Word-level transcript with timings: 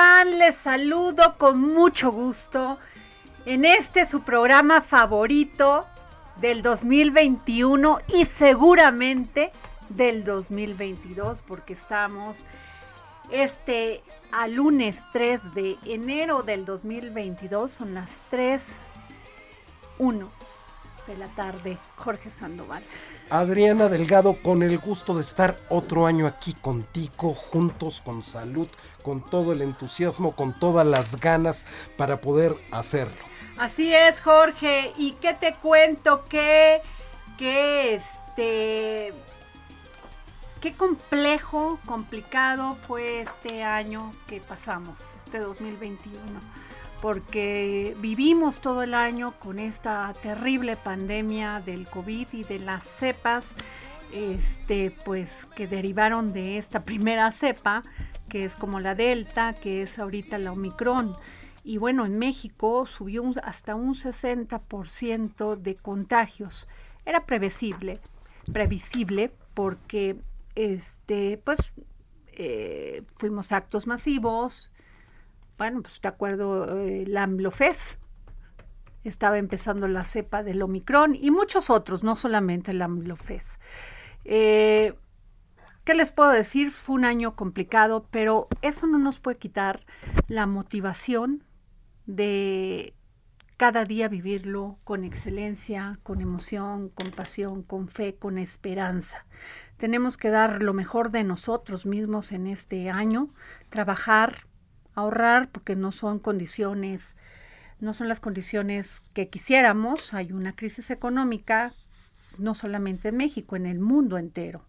Están? 0.00 0.38
Les 0.38 0.56
saludo 0.56 1.36
con 1.36 1.60
mucho 1.60 2.10
gusto 2.10 2.78
en 3.44 3.66
este 3.66 4.06
su 4.06 4.22
programa 4.22 4.80
favorito 4.80 5.86
del 6.40 6.62
2021 6.62 7.98
y 8.08 8.24
seguramente 8.24 9.52
del 9.90 10.24
2022 10.24 11.42
porque 11.42 11.74
estamos 11.74 12.44
este 13.30 14.02
a 14.32 14.48
lunes 14.48 15.04
3 15.12 15.54
de 15.54 15.76
enero 15.84 16.42
del 16.44 16.64
2022 16.64 17.70
son 17.70 17.92
las 17.92 18.22
3 18.30 18.78
1 19.98 20.30
de 21.08 21.16
la 21.18 21.28
tarde 21.28 21.78
Jorge 21.96 22.30
Sandoval. 22.30 22.82
Adriana 23.30 23.88
Delgado, 23.88 24.36
con 24.42 24.62
el 24.62 24.78
gusto 24.78 25.14
de 25.14 25.22
estar 25.22 25.56
otro 25.68 26.06
año 26.06 26.26
aquí 26.26 26.52
contigo, 26.54 27.34
juntos, 27.34 28.02
con 28.04 28.24
salud, 28.24 28.66
con 29.02 29.22
todo 29.22 29.52
el 29.52 29.62
entusiasmo, 29.62 30.34
con 30.34 30.52
todas 30.52 30.86
las 30.86 31.20
ganas 31.20 31.64
para 31.96 32.20
poder 32.20 32.56
hacerlo. 32.72 33.22
Así 33.56 33.94
es, 33.94 34.20
Jorge. 34.20 34.92
¿Y 34.96 35.12
qué 35.12 35.34
te 35.34 35.54
cuento? 35.54 36.24
Que, 36.24 36.82
que 37.38 37.94
este. 37.94 39.12
Qué 40.60 40.74
complejo, 40.74 41.78
complicado 41.86 42.74
fue 42.74 43.22
este 43.22 43.62
año 43.62 44.12
que 44.26 44.40
pasamos, 44.40 45.14
este 45.24 45.38
2021, 45.38 46.20
porque 47.00 47.96
vivimos 48.00 48.60
todo 48.60 48.82
el 48.82 48.94
año 48.94 49.32
con 49.38 49.58
esta 49.58 50.12
terrible 50.22 50.76
pandemia 50.76 51.60
del 51.64 51.86
COVID 51.86 52.28
y 52.32 52.44
de 52.44 52.58
las 52.58 52.84
cepas, 52.84 53.54
este, 54.12 54.90
pues 55.04 55.46
que 55.54 55.66
derivaron 55.66 56.32
de 56.32 56.58
esta 56.58 56.84
primera 56.84 57.30
cepa, 57.32 57.82
que 58.28 58.44
es 58.44 58.54
como 58.56 58.80
la 58.80 58.94
Delta, 58.94 59.54
que 59.54 59.82
es 59.82 59.98
ahorita 59.98 60.38
la 60.38 60.52
Omicron. 60.52 61.16
Y 61.64 61.78
bueno, 61.78 62.06
en 62.06 62.18
México 62.18 62.86
subió 62.86 63.22
un- 63.22 63.38
hasta 63.42 63.74
un 63.74 63.94
60% 63.94 65.56
de 65.56 65.76
contagios. 65.76 66.68
Era 67.04 67.26
previsible, 67.26 67.98
previsible 68.52 69.32
porque 69.54 70.16
este, 70.54 71.38
pues 71.44 71.72
eh, 72.32 73.02
fuimos 73.16 73.52
actos 73.52 73.86
masivos. 73.86 74.70
Bueno, 75.60 75.82
pues 75.82 76.00
te 76.00 76.08
acuerdo 76.08 76.78
eh, 76.78 77.04
la 77.06 77.24
AMLOFES, 77.24 77.98
estaba 79.04 79.36
empezando 79.36 79.88
la 79.88 80.06
cepa 80.06 80.42
del 80.42 80.62
Omicron 80.62 81.14
y 81.14 81.30
muchos 81.30 81.68
otros, 81.68 82.02
no 82.02 82.16
solamente 82.16 82.70
el 82.70 82.80
AMLOFES. 82.80 83.60
Eh, 84.24 84.94
¿Qué 85.84 85.92
les 85.92 86.12
puedo 86.12 86.30
decir? 86.30 86.70
Fue 86.70 86.94
un 86.94 87.04
año 87.04 87.32
complicado, 87.32 88.06
pero 88.10 88.48
eso 88.62 88.86
no 88.86 88.96
nos 88.96 89.18
puede 89.18 89.36
quitar 89.36 89.84
la 90.28 90.46
motivación 90.46 91.44
de 92.06 92.94
cada 93.58 93.84
día 93.84 94.08
vivirlo 94.08 94.78
con 94.84 95.04
excelencia, 95.04 95.92
con 96.02 96.22
emoción, 96.22 96.88
con 96.88 97.10
pasión, 97.10 97.62
con 97.62 97.88
fe, 97.88 98.16
con 98.16 98.38
esperanza. 98.38 99.26
Tenemos 99.76 100.16
que 100.16 100.30
dar 100.30 100.62
lo 100.62 100.72
mejor 100.72 101.12
de 101.12 101.22
nosotros 101.22 101.84
mismos 101.84 102.32
en 102.32 102.46
este 102.46 102.88
año, 102.88 103.28
trabajar, 103.68 104.46
ahorrar, 104.94 105.50
porque 105.50 105.76
no 105.76 105.92
son 105.92 106.18
condiciones, 106.18 107.16
no 107.80 107.94
son 107.94 108.08
las 108.08 108.20
condiciones 108.20 109.02
que 109.14 109.28
quisiéramos. 109.28 110.14
Hay 110.14 110.32
una 110.32 110.54
crisis 110.54 110.90
económica, 110.90 111.72
no 112.38 112.54
solamente 112.54 113.08
en 113.08 113.16
México, 113.16 113.56
en 113.56 113.66
el 113.66 113.80
mundo 113.80 114.18
entero 114.18 114.64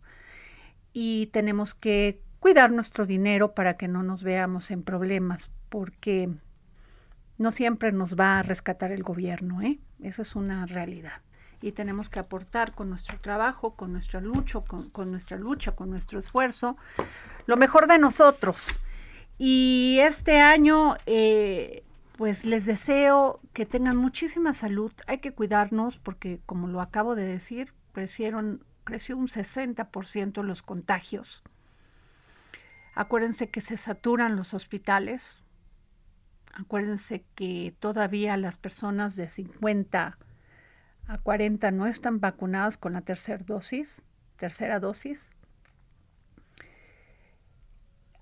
y 0.94 1.28
tenemos 1.28 1.74
que 1.74 2.22
cuidar 2.40 2.72
nuestro 2.72 3.06
dinero 3.06 3.54
para 3.54 3.78
que 3.78 3.88
no 3.88 4.04
nos 4.04 4.24
veamos 4.24 4.72
en 4.72 4.84
problemas, 4.84 5.50
porque 5.70 6.30
no 7.38 7.52
siempre 7.52 7.92
nos 7.92 8.16
va 8.16 8.40
a 8.40 8.44
rescatar 8.44 8.92
el 8.92 9.04
gobierno, 9.04 9.62
¿eh? 9.62 9.80
Eso 10.02 10.22
es 10.22 10.36
una 10.36 10.66
realidad. 10.66 11.22
Y 11.62 11.74
tenemos 11.74 12.10
que 12.10 12.20
aportar 12.20 12.74
con 12.74 12.90
nuestro 12.90 13.20
trabajo, 13.20 13.76
con 13.76 13.92
nuestra 13.92 14.20
lucha, 14.20 14.62
con, 14.62 14.90
con 14.90 15.12
nuestra 15.12 15.38
lucha, 15.38 15.74
con 15.74 15.92
nuestro 15.92 16.18
esfuerzo, 16.20 16.76
lo 17.46 17.56
mejor 17.56 17.88
de 17.88 18.00
nosotros. 18.00 18.80
Y 19.44 19.98
este 20.02 20.40
año, 20.40 20.98
eh, 21.08 21.84
pues 22.16 22.46
les 22.46 22.68
deseo 22.68 23.40
que 23.54 23.66
tengan 23.66 23.98
muchísima 23.98 24.54
salud. 24.54 24.92
Hay 25.08 25.18
que 25.18 25.34
cuidarnos 25.34 25.98
porque, 25.98 26.40
como 26.46 26.68
lo 26.68 26.80
acabo 26.80 27.16
de 27.16 27.26
decir, 27.26 27.74
crecieron, 27.92 28.64
creció 28.84 29.18
un 29.18 29.26
60% 29.26 30.44
los 30.44 30.62
contagios. 30.62 31.42
Acuérdense 32.94 33.50
que 33.50 33.62
se 33.62 33.78
saturan 33.78 34.36
los 34.36 34.54
hospitales. 34.54 35.44
Acuérdense 36.54 37.26
que 37.34 37.76
todavía 37.80 38.38
las 38.38 38.58
personas 38.58 39.16
de 39.16 39.28
50 39.28 40.20
a 41.08 41.18
40 41.18 41.72
no 41.72 41.88
están 41.88 42.20
vacunadas 42.20 42.78
con 42.78 42.94
la 42.94 43.02
tercera 43.02 43.44
dosis, 43.44 44.04
tercera 44.36 44.80
dosis. 44.80 45.32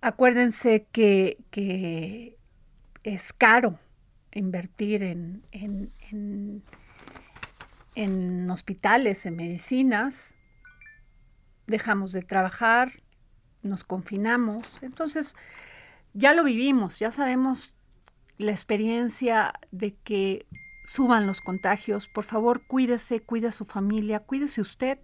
Acuérdense 0.02 0.88
que, 0.92 1.38
que 1.52 2.38
es 3.04 3.34
caro 3.34 3.76
invertir 4.34 5.04
en, 5.04 5.44
en, 5.52 5.92
en, 6.10 6.64
en 7.96 8.50
hospitales, 8.50 9.26
en 9.26 9.36
medicinas. 9.36 10.36
Dejamos 11.68 12.14
de 12.14 12.22
trabajar, 12.22 12.94
nos 13.62 13.84
confinamos. 13.84 14.82
Entonces, 14.82 15.36
ya 16.14 16.34
lo 16.34 16.44
vivimos, 16.44 17.00
ya 17.00 17.12
sabemos 17.12 17.76
la 18.38 18.52
experiencia 18.52 19.54
de 19.72 19.96
que 19.96 20.48
suban 20.86 21.28
los 21.28 21.42
contagios. 21.42 22.08
Por 22.08 22.24
favor, 22.24 22.66
cuídese, 22.66 23.20
cuide 23.22 23.50
a 23.50 23.52
su 23.52 23.66
familia, 23.66 24.22
cuídese 24.22 24.62
usted 24.62 25.00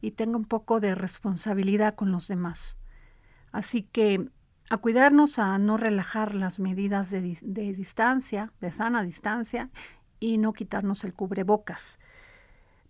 y 0.00 0.10
tenga 0.10 0.36
un 0.36 0.44
poco 0.44 0.80
de 0.80 0.96
responsabilidad 0.96 1.94
con 1.94 2.10
los 2.10 2.26
demás. 2.26 2.76
Así 3.52 3.82
que 3.82 4.28
a 4.70 4.78
cuidarnos, 4.78 5.38
a 5.38 5.58
no 5.58 5.76
relajar 5.76 6.34
las 6.34 6.58
medidas 6.58 7.10
de, 7.10 7.20
distancia, 7.20 8.52
de 8.60 8.72
sana 8.72 9.02
distancia, 9.02 9.70
y 10.18 10.38
no 10.38 10.52
quitarnos 10.52 11.04
el 11.04 11.12
cubrebocas. 11.12 11.98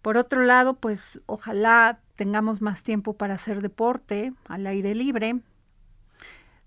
Por 0.00 0.16
otro 0.16 0.42
lado, 0.42 0.74
pues 0.74 1.20
ojalá 1.26 2.00
tengamos 2.14 2.62
más 2.62 2.82
tiempo 2.82 3.14
para 3.14 3.34
hacer 3.34 3.62
deporte 3.62 4.32
al 4.46 4.66
aire 4.66 4.94
libre, 4.94 5.40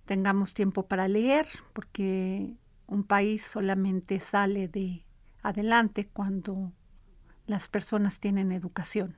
tengamos 0.05 0.53
tiempo 0.53 0.87
para 0.87 1.07
leer, 1.07 1.47
porque 1.71 2.53
un 2.87 3.03
país 3.03 3.45
solamente 3.45 4.19
sale 4.19 4.67
de 4.67 5.05
adelante 5.43 6.07
cuando 6.11 6.73
las 7.47 7.67
personas 7.67 8.19
tienen 8.19 8.51
educación. 8.51 9.15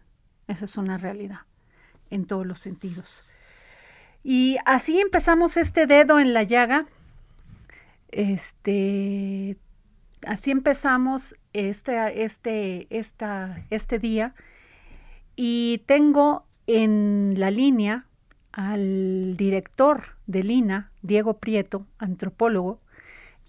Esa 0.47 0.65
es 0.65 0.77
una 0.77 0.97
realidad 0.97 1.41
en 2.09 2.25
todos 2.25 2.45
los 2.45 2.59
sentidos. 2.59 3.23
Y 4.23 4.57
así 4.65 4.99
empezamos 4.99 5.57
este 5.57 5.87
dedo 5.87 6.19
en 6.19 6.33
la 6.33 6.43
llaga. 6.43 6.85
Este, 8.09 9.57
así 10.25 10.51
empezamos 10.51 11.35
este, 11.53 12.23
este, 12.23 12.87
esta, 12.89 13.63
este 13.69 13.99
día 13.99 14.33
y 15.35 15.83
tengo 15.85 16.45
en 16.65 17.35
la 17.37 17.51
línea 17.51 18.05
al 18.51 19.37
director 19.37 20.15
de 20.25 20.43
Lina, 20.43 20.91
Diego 21.03 21.37
Prieto, 21.37 21.85
antropólogo, 21.99 22.81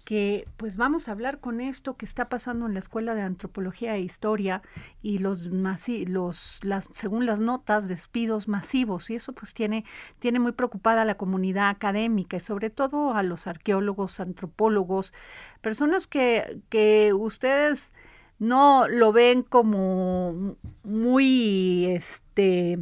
que 0.09 0.47
pues 0.57 0.75
vamos 0.75 1.07
a 1.07 1.11
hablar 1.11 1.39
con 1.39 1.61
esto 1.61 1.95
que 1.95 2.03
está 2.03 2.29
pasando 2.29 2.65
en 2.65 2.73
la 2.73 2.79
Escuela 2.79 3.13
de 3.13 3.21
Antropología 3.21 3.95
e 3.95 4.01
Historia 4.01 4.63
y 5.03 5.19
los, 5.19 5.51
los 5.51 6.59
las, 6.63 6.89
según 6.93 7.27
las 7.27 7.39
notas, 7.39 7.87
despidos 7.87 8.47
masivos. 8.47 9.11
Y 9.11 9.15
eso 9.17 9.33
pues 9.33 9.53
tiene, 9.53 9.85
tiene 10.17 10.39
muy 10.39 10.53
preocupada 10.53 11.03
a 11.03 11.05
la 11.05 11.15
comunidad 11.15 11.69
académica 11.69 12.37
y 12.37 12.39
sobre 12.39 12.71
todo 12.71 13.13
a 13.13 13.21
los 13.21 13.45
arqueólogos, 13.45 14.19
antropólogos, 14.19 15.13
personas 15.61 16.07
que, 16.07 16.59
que 16.69 17.13
ustedes 17.13 17.93
no 18.39 18.87
lo 18.87 19.13
ven 19.13 19.43
como 19.43 20.57
muy 20.81 21.85
este 21.85 22.79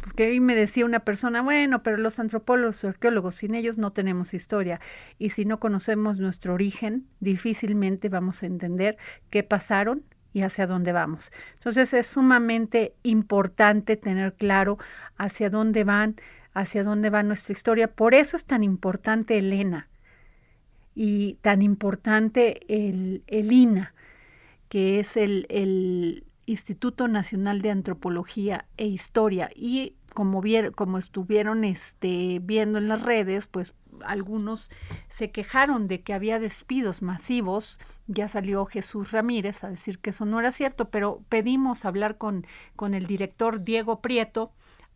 porque 0.00 0.28
hoy 0.28 0.40
me 0.40 0.54
decía 0.54 0.84
una 0.84 1.00
persona, 1.00 1.42
bueno, 1.42 1.82
pero 1.82 1.96
los 1.96 2.18
antropólogos, 2.18 2.84
arqueólogos, 2.84 3.36
sin 3.36 3.54
ellos 3.54 3.78
no 3.78 3.92
tenemos 3.92 4.34
historia. 4.34 4.80
Y 5.18 5.30
si 5.30 5.44
no 5.44 5.58
conocemos 5.58 6.18
nuestro 6.18 6.54
origen, 6.54 7.06
difícilmente 7.20 8.08
vamos 8.08 8.42
a 8.42 8.46
entender 8.46 8.96
qué 9.30 9.42
pasaron 9.42 10.04
y 10.32 10.42
hacia 10.42 10.66
dónde 10.66 10.92
vamos. 10.92 11.32
Entonces 11.54 11.94
es 11.94 12.06
sumamente 12.06 12.94
importante 13.02 13.96
tener 13.96 14.34
claro 14.34 14.76
hacia 15.16 15.48
dónde 15.48 15.84
van, 15.84 16.16
hacia 16.52 16.84
dónde 16.84 17.08
va 17.08 17.22
nuestra 17.22 17.52
historia. 17.52 17.88
Por 17.88 18.14
eso 18.14 18.36
es 18.36 18.44
tan 18.44 18.62
importante 18.62 19.38
Elena 19.38 19.88
y 20.94 21.38
tan 21.40 21.62
importante 21.62 22.60
el, 22.68 23.22
el 23.28 23.50
INA, 23.50 23.94
que 24.68 25.00
es 25.00 25.16
el, 25.16 25.46
el 25.48 26.25
Instituto 26.46 27.08
Nacional 27.08 27.60
de 27.60 27.70
Antropología 27.70 28.66
e 28.76 28.86
Historia 28.86 29.50
y 29.54 29.94
como, 30.14 30.42
como 30.74 30.98
estuvieron 30.98 31.64
este, 31.64 32.40
viendo 32.42 32.78
en 32.78 32.88
las 32.88 33.02
redes, 33.02 33.46
pues 33.46 33.74
algunos 34.04 34.70
se 35.08 35.30
quejaron 35.30 35.88
de 35.88 36.02
que 36.02 36.14
había 36.14 36.38
despidos 36.38 37.02
masivos. 37.02 37.78
Ya 38.06 38.28
salió 38.28 38.64
Jesús 38.66 39.12
Ramírez 39.12 39.64
a 39.64 39.68
decir 39.68 39.98
que 39.98 40.10
eso 40.10 40.24
no 40.24 40.40
era 40.40 40.52
cierto, 40.52 40.88
pero 40.90 41.22
pedimos 41.28 41.84
hablar 41.84 42.16
con, 42.16 42.46
con 42.76 42.94
el 42.94 43.06
director 43.06 43.62
Diego 43.62 44.00
Prieto, 44.00 44.52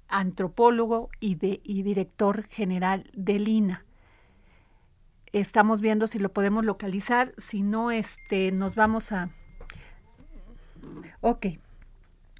antropólogo 0.08 1.10
y, 1.20 1.34
de, 1.34 1.60
y 1.64 1.82
director 1.82 2.44
general 2.48 3.10
de 3.12 3.38
Lina. 3.38 3.84
Estamos 5.32 5.80
viendo 5.80 6.06
si 6.06 6.18
lo 6.18 6.32
podemos 6.32 6.64
localizar, 6.64 7.34
si 7.38 7.62
no, 7.62 7.90
este, 7.90 8.50
nos 8.50 8.74
vamos 8.74 9.12
a, 9.12 9.30
Ok, 11.20 11.46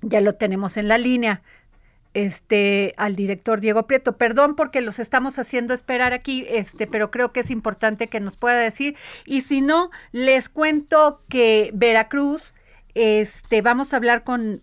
ya 0.02 0.20
lo 0.20 0.34
tenemos 0.34 0.76
en 0.76 0.88
la 0.88 0.98
línea. 0.98 1.42
Este, 2.12 2.92
al 2.96 3.14
director 3.14 3.60
Diego 3.60 3.86
Prieto. 3.86 4.16
Perdón 4.16 4.56
porque 4.56 4.80
los 4.80 4.98
estamos 4.98 5.38
haciendo 5.38 5.74
esperar 5.74 6.12
aquí, 6.12 6.44
este, 6.48 6.88
pero 6.88 7.12
creo 7.12 7.32
que 7.32 7.40
es 7.40 7.50
importante 7.50 8.08
que 8.08 8.18
nos 8.18 8.36
pueda 8.36 8.58
decir. 8.58 8.96
Y 9.26 9.42
si 9.42 9.60
no, 9.60 9.92
les 10.10 10.48
cuento 10.48 11.20
que 11.28 11.70
Veracruz, 11.72 12.54
este, 12.94 13.62
vamos 13.62 13.92
a 13.92 13.96
hablar 13.96 14.24
con 14.24 14.60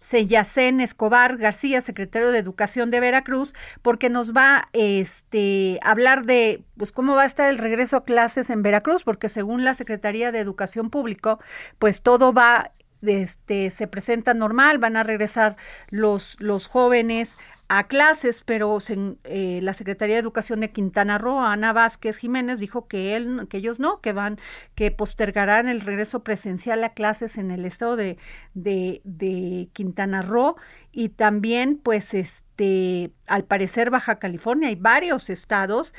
Seyacén 0.00 0.80
Escobar 0.80 1.36
García, 1.36 1.82
secretario 1.82 2.30
de 2.30 2.38
Educación 2.38 2.90
de 2.90 3.00
Veracruz, 3.00 3.52
porque 3.82 4.08
nos 4.08 4.32
va 4.32 4.68
este, 4.72 5.78
hablar 5.82 6.24
de 6.24 6.62
pues 6.78 6.92
cómo 6.92 7.14
va 7.14 7.24
a 7.24 7.26
estar 7.26 7.50
el 7.50 7.58
regreso 7.58 7.98
a 7.98 8.04
clases 8.04 8.48
en 8.48 8.62
Veracruz, 8.62 9.02
porque 9.04 9.28
según 9.28 9.64
la 9.64 9.74
Secretaría 9.74 10.32
de 10.32 10.38
Educación 10.38 10.88
Público, 10.88 11.38
pues 11.78 12.00
todo 12.00 12.32
va 12.32 12.72
este, 13.02 13.70
se 13.70 13.86
presenta 13.86 14.34
normal, 14.34 14.78
van 14.78 14.96
a 14.96 15.02
regresar 15.02 15.56
los, 15.90 16.36
los 16.40 16.66
jóvenes 16.66 17.36
a 17.68 17.86
clases, 17.86 18.42
pero 18.44 18.78
eh, 19.24 19.60
la 19.62 19.74
Secretaría 19.74 20.16
de 20.16 20.20
Educación 20.20 20.60
de 20.60 20.72
Quintana 20.72 21.18
Roo, 21.18 21.38
Ana 21.40 21.74
Vázquez 21.74 22.16
Jiménez, 22.16 22.60
dijo 22.60 22.88
que, 22.88 23.14
él, 23.14 23.46
que 23.50 23.58
ellos 23.58 23.78
no, 23.78 24.00
que 24.00 24.14
van, 24.14 24.38
que 24.74 24.90
postergarán 24.90 25.68
el 25.68 25.82
regreso 25.82 26.24
presencial 26.24 26.82
a 26.82 26.94
clases 26.94 27.36
en 27.36 27.50
el 27.50 27.66
estado 27.66 27.96
de, 27.96 28.16
de, 28.54 29.02
de 29.04 29.68
Quintana 29.74 30.22
Roo. 30.22 30.56
Y 30.92 31.10
también, 31.10 31.76
pues, 31.76 32.14
este, 32.14 33.12
al 33.26 33.44
parecer 33.44 33.90
Baja 33.90 34.18
California 34.18 34.70
y 34.70 34.74
varios 34.74 35.28
estados 35.28 35.92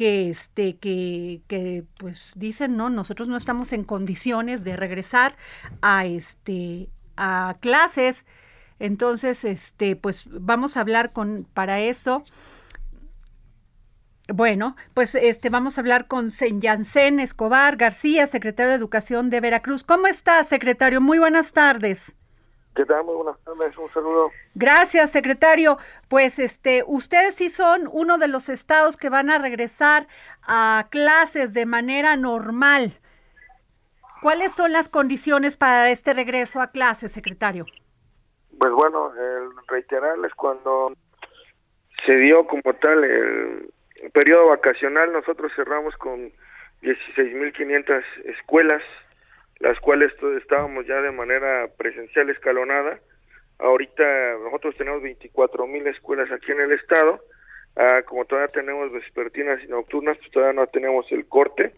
que 0.00 0.30
este 0.30 0.78
que, 0.78 1.42
que 1.46 1.84
pues 1.98 2.32
dicen 2.34 2.74
no 2.74 2.88
nosotros 2.88 3.28
no 3.28 3.36
estamos 3.36 3.74
en 3.74 3.84
condiciones 3.84 4.64
de 4.64 4.74
regresar 4.74 5.36
a 5.82 6.06
este 6.06 6.88
a 7.18 7.58
clases 7.60 8.24
entonces 8.78 9.44
este 9.44 9.96
pues 9.96 10.24
vamos 10.26 10.78
a 10.78 10.80
hablar 10.80 11.12
con 11.12 11.46
para 11.52 11.80
eso 11.80 12.24
bueno, 14.32 14.74
pues 14.94 15.16
este 15.16 15.50
vamos 15.50 15.76
a 15.76 15.82
hablar 15.82 16.06
con 16.06 16.30
Yansen 16.30 17.18
Escobar 17.18 17.76
García, 17.76 18.28
secretario 18.28 18.70
de 18.70 18.76
Educación 18.76 19.28
de 19.28 19.40
Veracruz. 19.40 19.82
¿Cómo 19.82 20.06
está, 20.06 20.44
secretario? 20.44 21.00
Muy 21.00 21.18
buenas 21.18 21.52
tardes. 21.52 22.14
¿Qué 22.74 22.84
tal? 22.84 23.04
Muy 23.04 23.16
buenas 23.16 23.38
tardes, 23.44 23.76
un 23.76 23.88
saludo. 23.90 24.30
Gracias, 24.54 25.10
secretario. 25.10 25.76
Pues 26.08 26.38
este, 26.38 26.82
ustedes 26.86 27.34
sí 27.34 27.50
son 27.50 27.88
uno 27.90 28.16
de 28.16 28.28
los 28.28 28.48
estados 28.48 28.96
que 28.96 29.10
van 29.10 29.30
a 29.30 29.38
regresar 29.38 30.06
a 30.46 30.86
clases 30.90 31.52
de 31.52 31.66
manera 31.66 32.16
normal. 32.16 32.92
¿Cuáles 34.22 34.52
son 34.52 34.72
las 34.72 34.88
condiciones 34.88 35.56
para 35.56 35.90
este 35.90 36.14
regreso 36.14 36.60
a 36.60 36.70
clases, 36.70 37.12
secretario? 37.12 37.66
Pues 38.58 38.72
bueno, 38.72 39.12
reiterarles 39.66 40.32
cuando 40.34 40.92
se 42.06 42.16
dio 42.18 42.46
como 42.46 42.74
tal 42.74 43.02
el 43.04 44.10
periodo 44.12 44.48
vacacional, 44.48 45.12
nosotros 45.12 45.50
cerramos 45.56 45.96
con 45.96 46.32
16.500 46.82 48.02
escuelas 48.24 48.82
las 49.60 49.78
cuales 49.80 50.12
estábamos 50.38 50.86
ya 50.86 51.00
de 51.00 51.12
manera 51.12 51.68
presencial 51.76 52.30
escalonada. 52.30 52.98
Ahorita 53.58 54.02
nosotros 54.42 54.74
tenemos 54.76 55.02
24 55.02 55.66
mil 55.66 55.86
escuelas 55.86 56.30
aquí 56.32 56.50
en 56.50 56.60
el 56.60 56.72
estado. 56.72 57.20
Ah, 57.76 58.02
como 58.06 58.24
todavía 58.24 58.52
tenemos 58.52 58.90
vespertinas 58.90 59.62
y 59.62 59.68
nocturnas, 59.68 60.16
pues 60.18 60.30
todavía 60.30 60.60
no 60.60 60.66
tenemos 60.66 61.06
el 61.12 61.26
corte. 61.28 61.74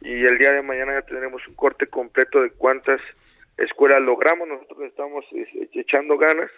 Y 0.00 0.24
el 0.24 0.38
día 0.38 0.52
de 0.52 0.62
mañana 0.62 0.94
ya 0.94 1.06
tendremos 1.06 1.46
un 1.46 1.54
corte 1.54 1.86
completo 1.86 2.42
de 2.42 2.50
cuántas 2.50 3.00
escuelas 3.56 4.00
logramos. 4.02 4.48
Nosotros 4.48 4.82
estamos 4.82 5.24
echando 5.72 6.18
ganas 6.18 6.50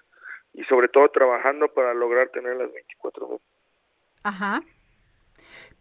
y 0.54 0.64
sobre 0.64 0.88
todo 0.88 1.08
trabajando 1.10 1.68
para 1.68 1.92
lograr 1.92 2.28
tener 2.30 2.56
las 2.56 2.72
24 2.72 3.28
mil. 3.28 3.40
Ajá. 4.22 4.62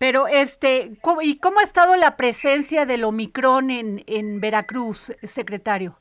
Pero, 0.02 0.28
este, 0.28 0.90
¿y 1.22 1.38
cómo 1.38 1.60
ha 1.60 1.64
estado 1.64 1.96
la 1.96 2.18
presencia 2.18 2.88
del 2.88 3.04
Omicron 3.04 3.70
en, 3.70 4.04
en 4.08 4.42
Veracruz, 4.42 5.16
secretario? 5.22 5.96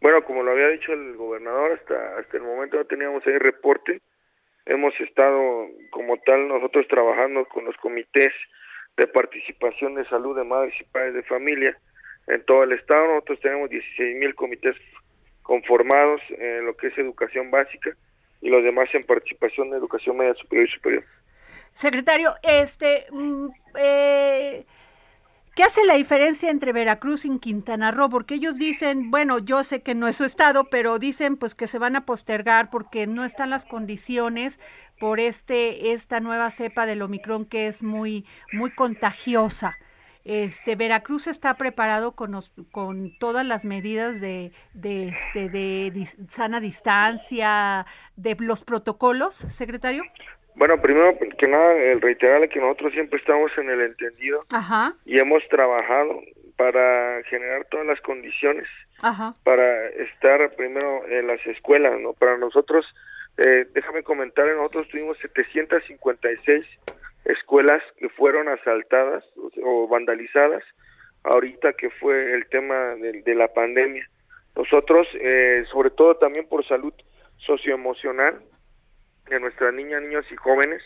Bueno, 0.00 0.22
como 0.22 0.44
lo 0.44 0.52
había 0.52 0.68
dicho 0.68 0.92
el 0.92 1.16
gobernador, 1.16 1.72
hasta, 1.72 2.16
hasta 2.16 2.36
el 2.36 2.44
momento 2.44 2.76
no 2.76 2.84
teníamos 2.84 3.26
ahí 3.26 3.38
reporte. 3.38 4.00
Hemos 4.66 4.94
estado, 5.00 5.66
como 5.90 6.16
tal, 6.18 6.46
nosotros 6.46 6.86
trabajando 6.86 7.44
con 7.46 7.64
los 7.64 7.76
comités 7.78 8.32
de 8.96 9.08
participación 9.08 9.96
de 9.96 10.04
salud 10.04 10.36
de 10.36 10.44
madres 10.44 10.74
y 10.78 10.84
padres 10.84 11.14
de 11.14 11.24
familia 11.24 11.76
en 12.28 12.40
todo 12.44 12.62
el 12.62 12.70
estado. 12.70 13.08
Nosotros 13.08 13.40
tenemos 13.40 13.68
16 13.68 14.16
mil 14.16 14.32
comités 14.36 14.76
conformados 15.42 16.20
en 16.38 16.64
lo 16.64 16.76
que 16.76 16.86
es 16.86 16.98
educación 16.98 17.50
básica 17.50 17.96
y 18.40 18.48
los 18.48 18.62
demás 18.62 18.88
en 18.94 19.02
participación 19.02 19.70
de 19.70 19.78
educación 19.78 20.18
media 20.18 20.34
superior 20.34 20.68
y 20.68 20.72
superior. 20.72 21.04
Secretario, 21.76 22.34
este, 22.42 23.06
mm, 23.12 23.48
eh, 23.78 24.66
¿Qué 25.54 25.62
hace 25.62 25.86
la 25.86 25.94
diferencia 25.94 26.50
entre 26.50 26.72
Veracruz 26.72 27.24
y 27.24 27.38
Quintana 27.38 27.90
Roo? 27.90 28.10
Porque 28.10 28.34
ellos 28.34 28.56
dicen, 28.56 29.10
bueno, 29.10 29.38
yo 29.38 29.64
sé 29.64 29.82
que 29.82 29.94
no 29.94 30.06
es 30.06 30.16
su 30.16 30.24
estado, 30.24 30.64
pero 30.64 30.98
dicen 30.98 31.38
pues 31.38 31.54
que 31.54 31.66
se 31.66 31.78
van 31.78 31.96
a 31.96 32.04
postergar 32.04 32.68
porque 32.68 33.06
no 33.06 33.24
están 33.24 33.48
las 33.48 33.64
condiciones 33.64 34.60
por 34.98 35.18
este 35.18 35.92
esta 35.92 36.20
nueva 36.20 36.50
cepa 36.50 36.84
del 36.84 37.00
Omicron 37.00 37.46
que 37.46 37.68
es 37.68 37.82
muy 37.82 38.26
muy 38.52 38.70
contagiosa. 38.70 39.78
Este 40.24 40.74
Veracruz 40.74 41.28
está 41.28 41.54
preparado 41.54 42.16
con, 42.16 42.38
con 42.72 43.16
todas 43.18 43.46
las 43.46 43.64
medidas 43.64 44.20
de, 44.20 44.52
de, 44.74 45.08
este, 45.08 45.48
de 45.48 46.08
sana 46.28 46.58
distancia, 46.58 47.86
de 48.16 48.36
los 48.40 48.64
protocolos, 48.64 49.36
secretario. 49.50 50.02
Bueno, 50.56 50.80
primero 50.80 51.16
que 51.38 51.48
nada, 51.48 51.74
el 51.74 52.00
reiterarle 52.00 52.48
que 52.48 52.60
nosotros 52.60 52.92
siempre 52.94 53.18
estamos 53.18 53.50
en 53.58 53.68
el 53.68 53.82
entendido 53.82 54.42
y 55.04 55.20
hemos 55.20 55.46
trabajado 55.48 56.22
para 56.56 57.22
generar 57.24 57.66
todas 57.66 57.86
las 57.86 58.00
condiciones 58.00 58.66
para 59.44 59.88
estar 59.88 60.50
primero 60.56 61.06
en 61.06 61.26
las 61.26 61.44
escuelas, 61.46 62.00
¿no? 62.00 62.14
Para 62.14 62.38
nosotros, 62.38 62.86
eh, 63.36 63.66
déjame 63.74 64.02
comentar, 64.02 64.46
nosotros 64.46 64.88
tuvimos 64.88 65.18
756 65.18 66.64
escuelas 67.26 67.82
que 67.98 68.08
fueron 68.08 68.48
asaltadas 68.48 69.24
o 69.62 69.86
vandalizadas 69.88 70.64
ahorita 71.24 71.74
que 71.74 71.90
fue 71.90 72.32
el 72.32 72.46
tema 72.46 72.94
de, 72.94 73.34
la 73.34 73.48
pandemia. 73.48 74.08
Nosotros, 74.54 75.06
eh, 75.20 75.64
sobre 75.70 75.90
todo 75.90 76.16
también 76.16 76.48
por 76.48 76.66
salud 76.66 76.94
socioemocional, 77.38 78.40
de 79.28 79.40
nuestras 79.40 79.74
niñas, 79.74 80.02
niños 80.02 80.26
y 80.30 80.36
jóvenes, 80.36 80.82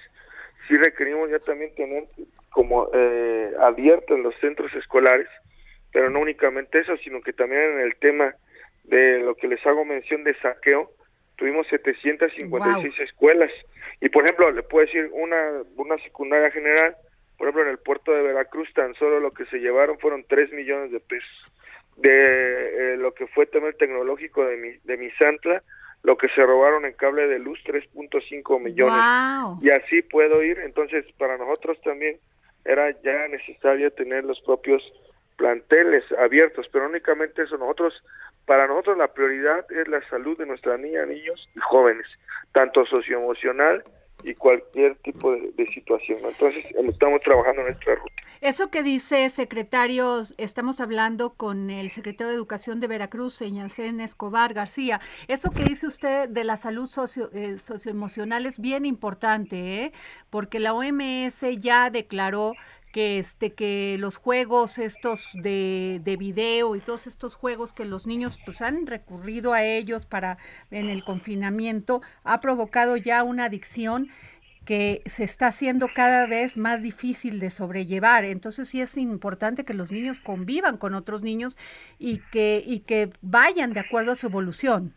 sí 0.69 0.77
requerimos 0.77 1.31
ya 1.31 1.39
también 1.41 1.75
tener 1.75 2.05
como 2.51 2.89
eh, 2.93 3.53
abiertos 3.61 4.19
los 4.21 4.35
centros 4.37 4.73
escolares, 4.75 5.29
pero 5.93 6.11
no 6.11 6.21
únicamente 6.21 6.79
eso, 6.79 6.97
sino 6.99 7.21
que 7.21 7.33
también 7.33 7.63
en 7.63 7.81
el 7.81 7.97
tema 7.97 8.35
de 8.85 9.21
lo 9.21 9.35
que 9.35 9.49
les 9.49 9.65
hago 9.67 9.85
mención 9.85 10.25
de 10.25 10.35
saqueo, 10.35 10.91
tuvimos 11.37 11.67
756 11.69 13.01
escuelas. 13.01 13.51
Y 14.01 14.09
por 14.09 14.25
ejemplo, 14.25 14.51
le 14.51 14.63
puedo 14.63 14.87
decir 14.87 15.09
una, 15.13 15.63
una 15.77 15.97
secundaria 15.99 16.51
general, 16.51 16.97
por 17.39 17.49
ejemplo, 17.49 17.63
en 17.65 17.71
el 17.71 17.79
puerto 17.79 18.13
de 18.13 18.23
Veracruz 18.23 18.71
tan 18.75 18.95
solo 18.95 19.19
lo 19.19 19.33
que 19.33 19.47
se 19.47 19.59
llevaron 19.59 19.99
fueron 19.99 20.25
3 20.29 20.53
millones 20.53 20.93
de 20.93 21.01
pesos. 21.01 21.53
De 21.97 22.93
eh, 22.93 22.97
lo 22.99 23.13
que 23.13 23.27
fue 23.29 23.47
tema 23.47 23.73
tecnológico 23.73 24.45
de, 24.45 24.57
mi, 24.57 24.73
de 24.85 24.97
Misantla, 24.97 25.63
lo 26.03 26.17
que 26.17 26.29
se 26.29 26.43
robaron 26.45 26.85
en 26.85 26.95
cable 26.95 27.27
de 27.27 27.39
luz 27.39 27.59
3.5 27.65 28.61
millones. 28.61 29.63
Y 29.63 29.71
así 29.71 30.03
puedo 30.03 30.43
ir. 30.43 30.59
Entonces 30.61 31.05
para 31.19 31.37
nosotros 31.37 31.81
también 31.83 32.19
era 32.65 32.91
ya 33.03 33.29
necesario 33.29 33.93
tener 33.93 34.25
los 34.25 34.41
propios 34.43 34.83
planteles 35.37 36.05
abiertos 36.19 36.67
pero 36.71 36.87
únicamente 36.87 37.43
eso 37.43 37.57
nosotros 37.57 37.95
para 38.45 38.67
nosotros 38.67 38.99
la 38.99 39.09
prioridad 39.09 39.65
es 39.73 39.89
la 39.89 40.07
salud 40.11 40.37
de 40.37 40.45
nuestras 40.45 40.79
niñas 40.79 41.09
niños 41.09 41.49
y 41.57 41.61
jóvenes 41.61 42.07
tanto 42.53 42.85
socioemocional 42.85 43.83
y 44.25 44.35
cualquier 44.35 44.97
tipo 44.97 45.33
de, 45.33 45.67
situación. 45.75 46.19
Entonces, 46.25 46.65
estamos 46.89 47.21
trabajando 47.21 47.61
en 47.61 47.69
nuestra 47.69 47.95
ruta. 47.95 48.13
Eso 48.41 48.71
que 48.71 48.83
dice 48.83 49.29
secretario, 49.31 50.23
estamos 50.39 50.81
hablando 50.81 51.35
con 51.35 51.71
el 51.71 51.91
secretario 51.91 52.31
de 52.31 52.37
Educación 52.37 52.81
de 52.81 52.87
Veracruz, 52.87 53.35
Señalcén 53.35 54.01
Escobar 54.01 54.55
García. 54.55 55.01
Eso 55.29 55.51
que 55.51 55.63
dice 55.63 55.87
usted 55.87 56.29
de 56.29 56.45
la 56.45 56.57
salud 56.57 56.89
socio, 56.89 57.31
eh, 57.33 57.59
socioemocional 57.59 58.47
es 58.47 58.59
bien 58.59 58.87
importante, 58.87 59.83
¿eh? 59.83 59.93
porque 60.31 60.59
la 60.59 60.73
OMS 60.73 61.43
ya 61.61 61.91
declaró 61.91 62.55
que 62.93 63.19
este 63.19 63.53
que 63.53 63.97
los 63.99 64.17
juegos 64.17 64.79
estos 64.79 65.33
de, 65.35 66.01
de 66.03 66.17
video 66.17 66.77
y 66.77 66.81
todos 66.81 67.07
estos 67.07 67.35
juegos 67.35 67.73
que 67.73 67.85
los 67.85 68.07
niños 68.07 68.39
pues 68.45 68.63
han 68.63 68.87
recurrido 68.87 69.53
a 69.53 69.65
ellos 69.65 70.07
para 70.07 70.39
en 70.71 70.89
el 70.89 71.05
confinamiento 71.05 72.03
ha 72.25 72.41
provocado 72.41 72.97
ya 72.97 73.23
una 73.23 73.45
adicción 73.45 74.09
que 74.65 75.03
se 75.07 75.25
está 75.25 75.49
haciendo 75.49 75.89
cada 75.93 76.27
vez 76.27 76.57
más 76.57 76.83
difícil 76.83 77.41
de 77.41 77.51
sobrellevar. 77.51 78.25
Entonces 78.25 78.69
sí 78.69 78.81
es 78.81 78.97
importante 78.97 79.65
que 79.65 79.75
los 79.75 79.91
niños 79.91 80.21
convivan 80.21 80.77
con 80.77 80.95
otros 80.95 81.23
niños 81.23 81.57
y 81.99 82.21
que, 82.31 82.63
y 82.65 82.81
que 82.81 83.11
vayan 83.21 83.73
de 83.73 83.81
acuerdo 83.81 84.13
a 84.13 84.17
su 84.17 84.27
evolución. 84.27 84.93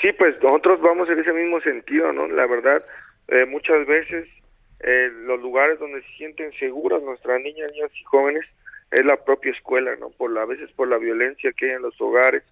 Sí, 0.00 0.12
pues 0.12 0.40
nosotros 0.42 0.80
vamos 0.80 1.08
en 1.08 1.18
ese 1.18 1.32
mismo 1.32 1.60
sentido, 1.60 2.12
¿no? 2.12 2.28
La 2.28 2.46
verdad, 2.46 2.84
eh, 3.28 3.46
muchas 3.46 3.86
veces 3.86 4.28
eh, 4.86 5.10
los 5.24 5.40
lugares 5.40 5.80
donde 5.80 6.00
se 6.00 6.16
sienten 6.16 6.52
seguras 6.60 7.02
nuestras 7.02 7.42
niñas, 7.42 7.72
niños 7.72 7.90
y 8.00 8.04
jóvenes 8.04 8.46
es 8.92 9.04
la 9.04 9.16
propia 9.16 9.50
escuela, 9.50 9.96
¿no? 9.96 10.10
Por 10.10 10.30
la, 10.30 10.42
a 10.42 10.46
veces 10.46 10.70
por 10.76 10.86
la 10.86 10.96
violencia 10.96 11.52
que 11.52 11.66
hay 11.66 11.72
en 11.72 11.82
los 11.82 12.00
hogares, 12.00 12.44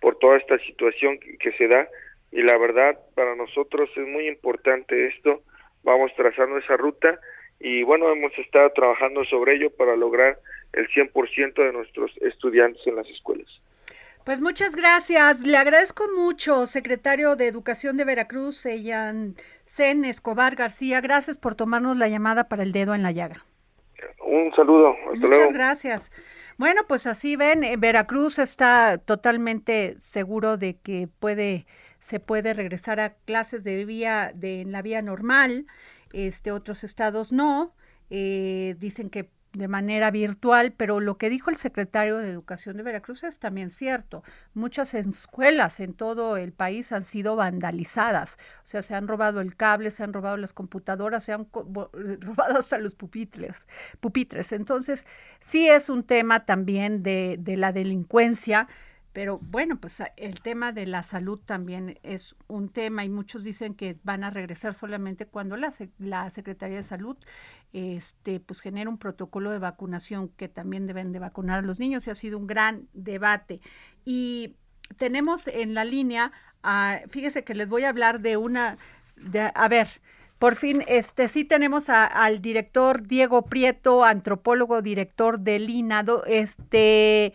por 0.00 0.18
toda 0.18 0.38
esta 0.38 0.58
situación 0.60 1.18
que, 1.18 1.52
se 1.52 1.68
da 1.68 1.86
y 2.30 2.40
la 2.42 2.56
verdad 2.56 2.98
para 3.14 3.36
nosotros 3.36 3.90
es 3.94 4.08
muy 4.08 4.26
importante 4.26 5.08
esto, 5.08 5.42
vamos 5.82 6.10
trazando 6.16 6.56
esa 6.56 6.78
ruta 6.78 7.20
y 7.60 7.82
bueno, 7.82 8.10
hemos 8.10 8.36
estado 8.38 8.70
trabajando 8.70 9.22
sobre 9.26 9.56
ello 9.56 9.68
para 9.68 9.94
lograr 9.94 10.38
el 10.72 10.88
100% 10.88 11.52
de 11.54 11.72
nuestros 11.74 12.10
estudiantes 12.22 12.80
en 12.86 12.96
las 12.96 13.08
escuelas. 13.10 13.48
Pues 14.24 14.40
muchas 14.40 14.76
gracias. 14.76 15.40
Le 15.40 15.56
agradezco 15.56 16.04
mucho, 16.16 16.66
secretario 16.66 17.34
de 17.34 17.48
Educación 17.48 17.96
de 17.96 18.04
Veracruz, 18.04 18.56
Seyan 18.56 19.34
Zen 19.74 20.04
Escobar 20.04 20.54
García. 20.54 21.00
Gracias 21.00 21.38
por 21.38 21.54
tomarnos 21.54 21.96
la 21.96 22.06
llamada 22.06 22.44
para 22.44 22.62
el 22.62 22.72
dedo 22.72 22.94
en 22.94 23.02
la 23.02 23.10
llaga. 23.10 23.46
Un 24.22 24.52
saludo. 24.54 24.90
Hasta 24.90 25.26
muchas 25.26 25.52
gracias. 25.54 26.12
Bueno, 26.58 26.82
pues 26.86 27.06
así 27.06 27.36
ven, 27.36 27.64
eh, 27.64 27.76
Veracruz 27.78 28.38
está 28.38 28.98
totalmente 28.98 29.98
seguro 29.98 30.58
de 30.58 30.76
que 30.76 31.08
puede 31.18 31.64
se 32.00 32.20
puede 32.20 32.52
regresar 32.52 33.00
a 33.00 33.14
clases 33.14 33.64
de 33.64 33.86
vía 33.86 34.32
de 34.34 34.60
en 34.60 34.72
la 34.72 34.82
vía 34.82 35.00
normal. 35.00 35.66
Este 36.12 36.52
otros 36.52 36.84
estados 36.84 37.32
no. 37.32 37.74
Eh, 38.10 38.76
dicen 38.78 39.08
que 39.08 39.30
de 39.52 39.68
manera 39.68 40.10
virtual, 40.10 40.72
pero 40.76 41.00
lo 41.00 41.18
que 41.18 41.30
dijo 41.30 41.50
el 41.50 41.56
secretario 41.56 42.18
de 42.18 42.30
Educación 42.30 42.76
de 42.76 42.82
Veracruz 42.82 43.22
es 43.24 43.38
también 43.38 43.70
cierto. 43.70 44.22
Muchas 44.54 44.94
escuelas 44.94 45.80
en 45.80 45.94
todo 45.94 46.36
el 46.36 46.52
país 46.52 46.92
han 46.92 47.04
sido 47.04 47.36
vandalizadas, 47.36 48.38
o 48.64 48.66
sea, 48.66 48.82
se 48.82 48.94
han 48.94 49.08
robado 49.08 49.40
el 49.40 49.56
cable, 49.56 49.90
se 49.90 50.02
han 50.04 50.12
robado 50.12 50.36
las 50.36 50.52
computadoras, 50.52 51.24
se 51.24 51.32
han 51.32 51.48
robado 51.52 52.58
hasta 52.58 52.78
los 52.78 52.94
pupitres. 52.94 53.66
pupitres. 54.00 54.52
Entonces, 54.52 55.06
sí 55.40 55.68
es 55.68 55.88
un 55.88 56.02
tema 56.02 56.46
también 56.46 57.02
de, 57.02 57.36
de 57.38 57.56
la 57.56 57.72
delincuencia 57.72 58.68
pero 59.12 59.38
bueno, 59.42 59.78
pues 59.78 60.02
el 60.16 60.40
tema 60.40 60.72
de 60.72 60.86
la 60.86 61.02
salud 61.02 61.38
también 61.38 61.98
es 62.02 62.34
un 62.48 62.68
tema 62.68 63.04
y 63.04 63.10
muchos 63.10 63.44
dicen 63.44 63.74
que 63.74 63.98
van 64.04 64.24
a 64.24 64.30
regresar 64.30 64.74
solamente 64.74 65.26
cuando 65.26 65.56
la, 65.56 65.70
la 65.98 66.30
Secretaría 66.30 66.78
de 66.78 66.82
Salud 66.82 67.16
este, 67.72 68.40
pues 68.40 68.60
genere 68.60 68.88
un 68.88 68.98
protocolo 68.98 69.50
de 69.50 69.58
vacunación 69.58 70.28
que 70.30 70.48
también 70.48 70.86
deben 70.86 71.12
de 71.12 71.18
vacunar 71.18 71.58
a 71.58 71.62
los 71.62 71.78
niños 71.78 72.06
y 72.06 72.10
ha 72.10 72.14
sido 72.14 72.38
un 72.38 72.46
gran 72.46 72.88
debate. 72.94 73.60
Y 74.04 74.56
tenemos 74.96 75.46
en 75.46 75.74
la 75.74 75.84
línea, 75.84 76.32
fíjese 77.08 77.44
que 77.44 77.54
les 77.54 77.68
voy 77.68 77.84
a 77.84 77.90
hablar 77.90 78.20
de 78.20 78.38
una, 78.38 78.78
de, 79.16 79.50
a 79.54 79.68
ver, 79.68 79.88
por 80.38 80.56
fin, 80.56 80.82
este 80.88 81.28
sí 81.28 81.44
tenemos 81.44 81.88
al 81.88 82.42
director 82.42 83.06
Diego 83.06 83.42
Prieto, 83.42 84.04
antropólogo, 84.04 84.82
director 84.82 85.38
del 85.38 85.70
INADO. 85.70 86.24
Este, 86.24 87.32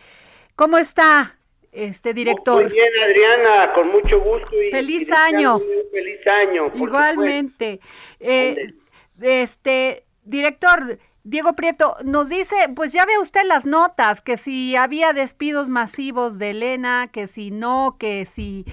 ¿cómo 0.56 0.76
está? 0.76 1.37
Este 1.72 2.14
director. 2.14 2.62
Muy 2.62 2.72
bien, 2.72 2.88
Adriana, 3.04 3.72
con 3.72 3.88
mucho 3.88 4.20
gusto. 4.20 4.62
Y, 4.62 4.70
feliz 4.70 5.10
año. 5.10 5.58
Feliz 5.58 6.26
año. 6.26 6.70
Igualmente. 6.74 7.80
Eh, 8.20 8.74
este 9.20 10.04
director. 10.24 10.98
Diego 11.24 11.54
Prieto 11.54 11.94
nos 12.04 12.30
dice, 12.30 12.56
pues 12.74 12.92
ya 12.92 13.04
ve 13.04 13.18
usted 13.20 13.42
las 13.44 13.66
notas, 13.66 14.22
que 14.22 14.38
si 14.38 14.76
había 14.76 15.12
despidos 15.12 15.68
masivos 15.68 16.38
de 16.38 16.50
Elena, 16.50 17.10
que 17.12 17.26
si 17.26 17.50
no, 17.50 17.96
que 17.98 18.24
si 18.24 18.64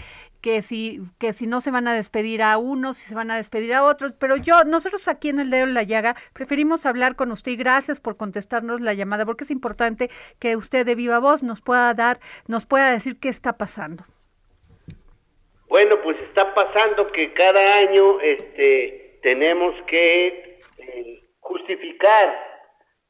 que 0.45 0.61
si, 0.61 0.99
que 1.19 1.33
si 1.33 1.47
no 1.47 1.59
se 1.59 1.71
van 1.71 1.87
a 1.87 1.95
despedir 1.95 2.43
a 2.43 2.59
unos, 2.59 2.97
si 2.97 3.09
se 3.09 3.15
van 3.15 3.31
a 3.31 3.35
despedir 3.35 3.73
a 3.73 3.83
otros, 3.83 4.13
pero 4.13 4.35
yo, 4.37 4.63
nosotros 4.63 5.07
aquí 5.07 5.29
en 5.29 5.39
el 5.39 5.49
Dedo 5.49 5.65
de 5.65 5.73
la 5.73 5.81
Llaga, 5.81 6.13
preferimos 6.35 6.85
hablar 6.85 7.15
con 7.15 7.31
usted 7.31 7.53
y 7.53 7.55
gracias 7.55 7.99
por 7.99 8.15
contestarnos 8.15 8.79
la 8.79 8.93
llamada, 8.93 9.25
porque 9.25 9.43
es 9.43 9.49
importante 9.49 10.07
que 10.39 10.55
usted 10.55 10.85
de 10.85 10.93
viva 10.93 11.17
voz 11.17 11.41
nos 11.41 11.61
pueda 11.61 11.91
dar, 11.95 12.19
nos 12.47 12.67
pueda 12.67 12.91
decir 12.91 13.19
qué 13.19 13.29
está 13.29 13.57
pasando. 13.57 14.03
Bueno, 15.67 15.99
pues 16.03 16.15
está 16.27 16.53
pasando 16.53 17.11
que 17.11 17.33
cada 17.33 17.77
año 17.77 18.19
este, 18.21 19.17
tenemos 19.23 19.73
que 19.87 20.59
eh, 20.77 21.23
justificar 21.39 22.37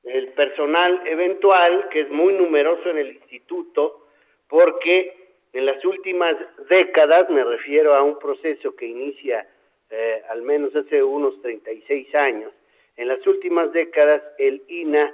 el 0.06 0.30
personal 0.30 1.02
eventual, 1.06 1.90
que 1.90 2.00
es 2.00 2.10
muy 2.10 2.34
numeroso 2.34 2.90
en 2.92 2.98
el 2.98 3.10
instituto, 3.18 4.08
porque 4.48 5.25
en 5.56 5.66
las 5.66 5.84
últimas 5.86 6.36
décadas, 6.70 7.30
me 7.30 7.42
refiero 7.42 7.96
a 7.96 8.04
un 8.04 8.20
proceso 8.20 8.76
que 8.76 8.88
inicia 8.88 9.48
eh, 9.90 10.22
al 10.28 10.42
menos 10.42 10.76
hace 10.76 11.02
unos 11.02 11.42
36 11.42 12.14
años, 12.14 12.52
en 12.98 13.08
las 13.08 13.26
últimas 13.26 13.72
décadas 13.72 14.22
el 14.38 14.62
INA 14.68 15.14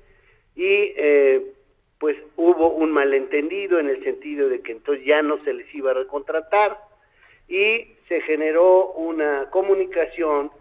y 0.56 0.94
eh, 0.98 1.54
pues 2.00 2.18
hubo 2.38 2.70
un 2.70 2.92
malentendido 2.92 3.78
en 3.78 3.90
el 3.90 4.04
sentido 4.04 4.50
de 4.50 4.62
que 4.62 4.72
entonces 4.72 5.06
ya 5.06 5.22
no 5.22 5.38
se 5.44 5.54
les 5.54 5.74
iba 5.76 5.92
a 5.92 5.94
recontratar 5.94 6.85
y 7.48 7.96
se 8.08 8.22
generó 8.22 8.92
una 8.94 9.50
comunicación 9.50 10.52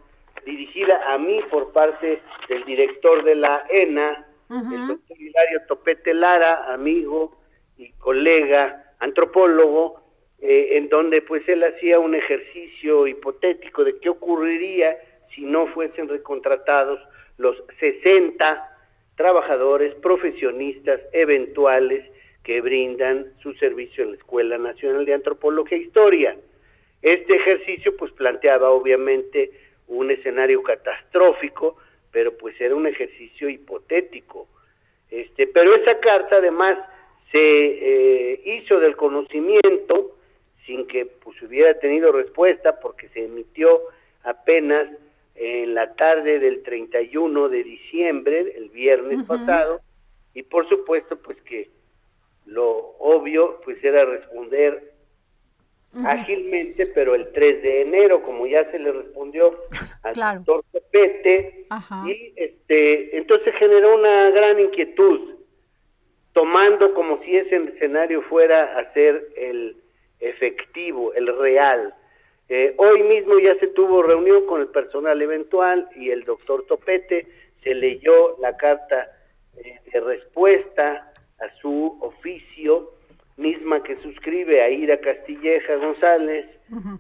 dirigida 0.45 1.13
a 1.13 1.19
mí 1.19 1.41
por 1.51 1.73
parte 1.73 2.21
del 2.49 2.65
director 2.65 3.25
de 3.25 3.35
la 3.35 3.65
ENA, 3.71 4.27
el 4.51 4.87
doctor 4.87 5.21
Hilario 5.21 5.63
Topete 5.67 6.15
Lara, 6.15 6.73
amigo 6.73 7.37
y 7.77 7.91
colega, 7.93 8.93
antropólogo, 9.01 10.01
eh, 10.41 10.77
en 10.77 10.89
donde 10.89 11.23
pues 11.23 11.49
él 11.49 11.65
hacía 11.65 11.99
un 11.99 12.15
ejercicio 12.15 13.07
hipotético 13.07 13.85
de 13.85 13.99
qué 13.99 14.11
ocurriría 14.11 14.97
si 15.35 15.43
no 15.43 15.67
fuesen 15.69 16.09
recontratados 16.09 17.01
los 17.39 17.57
60 17.81 18.71
trabajadores 19.17 19.95
profesionistas 19.97 21.01
eventuales 21.13 22.05
que 22.43 22.61
brindan 22.61 23.33
su 23.43 23.55
servicio 23.55 24.05
en 24.05 24.11
la 24.11 24.17
Escuela 24.17 24.59
Nacional 24.59 25.05
de 25.07 25.15
Antropología 25.15 25.79
e 25.79 25.83
Historia. 25.83 26.37
Este 27.05 27.37
ejercicio 27.37 27.95
pues 27.99 28.13
planteaba 28.13 28.71
obviamente 28.71 29.51
un 29.89 30.11
escenario 30.11 30.63
catastrófico, 30.63 31.77
pero 32.11 32.35
pues 32.39 32.59
era 32.59 32.75
un 32.75 32.87
ejercicio 32.87 33.51
hipotético. 33.51 34.49
Este, 35.11 35.47
pero 35.47 35.75
esa 35.75 36.01
carta 36.01 36.37
además 36.37 36.79
se 37.31 37.39
eh, 37.41 38.41
hizo 38.47 38.81
del 38.81 38.97
conocimiento 38.97 40.17
sin 40.65 40.87
que 40.87 41.05
pues 41.05 41.41
hubiera 41.43 41.79
tenido 41.79 42.11
respuesta 42.11 42.81
porque 42.81 43.11
se 43.11 43.27
emitió 43.27 43.83
apenas 44.23 44.89
en 45.35 45.75
la 45.75 45.95
tarde 45.97 46.39
del 46.39 46.63
31 46.63 47.51
de 47.51 47.65
diciembre, 47.65 48.55
el 48.57 48.71
viernes 48.71 49.27
pasado, 49.27 49.83
y 50.33 50.43
por 50.43 50.67
supuesto 50.71 51.19
pues 51.19 51.39
que 51.43 51.69
lo 52.47 52.95
obvio 52.99 53.61
pues 53.63 53.85
era 53.85 54.07
responder 54.07 54.94
ágilmente, 56.05 56.87
pero 56.87 57.15
el 57.15 57.33
3 57.33 57.63
de 57.63 57.83
enero, 57.83 58.23
como 58.23 58.47
ya 58.47 58.71
se 58.71 58.79
le 58.79 58.93
respondió 58.93 59.59
al 60.03 60.45
doctor 60.45 60.65
Pepete, 60.73 61.67
y 62.07 62.33
este, 62.37 63.17
entonces 63.17 63.55
generó 63.57 63.95
una 63.95 64.31
gran 64.31 64.59
inquietud, 64.59 65.35
tomando 66.33 66.95
como 66.95 67.23
si 67.23 67.37
ese 67.37 67.57
escenario 67.57 68.23
fuera 68.23 68.79
a 68.79 68.93
ser 68.93 69.29
el 69.37 69.77
efectivo, 70.21 71.13
el 71.15 71.37
real. 71.39 71.95
Eh, 72.49 72.75
hoy 72.77 73.03
mismo 73.03 73.39
ya 73.39 73.55
se 73.57 73.69
tuvo 73.69 74.03
reunión 74.03 74.47
con 74.47 74.61
el 74.61 74.69
personal 74.69 75.21
eventual 75.23 75.89
y 75.97 76.11
el 76.11 76.25
doctor 76.25 76.65
Topete 76.67 77.27
se 77.63 77.75
leyó 77.75 78.37
la 78.41 78.57
carta 78.57 79.11
eh, 79.57 79.81
de 79.91 80.01
respuesta 80.01 81.13
a 81.41 81.61
su 81.61 81.97
oficio, 82.01 82.93
misma 83.37 83.83
que 83.83 83.97
suscribe 84.03 84.63
Aida 84.63 84.99
Castilleja 85.01 85.77
González, 85.77 86.47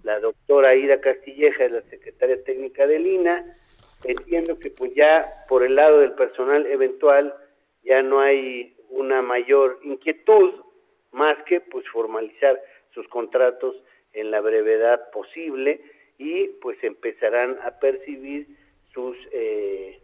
la 0.02 0.18
doctora 0.20 0.70
Aida 0.70 1.00
Castilleja 1.00 1.64
es 1.64 1.72
la 1.72 1.82
secretaria 1.82 2.42
técnica 2.44 2.86
de 2.86 2.98
Lina. 2.98 3.44
Entiendo 4.04 4.58
que 4.58 4.70
pues 4.70 4.94
ya 4.94 5.24
por 5.48 5.64
el 5.64 5.76
lado 5.76 6.00
del 6.00 6.12
personal 6.12 6.66
eventual 6.66 7.34
ya 7.82 8.02
no 8.02 8.20
hay 8.20 8.76
una 8.90 9.22
mayor 9.22 9.80
inquietud 9.82 10.52
más 11.12 11.36
que 11.44 11.60
pues 11.60 11.88
formalizar 11.88 12.60
sus 12.92 13.08
contratos 13.08 13.76
en 14.12 14.30
la 14.30 14.40
brevedad 14.40 15.10
posible 15.10 15.80
y 16.18 16.48
pues 16.60 16.82
empezarán 16.82 17.56
a 17.64 17.78
percibir 17.78 18.46
sus 18.92 19.16
eh, 19.32 20.00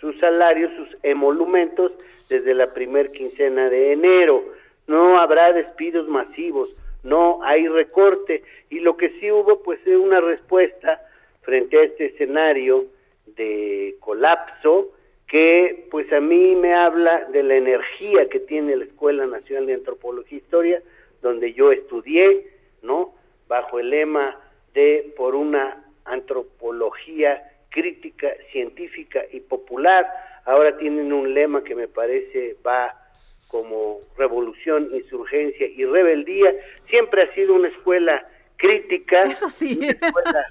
sus 0.00 0.18
salarios, 0.18 0.70
sus 0.76 0.98
emolumentos 1.02 1.92
desde 2.28 2.54
la 2.54 2.74
primer 2.74 3.10
quincena 3.12 3.70
de 3.70 3.92
enero. 3.92 4.44
No 4.86 5.18
habrá 5.18 5.52
despidos 5.52 6.08
masivos, 6.08 6.70
no 7.02 7.42
hay 7.42 7.68
recorte 7.68 8.42
y 8.70 8.80
lo 8.80 8.96
que 8.96 9.10
sí 9.20 9.30
hubo 9.30 9.62
pues 9.62 9.80
es 9.86 9.96
una 9.96 10.20
respuesta 10.20 11.00
frente 11.42 11.78
a 11.78 11.82
este 11.84 12.06
escenario 12.06 12.86
de 13.26 13.96
colapso 14.00 14.92
que 15.26 15.86
pues 15.90 16.12
a 16.12 16.20
mí 16.20 16.54
me 16.54 16.74
habla 16.74 17.24
de 17.26 17.42
la 17.42 17.56
energía 17.56 18.28
que 18.28 18.40
tiene 18.40 18.76
la 18.76 18.84
Escuela 18.84 19.26
Nacional 19.26 19.66
de 19.66 19.74
Antropología 19.74 20.38
e 20.38 20.40
Historia, 20.40 20.82
donde 21.22 21.52
yo 21.54 21.72
estudié, 21.72 22.46
¿no? 22.82 23.14
Bajo 23.48 23.78
el 23.78 23.90
lema 23.90 24.38
de 24.74 25.12
por 25.16 25.34
una 25.34 25.84
antropología 26.04 27.42
crítica, 27.70 28.28
científica 28.52 29.24
y 29.32 29.40
popular. 29.40 30.06
Ahora 30.44 30.76
tienen 30.76 31.12
un 31.12 31.32
lema 31.32 31.64
que 31.64 31.74
me 31.74 31.88
parece 31.88 32.56
va 32.64 32.94
como 33.48 34.00
revolución, 34.16 34.88
insurgencia 34.94 35.66
y 35.66 35.84
rebeldía. 35.84 36.52
Siempre 36.88 37.22
ha 37.22 37.34
sido 37.34 37.54
una 37.54 37.68
escuela 37.68 38.26
crítica, 38.56 39.24
Eso 39.24 39.48
sí. 39.48 39.78
una 39.78 39.90
escuela 39.90 40.46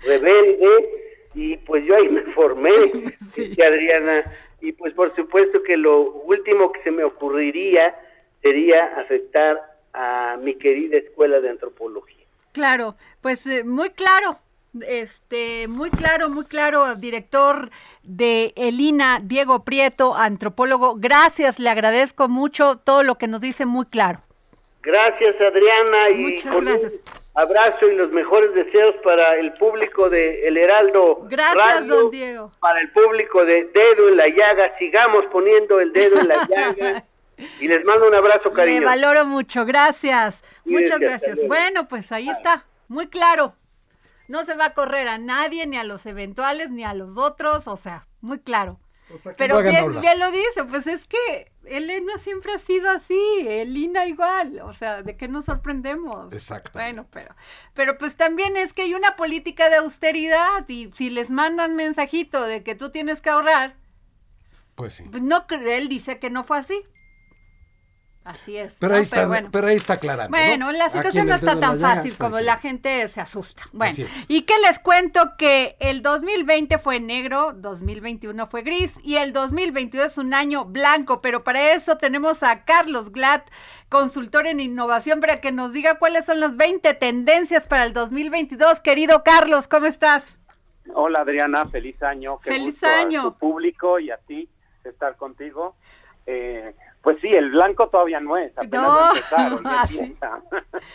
rebelde, 0.00 0.88
y 1.34 1.56
pues 1.58 1.84
yo 1.84 1.96
ahí 1.96 2.08
me 2.08 2.22
formé, 2.34 2.70
Adriana, 3.66 4.24
y 4.60 4.72
pues 4.72 4.92
por 4.94 5.14
supuesto 5.16 5.62
que 5.62 5.76
lo 5.76 6.00
último 6.00 6.72
que 6.72 6.82
se 6.82 6.90
me 6.90 7.04
ocurriría 7.04 7.94
sería 8.42 8.84
afectar 8.98 9.60
a 9.92 10.36
mi 10.40 10.54
querida 10.56 10.98
escuela 10.98 11.40
de 11.40 11.50
antropología. 11.50 12.24
Claro, 12.52 12.96
pues 13.20 13.46
eh, 13.46 13.64
muy 13.64 13.90
claro, 13.90 14.38
este, 14.80 15.68
muy 15.68 15.90
claro, 15.90 16.28
muy 16.28 16.44
claro, 16.44 16.94
director 16.96 17.70
de 18.02 18.52
Elina, 18.56 19.20
Diego 19.22 19.64
Prieto, 19.64 20.14
antropólogo. 20.14 20.94
Gracias, 20.96 21.58
le 21.58 21.70
agradezco 21.70 22.28
mucho 22.28 22.76
todo 22.76 23.02
lo 23.02 23.16
que 23.16 23.26
nos 23.28 23.40
dice 23.40 23.66
muy 23.66 23.86
claro. 23.86 24.20
Gracias, 24.82 25.36
Adriana, 25.40 26.10
y 26.10 26.14
Muchas 26.22 26.60
gracias. 26.60 26.92
un 26.94 27.40
abrazo 27.42 27.86
y 27.86 27.94
los 27.94 28.10
mejores 28.10 28.52
deseos 28.54 28.96
para 29.04 29.36
el 29.36 29.52
público 29.54 30.10
de 30.10 30.48
El 30.48 30.56
Heraldo. 30.56 31.20
Gracias, 31.28 31.56
Radio, 31.74 31.94
don 31.94 32.10
Diego. 32.10 32.52
Para 32.60 32.80
el 32.80 32.90
público 32.90 33.44
de 33.44 33.64
Dedo 33.72 34.08
en 34.08 34.16
la 34.16 34.26
Llaga, 34.28 34.76
sigamos 34.78 35.24
poniendo 35.30 35.78
el 35.80 35.92
dedo 35.92 36.18
en 36.18 36.28
la 36.28 36.46
llaga 36.48 37.04
Y 37.60 37.68
les 37.68 37.84
mando 37.84 38.08
un 38.08 38.14
abrazo, 38.14 38.50
cariño. 38.50 38.84
valoro 38.84 39.24
mucho, 39.24 39.64
gracias. 39.64 40.44
Muchas 40.64 40.98
gracias. 40.98 41.38
Bueno, 41.46 41.86
pues 41.86 42.10
ahí 42.10 42.28
está, 42.28 42.64
muy 42.88 43.06
claro. 43.06 43.54
No 44.32 44.44
se 44.44 44.54
va 44.54 44.66
a 44.66 44.74
correr 44.74 45.08
a 45.08 45.18
nadie, 45.18 45.66
ni 45.66 45.76
a 45.76 45.84
los 45.84 46.06
eventuales, 46.06 46.70
ni 46.70 46.84
a 46.84 46.94
los 46.94 47.18
otros, 47.18 47.68
o 47.68 47.76
sea, 47.76 48.08
muy 48.20 48.40
claro. 48.40 48.80
O 49.08 49.18
sea, 49.18 49.32
que 49.32 49.36
Pero 49.36 49.56
no 49.56 49.62
bien, 49.62 50.18
lo 50.18 50.30
dice, 50.30 50.64
pues 50.70 50.86
es 50.86 51.04
que 51.06 51.52
Elena 51.64 52.16
siempre 52.18 52.52
ha 52.54 52.58
sido 52.58 52.90
así, 52.90 53.18
Elina 53.46 54.06
igual, 54.06 54.60
o 54.62 54.72
sea, 54.72 55.02
¿de 55.02 55.16
qué 55.18 55.28
nos 55.28 55.44
sorprendemos? 55.44 56.32
Exacto. 56.32 56.70
Bueno, 56.72 57.06
pero, 57.10 57.34
pero 57.74 57.98
pues 57.98 58.16
también 58.16 58.56
es 58.56 58.72
que 58.72 58.82
hay 58.82 58.94
una 58.94 59.16
política 59.16 59.68
de 59.68 59.76
austeridad 59.76 60.66
y 60.68 60.90
si 60.94 61.10
les 61.10 61.30
mandan 61.30 61.76
mensajito 61.76 62.42
de 62.44 62.62
que 62.62 62.74
tú 62.74 62.90
tienes 62.90 63.20
que 63.20 63.30
ahorrar, 63.30 63.76
Pues 64.74 64.94
sí. 64.94 65.04
pues 65.10 65.22
no, 65.22 65.44
él 65.50 65.88
dice 65.88 66.18
que 66.18 66.30
no 66.30 66.44
fue 66.44 66.58
así. 66.58 66.78
Así 68.24 68.56
es. 68.56 68.76
Pero 68.78 68.92
¿no? 68.92 68.96
ahí 68.98 69.02
está, 69.02 69.26
bueno. 69.26 69.48
pero 69.50 69.66
ahí 69.66 69.76
está 69.76 69.94
aclarando. 69.94 70.36
¿no? 70.36 70.44
Bueno, 70.44 70.70
la 70.72 70.90
situación 70.90 71.26
no 71.26 71.34
está 71.34 71.58
tan 71.58 71.80
fácil 71.80 72.16
como 72.16 72.38
sí. 72.38 72.44
la 72.44 72.56
gente 72.56 73.08
se 73.08 73.20
asusta. 73.20 73.64
Bueno, 73.72 74.06
y 74.28 74.42
que 74.42 74.54
les 74.64 74.78
cuento 74.78 75.36
que 75.36 75.76
el 75.80 76.02
2020 76.02 76.78
fue 76.78 77.00
negro, 77.00 77.52
2021 77.56 78.46
fue 78.46 78.62
gris 78.62 78.96
y 79.02 79.16
el 79.16 79.32
2022 79.32 80.06
es 80.06 80.18
un 80.18 80.34
año 80.34 80.64
blanco, 80.64 81.20
pero 81.20 81.42
para 81.42 81.72
eso 81.72 81.96
tenemos 81.96 82.44
a 82.44 82.64
Carlos 82.64 83.10
Glad, 83.10 83.42
consultor 83.88 84.46
en 84.46 84.60
innovación, 84.60 85.20
para 85.20 85.40
que 85.40 85.50
nos 85.50 85.72
diga 85.72 85.98
cuáles 85.98 86.24
son 86.24 86.38
las 86.38 86.56
20 86.56 86.94
tendencias 86.94 87.66
para 87.66 87.84
el 87.84 87.92
2022. 87.92 88.80
Querido 88.80 89.24
Carlos, 89.24 89.66
¿cómo 89.66 89.86
estás? 89.86 90.38
Hola 90.94 91.20
Adriana, 91.20 91.66
feliz 91.66 92.00
año. 92.02 92.38
Qué 92.38 92.50
Feliz 92.50 92.74
gusto 92.74 92.86
año. 92.86 93.20
A 93.20 93.24
tu 93.24 93.34
público 93.34 93.98
y 93.98 94.10
a 94.10 94.18
ti 94.18 94.48
estar 94.84 95.16
contigo. 95.16 95.74
Eh, 96.26 96.74
pues 97.02 97.18
sí, 97.20 97.28
el 97.28 97.50
blanco 97.50 97.88
todavía 97.88 98.20
no 98.20 98.36
es, 98.36 98.56
apenas 98.56 98.82
No, 98.82 98.88
va 98.88 99.06
a 99.06 99.08
empezar, 99.10 99.52
hoy 99.54 99.60
ah, 99.64 99.86
sí. 99.86 100.16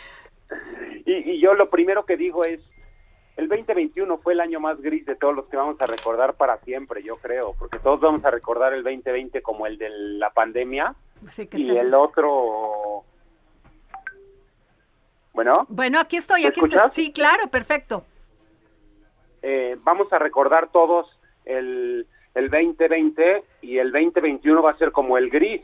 y, 1.06 1.12
y 1.32 1.40
yo 1.40 1.54
lo 1.54 1.68
primero 1.70 2.04
que 2.04 2.16
digo 2.16 2.44
es, 2.44 2.60
el 3.36 3.48
2021 3.48 4.18
fue 4.18 4.32
el 4.32 4.40
año 4.40 4.58
más 4.58 4.80
gris 4.80 5.06
de 5.06 5.14
todos 5.14 5.34
los 5.34 5.46
que 5.46 5.56
vamos 5.56 5.80
a 5.80 5.86
recordar 5.86 6.34
para 6.34 6.58
siempre, 6.58 7.02
yo 7.04 7.16
creo, 7.18 7.54
porque 7.58 7.78
todos 7.78 8.00
vamos 8.00 8.24
a 8.24 8.30
recordar 8.30 8.72
el 8.72 8.82
2020 8.82 9.42
como 9.42 9.66
el 9.66 9.78
de 9.78 9.88
la 9.90 10.30
pandemia 10.30 10.94
Sí, 11.30 11.46
¿qué 11.46 11.58
y 11.58 11.76
el 11.76 11.94
otro... 11.94 13.04
Bueno. 15.32 15.66
Bueno, 15.68 16.00
aquí 16.00 16.16
estoy, 16.16 16.42
¿Me 16.42 16.48
aquí 16.48 16.60
estoy. 16.60 16.74
escuchas? 16.76 16.94
Sí, 16.94 17.12
claro, 17.12 17.46
perfecto. 17.48 18.04
eh, 19.42 19.76
vamos 19.82 20.12
a 20.12 20.18
recordar 20.18 20.70
todos 20.72 21.06
el, 21.44 22.06
el 22.34 22.50
2020 22.50 23.44
y 23.62 23.78
el 23.78 23.92
2021 23.92 24.62
va 24.62 24.72
a 24.72 24.78
ser 24.78 24.90
como 24.90 25.16
el 25.16 25.30
gris. 25.30 25.62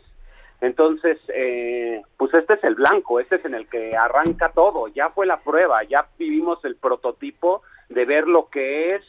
Entonces, 0.60 1.18
eh, 1.28 2.02
pues 2.16 2.32
este 2.34 2.54
es 2.54 2.64
el 2.64 2.74
blanco, 2.74 3.20
este 3.20 3.36
es 3.36 3.44
en 3.44 3.54
el 3.54 3.68
que 3.68 3.96
arranca 3.96 4.50
todo. 4.52 4.88
Ya 4.88 5.10
fue 5.10 5.26
la 5.26 5.40
prueba, 5.40 5.82
ya 5.84 6.06
vivimos 6.18 6.64
el 6.64 6.76
prototipo 6.76 7.62
de 7.88 8.04
ver 8.04 8.26
lo 8.26 8.48
que 8.48 8.94
es 8.94 9.02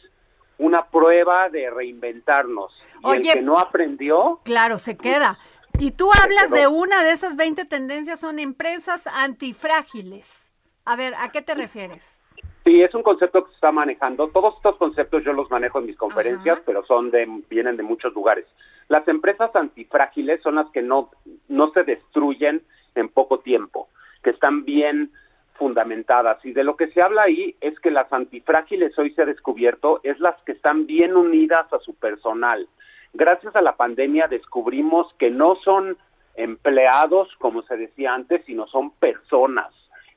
una 0.58 0.86
prueba 0.86 1.48
de 1.48 1.70
reinventarnos. 1.70 2.72
Y 3.02 3.06
Oye. 3.06 3.28
el 3.30 3.34
que 3.34 3.42
no 3.42 3.58
aprendió, 3.58 4.40
Claro, 4.44 4.78
se 4.78 4.96
queda. 4.96 5.38
Y 5.78 5.90
tú 5.90 6.10
hablas 6.22 6.50
de 6.50 6.66
una 6.66 7.04
de 7.04 7.12
esas 7.12 7.36
20 7.36 7.66
tendencias, 7.66 8.20
son 8.20 8.38
empresas 8.38 9.06
antifrágiles. 9.06 10.50
A 10.86 10.96
ver, 10.96 11.14
¿a 11.18 11.30
qué 11.30 11.42
te 11.42 11.54
refieres? 11.54 12.16
Sí, 12.64 12.82
es 12.82 12.94
un 12.94 13.02
concepto 13.02 13.44
que 13.44 13.50
se 13.50 13.54
está 13.56 13.70
manejando. 13.72 14.28
Todos 14.28 14.56
estos 14.56 14.76
conceptos 14.76 15.22
yo 15.24 15.32
los 15.32 15.50
manejo 15.50 15.78
en 15.78 15.86
mis 15.86 15.96
conferencias, 15.96 16.56
Ajá. 16.56 16.62
pero 16.66 16.84
son 16.84 17.10
de 17.10 17.26
vienen 17.48 17.76
de 17.76 17.82
muchos 17.82 18.12
lugares. 18.14 18.46
Las 18.88 19.06
empresas 19.08 19.54
antifrágiles 19.54 20.40
son 20.42 20.56
las 20.56 20.70
que 20.70 20.82
no 20.82 21.10
no 21.48 21.70
se 21.72 21.82
destruyen 21.82 22.62
en 22.94 23.08
poco 23.08 23.40
tiempo, 23.40 23.88
que 24.22 24.30
están 24.30 24.64
bien 24.64 25.10
fundamentadas. 25.54 26.44
Y 26.44 26.52
de 26.52 26.64
lo 26.64 26.76
que 26.76 26.88
se 26.88 27.02
habla 27.02 27.22
ahí 27.22 27.56
es 27.60 27.78
que 27.80 27.90
las 27.90 28.12
antifrágiles 28.12 28.98
hoy 28.98 29.12
se 29.12 29.22
ha 29.22 29.26
descubierto 29.26 30.00
es 30.02 30.18
las 30.20 30.40
que 30.42 30.52
están 30.52 30.86
bien 30.86 31.16
unidas 31.16 31.72
a 31.72 31.78
su 31.80 31.94
personal. 31.94 32.68
Gracias 33.12 33.56
a 33.56 33.62
la 33.62 33.76
pandemia 33.76 34.28
descubrimos 34.28 35.12
que 35.14 35.30
no 35.30 35.56
son 35.56 35.96
empleados, 36.34 37.34
como 37.38 37.62
se 37.62 37.76
decía 37.76 38.14
antes, 38.14 38.44
sino 38.44 38.66
son 38.66 38.90
personas 38.90 39.72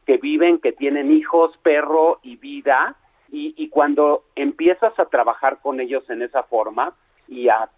que 0.05 0.17
viven, 0.17 0.59
que 0.59 0.73
tienen 0.73 1.11
hijos, 1.11 1.57
perro 1.63 2.19
y 2.23 2.35
vida, 2.35 2.95
y, 3.31 3.53
y 3.57 3.69
cuando 3.69 4.23
empiezas 4.35 4.97
a 4.99 5.05
trabajar 5.05 5.59
con 5.61 5.79
ellos 5.79 6.09
en 6.09 6.23
esa 6.23 6.43
forma 6.43 6.93
y 7.27 7.47
a, 7.47 7.69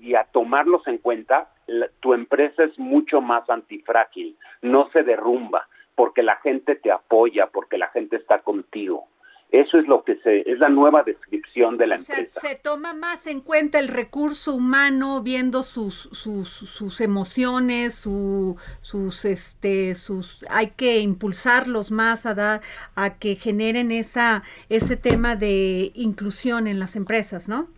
y 0.00 0.14
a 0.14 0.24
tomarlos 0.24 0.86
en 0.86 0.98
cuenta, 0.98 1.50
la- 1.66 1.88
tu 2.00 2.14
empresa 2.14 2.64
es 2.64 2.78
mucho 2.78 3.20
más 3.20 3.48
antifrágil, 3.48 4.36
no 4.62 4.88
se 4.92 5.02
derrumba, 5.02 5.68
porque 5.94 6.22
la 6.22 6.36
gente 6.36 6.76
te 6.76 6.90
apoya, 6.90 7.46
porque 7.48 7.78
la 7.78 7.88
gente 7.88 8.16
está 8.16 8.40
contigo. 8.40 9.06
Eso 9.50 9.78
es 9.78 9.86
lo 9.86 10.02
que 10.02 10.16
se, 10.16 10.50
es 10.50 10.58
la 10.58 10.68
nueva 10.68 11.04
descripción 11.04 11.76
de 11.78 11.86
la 11.86 11.94
O 11.94 11.98
sea, 11.98 12.16
empresa. 12.18 12.40
se 12.40 12.56
toma 12.56 12.92
más 12.92 13.28
en 13.28 13.40
cuenta 13.40 13.78
el 13.78 13.86
recurso 13.86 14.52
humano, 14.52 15.22
viendo 15.22 15.62
sus, 15.62 16.08
sus, 16.10 16.48
sus 16.48 17.00
emociones, 17.00 17.94
su, 17.94 18.56
sus, 18.80 19.24
este, 19.24 19.94
sus, 19.94 20.44
hay 20.50 20.70
que 20.70 20.98
impulsarlos 20.98 21.92
más 21.92 22.26
a 22.26 22.34
dar, 22.34 22.62
a 22.96 23.18
que 23.18 23.36
generen 23.36 23.92
esa, 23.92 24.42
ese 24.70 24.96
tema 24.96 25.36
de 25.36 25.92
inclusión 25.94 26.66
en 26.66 26.80
las 26.80 26.96
empresas, 26.96 27.48
¿no? 27.48 27.68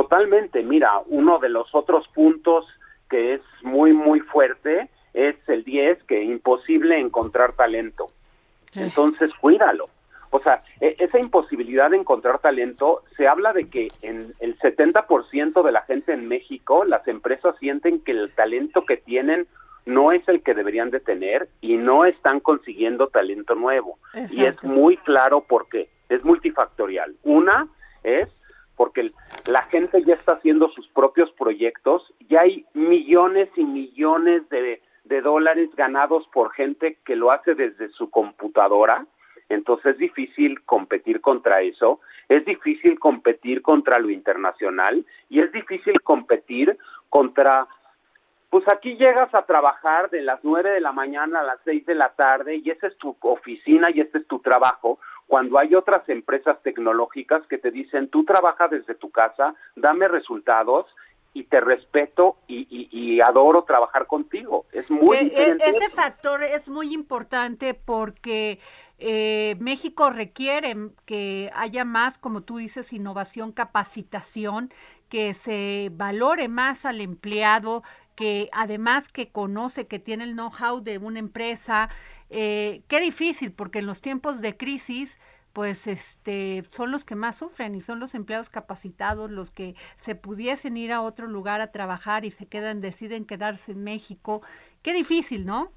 Totalmente, 0.00 0.62
mira, 0.62 0.92
uno 1.08 1.38
de 1.40 1.50
los 1.50 1.74
otros 1.74 2.08
puntos 2.08 2.64
que 3.10 3.34
es 3.34 3.42
muy, 3.60 3.92
muy 3.92 4.20
fuerte 4.20 4.88
es 5.12 5.36
el 5.46 5.62
10, 5.62 6.04
que 6.04 6.24
imposible 6.24 6.98
encontrar 6.98 7.52
talento. 7.52 8.06
Entonces, 8.74 9.30
cuídalo. 9.38 9.90
O 10.30 10.40
sea, 10.40 10.62
e- 10.80 10.96
esa 11.00 11.18
imposibilidad 11.18 11.90
de 11.90 11.98
encontrar 11.98 12.38
talento, 12.38 13.02
se 13.18 13.28
habla 13.28 13.52
de 13.52 13.68
que 13.68 13.88
en 14.00 14.32
el 14.40 14.58
70% 14.58 15.62
de 15.62 15.72
la 15.72 15.82
gente 15.82 16.14
en 16.14 16.28
México, 16.28 16.86
las 16.86 17.06
empresas 17.06 17.54
sienten 17.58 18.00
que 18.00 18.12
el 18.12 18.32
talento 18.34 18.86
que 18.86 18.96
tienen 18.96 19.48
no 19.84 20.12
es 20.12 20.26
el 20.28 20.42
que 20.42 20.54
deberían 20.54 20.88
de 20.88 21.00
tener 21.00 21.50
y 21.60 21.76
no 21.76 22.06
están 22.06 22.40
consiguiendo 22.40 23.08
talento 23.08 23.54
nuevo. 23.54 23.98
Y 24.30 24.46
es 24.46 24.64
muy 24.64 24.96
claro 24.96 25.42
por 25.42 25.68
qué. 25.68 25.90
Es 26.08 26.24
multifactorial. 26.24 27.16
Una 27.22 27.68
es 28.02 28.30
porque 28.80 29.12
la 29.46 29.60
gente 29.64 30.02
ya 30.04 30.14
está 30.14 30.32
haciendo 30.32 30.70
sus 30.70 30.88
propios 30.88 31.30
proyectos, 31.32 32.14
ya 32.30 32.40
hay 32.40 32.64
millones 32.72 33.50
y 33.54 33.62
millones 33.62 34.48
de, 34.48 34.80
de 35.04 35.20
dólares 35.20 35.68
ganados 35.76 36.26
por 36.32 36.50
gente 36.52 36.96
que 37.04 37.14
lo 37.14 37.30
hace 37.30 37.54
desde 37.54 37.90
su 37.90 38.08
computadora, 38.08 39.04
entonces 39.50 39.92
es 39.92 39.98
difícil 39.98 40.62
competir 40.62 41.20
contra 41.20 41.60
eso, 41.60 42.00
es 42.30 42.42
difícil 42.46 42.98
competir 42.98 43.60
contra 43.60 43.98
lo 43.98 44.08
internacional 44.08 45.04
y 45.28 45.40
es 45.40 45.52
difícil 45.52 46.00
competir 46.00 46.78
contra 47.10 47.68
pues 48.48 48.64
aquí 48.72 48.96
llegas 48.96 49.32
a 49.34 49.42
trabajar 49.42 50.10
de 50.10 50.22
las 50.22 50.40
9 50.42 50.70
de 50.70 50.80
la 50.80 50.92
mañana 50.92 51.40
a 51.40 51.44
las 51.44 51.58
6 51.64 51.84
de 51.84 51.94
la 51.94 52.14
tarde 52.14 52.56
y 52.56 52.70
esa 52.70 52.88
es 52.88 52.96
tu 52.96 53.14
oficina 53.20 53.90
y 53.90 54.00
este 54.00 54.18
es 54.18 54.26
tu 54.26 54.40
trabajo, 54.40 54.98
cuando 55.30 55.60
hay 55.60 55.76
otras 55.76 56.02
empresas 56.08 56.60
tecnológicas 56.64 57.46
que 57.46 57.56
te 57.56 57.70
dicen, 57.70 58.08
tú 58.08 58.24
trabajas 58.24 58.68
desde 58.68 58.96
tu 58.96 59.10
casa, 59.10 59.54
dame 59.76 60.08
resultados 60.08 60.86
y 61.32 61.44
te 61.44 61.60
respeto 61.60 62.38
y, 62.48 62.66
y- 62.68 62.88
y 62.90 63.20
adoro 63.20 63.62
trabajar 63.62 64.08
contigo. 64.08 64.66
Es 64.72 64.90
muy 64.90 65.16
eh, 65.18 65.24
diferente. 65.24 65.70
ese 65.70 65.84
eso. 65.84 65.94
factor 65.94 66.42
es 66.42 66.68
muy 66.68 66.92
importante 66.92 67.74
porque 67.74 68.58
eh, 68.98 69.56
México 69.60 70.10
requiere 70.10 70.74
que 71.06 71.48
haya 71.54 71.84
más, 71.84 72.18
como 72.18 72.40
tú 72.42 72.56
dices, 72.56 72.92
innovación, 72.92 73.52
capacitación, 73.52 74.72
que 75.08 75.34
se 75.34 75.90
valore 75.92 76.48
más 76.48 76.84
al 76.84 77.00
empleado, 77.00 77.84
que 78.16 78.48
además 78.52 79.06
que 79.08 79.30
conoce, 79.30 79.86
que 79.86 80.00
tiene 80.00 80.24
el 80.24 80.32
know-how 80.34 80.80
de 80.82 80.98
una 80.98 81.20
empresa. 81.20 81.88
Eh, 82.30 82.82
qué 82.88 83.00
difícil, 83.00 83.52
porque 83.52 83.80
en 83.80 83.86
los 83.86 84.00
tiempos 84.00 84.40
de 84.40 84.56
crisis, 84.56 85.20
pues 85.52 85.86
este 85.86 86.62
son 86.70 86.92
los 86.92 87.04
que 87.04 87.16
más 87.16 87.38
sufren 87.38 87.74
y 87.74 87.80
son 87.80 87.98
los 87.98 88.14
empleados 88.14 88.50
capacitados 88.50 89.30
los 89.30 89.50
que 89.50 89.74
se 89.96 90.14
pudiesen 90.14 90.76
ir 90.76 90.92
a 90.92 91.02
otro 91.02 91.26
lugar 91.26 91.60
a 91.60 91.72
trabajar 91.72 92.24
y 92.24 92.30
se 92.30 92.46
quedan 92.46 92.80
deciden 92.80 93.24
quedarse 93.24 93.72
en 93.72 93.82
México 93.82 94.42
qué 94.82 94.92
difícil 94.92 95.44
no 95.44 95.72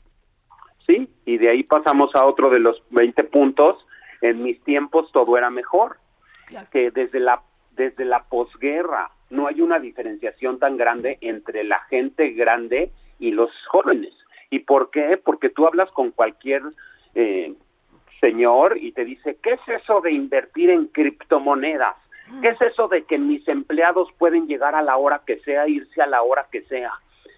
Sí, 0.86 1.10
y 1.26 1.38
de 1.38 1.50
ahí 1.50 1.64
pasamos 1.64 2.14
a 2.16 2.26
otro 2.26 2.50
de 2.50 2.60
los 2.60 2.82
20 2.92 3.24
puntos. 3.26 3.78
En 4.22 4.44
mis 4.44 4.62
tiempos 4.64 5.12
todo 5.12 5.38
era 5.38 5.50
mejor. 5.50 5.98
Que 6.72 6.92
desde 6.92 7.20
la 7.20 7.42
desde 7.72 8.06
la 8.06 8.24
posguerra 8.26 9.10
no 9.32 9.48
hay 9.48 9.62
una 9.62 9.80
diferenciación 9.80 10.60
tan 10.60 10.78
grande 10.78 11.18
entre 11.22 11.64
la 11.64 11.80
gente 11.90 12.30
grande 12.32 12.92
y 13.18 13.32
los 13.32 13.50
jóvenes. 13.70 14.14
¿Y 14.54 14.60
por 14.60 14.92
qué? 14.92 15.18
Porque 15.18 15.50
tú 15.50 15.66
hablas 15.66 15.90
con 15.92 16.12
cualquier 16.12 16.62
eh, 17.16 17.54
señor 18.22 18.78
y 18.78 18.92
te 18.92 19.04
dice, 19.04 19.38
¿qué 19.42 19.54
es 19.54 19.82
eso 19.82 20.02
de 20.02 20.12
invertir 20.12 20.70
en 20.70 20.88
criptomonedas? 20.88 21.96
¿Qué 22.42 22.50
es 22.50 22.62
eso 22.62 22.88
de 22.88 23.04
que 23.04 23.18
mis 23.18 23.48
empleados 23.48 24.10
pueden 24.18 24.48
llegar 24.48 24.76
a 24.76 24.82
la 24.82 24.98
hora 24.98 25.22
que 25.26 25.40
sea, 25.40 25.68
irse 25.68 26.02
a 26.02 26.08
la 26.08 26.22
hora 26.22 26.48
que 26.52 26.62
sea? 26.64 26.92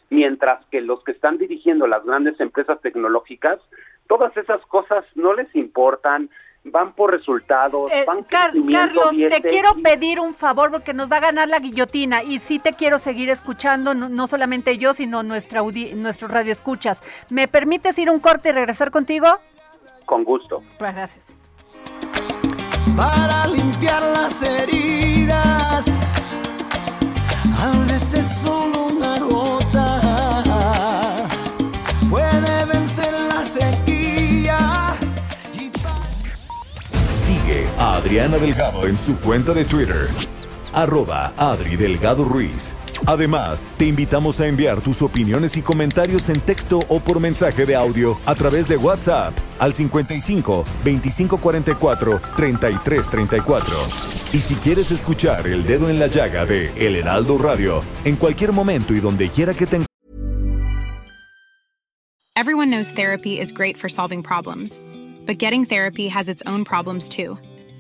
mientras 0.10 0.66
que 0.68 0.82
los 0.82 1.04
que 1.04 1.12
están 1.12 1.38
dirigiendo 1.38 1.88
las 1.88 2.06
grandes 2.06 2.40
empresas 2.40 2.80
tecnológicas, 2.82 3.60
todas 4.08 4.36
esas 4.38 4.62
cosas 4.68 5.06
no 5.16 5.34
les 5.34 5.54
importan, 5.56 6.30
van 6.66 6.94
por 6.94 7.12
resultados, 7.12 7.92
Eh, 7.92 8.04
van 8.08 8.24
Car- 8.24 8.52
Carlos, 8.72 9.18
te 9.18 9.42
quiero 9.42 9.76
pedir 9.84 10.20
un 10.20 10.34
favor 10.34 10.72
porque 10.72 10.94
nos 10.94 11.10
va 11.12 11.18
a 11.18 11.20
ganar 11.22 11.48
la 11.48 11.60
guillotina 11.60 12.24
y 12.24 12.40
sí 12.40 12.60
te 12.60 12.74
quiero 12.74 12.98
seguir 13.00 13.30
escuchando, 13.30 13.94
no, 13.94 14.10
no 14.10 14.28
solamente 14.28 14.78
yo, 14.78 14.94
sino 14.94 15.24
nuestra 15.24 15.60
audi 15.60 15.94
nuestros 15.94 16.32
radioescuchas. 16.32 17.04
¿Me 17.30 17.48
permites 17.48 17.98
ir 18.00 18.10
un 18.10 18.20
corte 18.20 18.50
y 18.50 18.52
regresar 18.54 18.92
contigo? 18.92 19.28
Con 20.06 20.24
gusto. 20.24 20.62
Pues 20.80 20.94
gracias. 20.94 21.34
para 22.96 23.46
limpiar 23.48 24.02
las 24.02 24.42
heridas. 24.42 25.86
A 27.60 27.72
veces 27.92 28.26
solo 28.42 28.85
Adriana 38.06 38.38
Delgado 38.38 38.86
en 38.86 39.00
su 39.00 39.18
cuenta 39.18 39.52
de 39.56 39.66
Twitter, 39.66 40.08
arroba 40.74 41.34
Adri 41.38 41.76
Delgado 41.76 42.24
Ruiz. 42.24 42.76
Además, 43.08 43.66
te 43.78 43.86
invitamos 43.86 44.40
a 44.40 44.46
enviar 44.46 44.80
tus 44.80 45.02
opiniones 45.02 45.58
y 45.58 45.64
comentarios 45.64 46.30
en 46.30 46.40
texto 46.40 46.82
o 46.88 47.00
por 47.00 47.20
mensaje 47.20 47.66
de 47.66 47.76
audio 47.76 48.20
a 48.28 48.36
través 48.36 48.68
de 48.68 48.78
WhatsApp 48.78 49.34
al 49.58 49.74
55 49.74 50.66
2544 50.84 52.22
3334. 52.36 53.76
Y 54.34 54.38
si 54.38 54.54
quieres 54.54 54.92
escuchar 54.92 55.48
El 55.48 55.66
Dedo 55.66 55.90
en 55.90 55.98
la 55.98 56.06
Llaga 56.06 56.46
de 56.46 56.72
El 56.78 56.98
Heraldo 56.98 57.40
Radio, 57.40 57.84
en 58.04 58.18
cualquier 58.18 58.52
momento 58.52 58.94
y 58.94 59.00
donde 59.00 59.30
quiera 59.30 59.56
que 59.56 59.66
te 59.66 59.84
Everyone 62.36 62.70
knows 62.70 62.92
therapy 62.92 63.40
is 63.40 63.52
great 63.52 63.78
for 63.78 63.90
solving 63.90 64.22
problems, 64.22 64.80
but 65.26 65.40
getting 65.40 65.66
therapy 65.66 66.08
has 66.10 66.30
its 66.30 66.44
own 66.46 66.64
problems 66.66 67.10
too, 67.10 67.40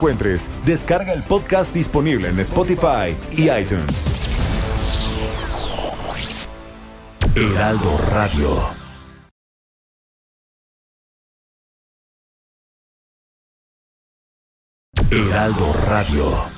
encuentres, 0.00 0.48
descarga 0.64 1.12
el 1.12 1.24
podcast 1.24 1.74
disponible 1.74 2.28
en 2.28 2.38
Spotify 2.38 3.16
y 3.32 3.50
iTunes. 3.50 4.06
Heraldo 7.34 7.98
Radio. 8.12 8.48
Heraldo 15.10 15.72
Radio. 15.88 16.57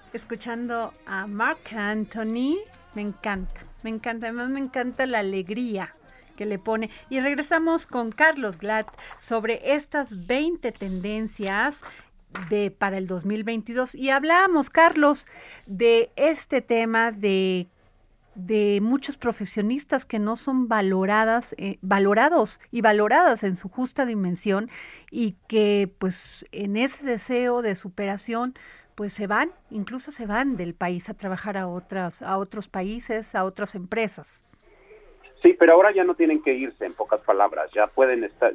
escuchando 0.13 0.93
a 1.05 1.27
Mark 1.27 1.59
Anthony. 1.75 2.57
Me 2.95 3.01
encanta, 3.01 3.61
me 3.83 3.89
encanta, 3.89 4.27
además 4.27 4.49
me 4.49 4.59
encanta 4.59 5.05
la 5.05 5.19
alegría 5.19 5.95
que 6.35 6.45
le 6.45 6.59
pone. 6.59 6.89
Y 7.09 7.19
regresamos 7.19 7.87
con 7.87 8.11
Carlos 8.11 8.57
Glad 8.57 8.85
sobre 9.19 9.73
estas 9.73 10.27
20 10.27 10.71
tendencias 10.71 11.81
de 12.49 12.71
para 12.71 12.97
el 12.97 13.07
2022 13.07 13.93
y 13.95 14.09
hablábamos 14.09 14.69
Carlos 14.69 15.27
de 15.65 16.11
este 16.15 16.61
tema 16.61 17.11
de 17.11 17.67
de 18.35 18.79
muchos 18.81 19.17
profesionistas 19.17 20.05
que 20.05 20.17
no 20.17 20.35
son 20.35 20.67
valoradas, 20.69 21.53
eh, 21.57 21.77
valorados 21.81 22.59
y 22.71 22.81
valoradas 22.81 23.43
en 23.43 23.57
su 23.57 23.67
justa 23.67 24.05
dimensión 24.05 24.69
y 25.09 25.35
que 25.47 25.93
pues 25.99 26.45
en 26.51 26.77
ese 26.77 27.05
deseo 27.05 27.61
de 27.61 27.75
superación 27.75 28.53
pues 29.01 29.13
se 29.13 29.25
van, 29.25 29.49
incluso 29.71 30.11
se 30.11 30.27
van 30.27 30.57
del 30.57 30.75
país 30.75 31.09
a 31.09 31.17
trabajar 31.17 31.57
a 31.57 31.67
otras, 31.67 32.21
a 32.21 32.37
otros 32.37 32.67
países, 32.67 33.33
a 33.33 33.45
otras 33.45 33.73
empresas. 33.73 34.43
Sí, 35.41 35.55
pero 35.57 35.73
ahora 35.73 35.91
ya 35.91 36.03
no 36.03 36.13
tienen 36.13 36.43
que 36.43 36.53
irse, 36.53 36.85
en 36.85 36.93
pocas 36.93 37.19
palabras. 37.21 37.71
Ya 37.73 37.87
pueden 37.87 38.23
estar, 38.23 38.53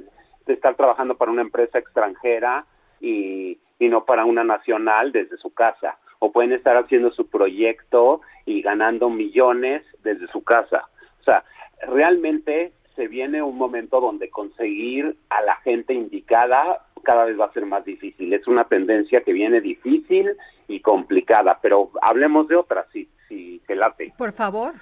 trabajando 0.77 1.17
para 1.17 1.33
una 1.33 1.43
empresa 1.43 1.81
extranjera 1.81 2.65
y, 3.01 3.59
y 3.81 3.89
no 3.89 4.05
para 4.05 4.25
una 4.25 4.45
nacional 4.45 5.11
desde 5.11 5.37
su 5.37 5.53
casa. 5.53 5.99
O 6.21 6.31
pueden 6.31 6.53
estar 6.53 6.77
haciendo 6.77 7.11
su 7.11 7.27
proyecto 7.29 8.21
y 8.45 8.63
ganando 8.63 9.11
millones 9.11 9.83
desde 10.05 10.29
su 10.29 10.45
casa. 10.45 10.85
O 11.23 11.25
sea, 11.25 11.43
realmente 11.89 12.73
se 12.95 13.09
viene 13.09 13.43
un 13.43 13.59
momento 13.59 14.01
donde 14.01 14.31
conseguir 14.31 15.17
a 15.29 15.43
la 15.43 15.57
gente 15.57 15.93
indicada 15.93 16.86
cada 17.07 17.25
vez 17.25 17.39
va 17.39 17.45
a 17.47 17.53
ser 17.53 17.65
más 17.67 17.85
difícil. 17.85 18.33
Es 18.35 18.47
una 18.49 18.65
tendencia 18.65 19.21
que 19.23 19.33
viene 19.33 19.61
difícil 19.61 20.37
y 20.67 20.81
complicada, 20.81 21.61
pero 21.63 21.91
hablemos 22.03 22.49
de 22.49 22.57
otra, 22.57 22.85
si, 22.93 23.09
si 23.29 23.63
te 23.69 23.77
late. 23.77 24.13
Por 24.19 24.33
favor. 24.33 24.75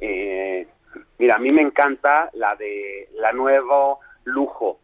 Eh, 0.00 0.66
mira, 1.18 1.36
a 1.36 1.38
mí 1.38 1.50
me 1.50 1.62
encanta 1.62 2.30
la 2.34 2.54
de 2.56 3.08
la 3.14 3.32
nuevo 3.32 4.00
lujo. 4.24 4.78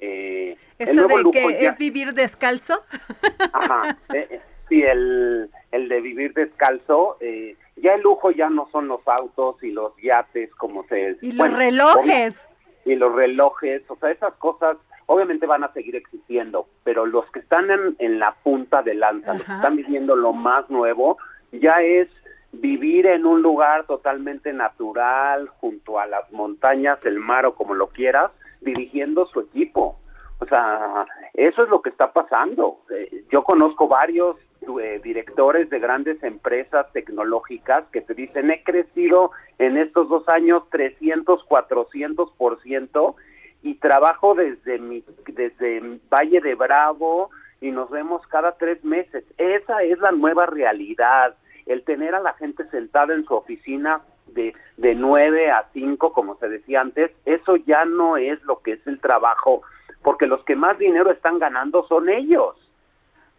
Eh, 0.00 0.56
el 0.78 0.88
Esto 0.88 0.94
nuevo 0.94 1.16
de 1.16 1.22
lujo 1.22 1.32
que 1.32 1.62
ya- 1.62 1.70
es 1.70 1.78
vivir 1.78 2.12
descalzo. 2.12 2.78
Ajá, 3.52 3.96
eh, 4.12 4.26
eh, 4.30 4.40
sí, 4.68 4.82
el, 4.82 5.48
el 5.72 5.88
de 5.88 6.00
vivir 6.00 6.34
descalzo. 6.34 7.16
eh, 7.20 7.56
ya 7.76 7.94
el 7.94 8.02
lujo 8.02 8.30
ya 8.30 8.48
no 8.50 8.68
son 8.70 8.88
los 8.88 9.00
autos 9.08 9.62
y 9.62 9.70
los 9.72 9.92
yates 10.02 10.54
como 10.54 10.84
se... 10.86 11.16
Y 11.22 11.32
los 11.32 11.52
relojes. 11.52 12.48
y 12.84 12.94
los 12.94 13.12
relojes, 13.14 13.82
o 13.88 13.96
sea, 13.96 14.10
esas 14.12 14.34
cosas 14.34 14.76
obviamente 15.06 15.46
van 15.46 15.64
a 15.64 15.72
seguir 15.72 15.96
existiendo, 15.96 16.66
pero 16.82 17.06
los 17.06 17.30
que 17.30 17.40
están 17.40 17.70
en, 17.70 17.96
en 17.98 18.18
la 18.18 18.34
punta 18.42 18.82
de 18.82 18.94
lanza, 18.94 19.34
los 19.34 19.44
que 19.44 19.52
están 19.52 19.76
viviendo 19.76 20.16
lo 20.16 20.32
más 20.32 20.68
nuevo, 20.70 21.18
ya 21.52 21.82
es 21.82 22.08
vivir 22.52 23.06
en 23.06 23.26
un 23.26 23.42
lugar 23.42 23.86
totalmente 23.86 24.52
natural, 24.52 25.48
junto 25.60 25.98
a 25.98 26.06
las 26.06 26.30
montañas, 26.32 27.04
el 27.04 27.18
mar 27.18 27.46
o 27.46 27.54
como 27.54 27.74
lo 27.74 27.88
quieras, 27.88 28.30
dirigiendo 28.60 29.26
su 29.26 29.40
equipo. 29.40 29.98
O 30.38 30.46
sea, 30.46 31.06
eso 31.32 31.62
es 31.62 31.68
lo 31.68 31.80
que 31.80 31.90
está 31.90 32.12
pasando. 32.12 32.80
Eh, 32.96 33.24
yo 33.30 33.44
conozco 33.44 33.88
varios 33.88 34.36
eh, 34.80 35.00
directores 35.02 35.70
de 35.70 35.78
grandes 35.78 36.22
empresas 36.22 36.90
tecnológicas 36.92 37.84
que 37.92 38.00
te 38.00 38.14
dicen, 38.14 38.50
he 38.50 38.62
crecido 38.62 39.30
en 39.58 39.76
estos 39.76 40.08
dos 40.08 40.28
años 40.28 40.62
300, 40.70 41.44
400 41.44 42.32
por 42.32 42.60
ciento 42.62 43.16
y 43.64 43.74
trabajo 43.76 44.34
desde 44.34 44.78
mi, 44.78 45.02
desde 45.26 45.98
Valle 46.12 46.40
de 46.40 46.54
Bravo 46.54 47.30
y 47.62 47.70
nos 47.70 47.90
vemos 47.90 48.24
cada 48.28 48.52
tres 48.52 48.84
meses. 48.84 49.24
Esa 49.38 49.82
es 49.82 49.98
la 50.00 50.12
nueva 50.12 50.44
realidad, 50.44 51.34
el 51.64 51.82
tener 51.82 52.14
a 52.14 52.20
la 52.20 52.34
gente 52.34 52.68
sentada 52.68 53.14
en 53.14 53.24
su 53.24 53.34
oficina 53.34 54.02
de, 54.26 54.54
de 54.76 54.94
9 54.94 55.50
a 55.50 55.64
5, 55.72 56.12
como 56.12 56.36
se 56.36 56.48
decía 56.48 56.82
antes, 56.82 57.10
eso 57.24 57.56
ya 57.56 57.86
no 57.86 58.18
es 58.18 58.42
lo 58.44 58.60
que 58.60 58.72
es 58.72 58.86
el 58.86 59.00
trabajo, 59.00 59.62
porque 60.02 60.26
los 60.26 60.44
que 60.44 60.56
más 60.56 60.78
dinero 60.78 61.10
están 61.10 61.38
ganando 61.38 61.86
son 61.88 62.10
ellos 62.10 62.63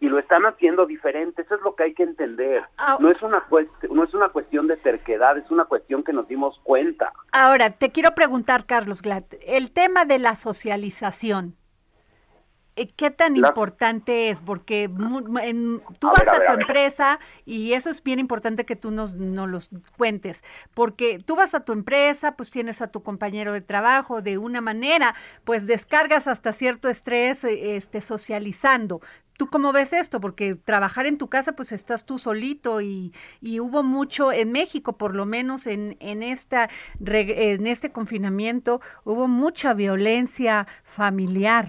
y 0.06 0.10
lo 0.10 0.20
están 0.20 0.46
haciendo 0.46 0.86
diferente, 0.86 1.42
eso 1.42 1.56
es 1.56 1.62
lo 1.62 1.76
que 1.76 1.84
hay 1.84 1.94
que 1.96 2.04
entender. 2.04 2.64
Ah. 2.78 2.98
No 3.00 3.10
es 3.10 3.20
una 3.24 3.44
no 3.90 4.04
es 4.04 4.14
una 4.14 4.30
cuestión 4.30 4.68
de 4.68 4.78
terquedad, 4.78 5.36
es 5.38 5.50
una 5.50 5.66
cuestión 5.66 6.04
que 6.04 6.14
nos 6.14 6.28
dimos 6.28 6.60
cuenta. 6.64 7.12
Ahora, 7.32 7.72
te 7.72 7.92
quiero 7.92 8.14
preguntar, 8.14 8.68
Carlos 8.68 9.02
Glad, 9.02 9.24
el 9.48 9.72
tema 9.72 10.06
de 10.06 10.20
la 10.20 10.36
socialización. 10.36 11.56
eh, 12.76 12.88
¿qué 12.96 13.10
tan 13.10 13.36
importante 13.36 14.30
es? 14.30 14.42
Porque 14.42 14.92
tú 16.00 16.08
vas 16.08 16.28
a, 16.28 16.46
tu 16.46 16.62
empresa 16.62 17.20
y 17.46 17.74
eso 17.74 17.90
es 17.90 18.04
bien 18.04 18.20
importante 18.20 18.66
que 18.66 18.76
tú 18.76 18.92
nos, 18.92 19.16
nos 19.16 19.50
los 19.50 19.70
cuentes, 19.98 20.44
porque 20.76 21.18
tú 21.18 21.36
vas 21.36 21.56
a 21.56 21.62
tu 21.62 21.74
empresa, 21.74 22.36
pues 22.36 22.52
tienes 22.52 22.82
a 22.82 22.92
tu 22.92 23.02
compañero 23.02 23.54
de 23.54 23.62
trabajo, 23.62 24.22
de 24.22 24.38
una 24.38 24.62
manera, 24.62 25.16
pues 25.46 25.66
descargas 25.66 26.28
hasta 26.28 26.54
cierto 26.54 26.90
estrés 26.90 27.44
eh, 27.44 27.78
este, 27.78 28.02
socializando, 28.02 29.02
¿Tú 29.38 29.48
cómo 29.48 29.74
ves 29.74 29.92
esto? 29.92 30.22
Porque 30.22 30.56
trabajar 30.56 31.08
en 31.08 31.18
tu 31.18 31.28
casa, 31.28 31.56
pues 31.56 31.72
estás 31.72 32.06
tú 32.06 32.20
solito 32.20 32.80
y, 32.80 33.14
y 33.42 33.60
hubo 33.60 33.84
mucho 33.84 34.32
en 34.32 34.52
México, 34.52 34.98
por 34.98 35.14
lo 35.14 35.26
menos 35.26 35.68
en, 35.68 35.98
en, 36.00 36.24
esta, 36.24 36.70
en 37.06 37.68
este 37.68 37.92
confinamiento, 37.92 38.80
hubo 39.04 39.28
mucha 39.28 39.74
violencia 39.74 40.68
familiar. 40.84 41.68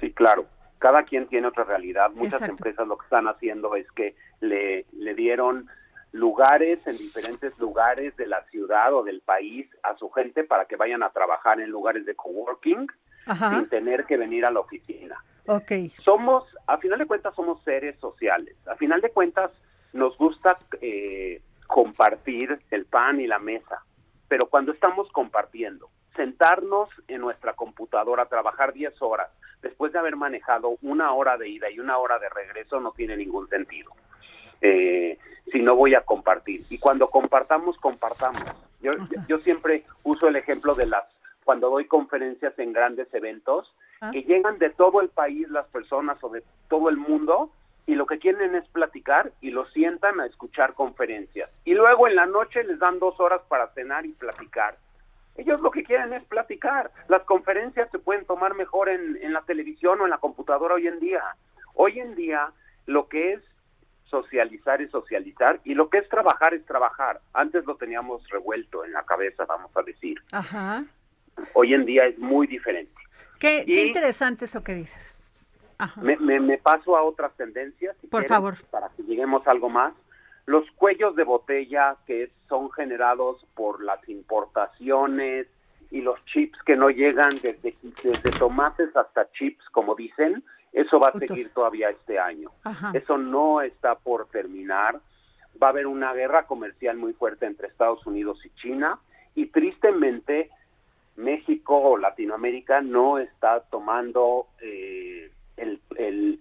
Sí, 0.00 0.12
claro. 0.12 0.46
Cada 0.78 1.04
quien 1.04 1.26
tiene 1.28 1.48
otra 1.48 1.64
realidad. 1.64 2.10
Muchas 2.10 2.42
empresas 2.42 2.86
lo 2.86 2.98
que 2.98 3.04
están 3.04 3.26
haciendo 3.28 3.74
es 3.74 3.90
que 3.92 4.14
le, 4.40 4.84
le 4.92 5.14
dieron 5.14 5.68
lugares 6.12 6.86
en 6.86 6.98
diferentes 6.98 7.58
lugares 7.58 8.14
de 8.16 8.26
la 8.26 8.42
ciudad 8.44 8.92
o 8.92 9.02
del 9.02 9.22
país 9.22 9.66
a 9.82 9.96
su 9.96 10.10
gente 10.10 10.44
para 10.44 10.66
que 10.66 10.76
vayan 10.76 11.02
a 11.02 11.10
trabajar 11.10 11.60
en 11.60 11.70
lugares 11.70 12.04
de 12.04 12.14
coworking 12.14 12.86
sin 13.26 13.68
tener 13.68 14.04
que 14.04 14.16
venir 14.16 14.44
a 14.44 14.50
la 14.50 14.60
oficina. 14.60 15.22
Okay. 15.46 15.92
Somos, 16.04 16.44
a 16.66 16.78
final 16.78 16.98
de 16.98 17.06
cuentas, 17.06 17.34
somos 17.34 17.62
seres 17.62 17.98
sociales. 18.00 18.56
A 18.66 18.74
final 18.76 19.00
de 19.00 19.10
cuentas, 19.10 19.50
nos 19.92 20.16
gusta 20.18 20.56
eh, 20.80 21.40
compartir 21.66 22.58
el 22.70 22.84
pan 22.86 23.20
y 23.20 23.26
la 23.26 23.38
mesa. 23.38 23.82
Pero 24.28 24.48
cuando 24.48 24.72
estamos 24.72 25.10
compartiendo, 25.12 25.88
sentarnos 26.16 26.88
en 27.06 27.20
nuestra 27.20 27.52
computadora, 27.52 28.26
trabajar 28.26 28.72
10 28.72 29.00
horas, 29.02 29.30
después 29.62 29.92
de 29.92 29.98
haber 29.98 30.16
manejado 30.16 30.76
una 30.82 31.12
hora 31.12 31.36
de 31.36 31.48
ida 31.48 31.70
y 31.70 31.78
una 31.78 31.98
hora 31.98 32.18
de 32.18 32.28
regreso, 32.28 32.80
no 32.80 32.92
tiene 32.92 33.16
ningún 33.16 33.48
sentido. 33.48 33.92
Eh, 34.60 35.18
si 35.52 35.60
no 35.60 35.76
voy 35.76 35.94
a 35.94 36.00
compartir. 36.00 36.62
Y 36.70 36.78
cuando 36.78 37.08
compartamos, 37.08 37.76
compartamos. 37.78 38.42
Yo, 38.80 38.90
yo 39.28 39.38
siempre 39.38 39.84
uso 40.02 40.28
el 40.28 40.36
ejemplo 40.36 40.74
de 40.74 40.86
las, 40.86 41.04
cuando 41.46 41.70
doy 41.70 41.86
conferencias 41.86 42.58
en 42.58 42.72
grandes 42.72 43.06
eventos, 43.14 43.72
Ah. 44.00 44.10
que 44.12 44.24
llegan 44.24 44.58
de 44.58 44.68
todo 44.68 45.00
el 45.00 45.08
país 45.08 45.48
las 45.48 45.66
personas 45.68 46.22
o 46.22 46.28
de 46.28 46.42
todo 46.68 46.90
el 46.90 46.98
mundo 46.98 47.50
y 47.86 47.94
lo 47.94 48.04
que 48.04 48.18
quieren 48.18 48.54
es 48.54 48.68
platicar 48.68 49.32
y 49.40 49.52
lo 49.52 49.64
sientan 49.68 50.20
a 50.20 50.26
escuchar 50.26 50.74
conferencias. 50.74 51.48
Y 51.64 51.72
luego 51.72 52.06
en 52.08 52.16
la 52.16 52.26
noche 52.26 52.62
les 52.64 52.78
dan 52.78 52.98
dos 52.98 53.18
horas 53.20 53.40
para 53.48 53.68
cenar 53.68 54.04
y 54.04 54.12
platicar. 54.12 54.76
Ellos 55.36 55.62
lo 55.62 55.70
que 55.70 55.82
quieren 55.84 56.12
es 56.12 56.24
platicar. 56.24 56.90
Las 57.08 57.22
conferencias 57.22 57.88
se 57.90 57.98
pueden 57.98 58.26
tomar 58.26 58.54
mejor 58.54 58.88
en, 58.90 59.16
en 59.22 59.32
la 59.32 59.42
televisión 59.42 60.00
o 60.00 60.04
en 60.04 60.10
la 60.10 60.18
computadora 60.18 60.74
hoy 60.74 60.88
en 60.88 60.98
día. 60.98 61.22
Hoy 61.74 61.98
en 62.00 62.14
día 62.16 62.50
lo 62.86 63.08
que 63.08 63.34
es 63.34 63.42
socializar 64.04 64.82
es 64.82 64.90
socializar 64.90 65.60
y 65.64 65.74
lo 65.74 65.88
que 65.88 65.98
es 65.98 66.08
trabajar 66.08 66.54
es 66.54 66.64
trabajar. 66.66 67.20
Antes 67.32 67.64
lo 67.66 67.76
teníamos 67.76 68.28
revuelto 68.28 68.84
en 68.84 68.92
la 68.92 69.04
cabeza, 69.04 69.46
vamos 69.46 69.74
a 69.76 69.82
decir. 69.82 70.20
Ajá. 70.32 70.84
Hoy 71.54 71.74
en 71.74 71.84
día 71.84 72.06
es 72.06 72.18
muy 72.18 72.46
diferente. 72.46 72.92
Qué, 73.38 73.64
interesante 73.66 74.46
eso 74.46 74.62
que 74.64 74.74
dices. 74.74 75.16
Me, 76.00 76.16
me, 76.16 76.58
paso 76.58 76.96
a 76.96 77.02
otras 77.02 77.34
tendencias. 77.36 77.96
Por 78.10 78.24
favor. 78.24 78.56
Para 78.70 78.88
que 78.90 79.02
lleguemos 79.02 79.46
a 79.46 79.50
algo 79.50 79.68
más. 79.68 79.92
Los 80.46 80.70
cuellos 80.72 81.16
de 81.16 81.24
botella 81.24 81.96
que 82.06 82.30
son 82.48 82.70
generados 82.70 83.44
por 83.54 83.82
las 83.82 84.08
importaciones 84.08 85.48
y 85.90 86.00
los 86.00 86.24
chips 86.26 86.58
que 86.64 86.76
no 86.76 86.88
llegan 86.88 87.30
desde, 87.42 87.74
desde 87.82 88.30
tomates 88.38 88.96
hasta 88.96 89.30
chips, 89.32 89.68
como 89.70 89.94
dicen, 89.94 90.44
eso 90.72 91.00
va 91.00 91.08
a 91.08 91.18
seguir 91.18 91.52
todavía 91.52 91.90
este 91.90 92.18
año. 92.18 92.50
Eso 92.92 93.18
no 93.18 93.60
está 93.60 93.96
por 93.96 94.28
terminar. 94.28 95.00
Va 95.60 95.68
a 95.68 95.70
haber 95.70 95.86
una 95.86 96.12
guerra 96.12 96.46
comercial 96.46 96.96
muy 96.96 97.12
fuerte 97.14 97.46
entre 97.46 97.68
Estados 97.68 98.06
Unidos 98.06 98.38
y 98.44 98.50
China 98.60 98.98
y 99.34 99.46
tristemente 99.46 100.50
México 101.16 101.76
o 101.76 101.96
Latinoamérica 101.96 102.80
no 102.80 103.18
está 103.18 103.60
tomando 103.70 104.48
eh, 104.60 105.30
el, 105.56 106.40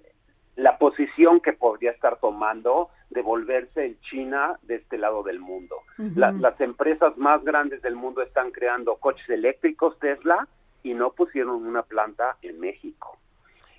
la 0.56 0.78
posición 0.78 1.40
que 1.40 1.54
podría 1.54 1.92
estar 1.92 2.18
tomando 2.20 2.90
de 3.10 3.22
volverse 3.22 3.86
en 3.86 4.00
China 4.02 4.58
de 4.64 4.76
este 4.76 4.98
lado 4.98 5.24
del 5.24 5.40
mundo. 5.40 5.78
las 5.98 6.60
empresas 6.60 7.18
más 7.18 7.44
grandes 7.44 7.82
del 7.82 7.96
mundo 7.96 8.22
están 8.22 8.52
creando 8.52 8.96
coches 8.96 9.30
eléctricos 9.30 9.98
Tesla 10.00 10.48
y 10.84 10.94
no 10.94 11.12
pusieron 11.12 11.66
una 11.66 11.84
planta 11.84 12.38
en 12.42 12.60
México. 12.60 13.18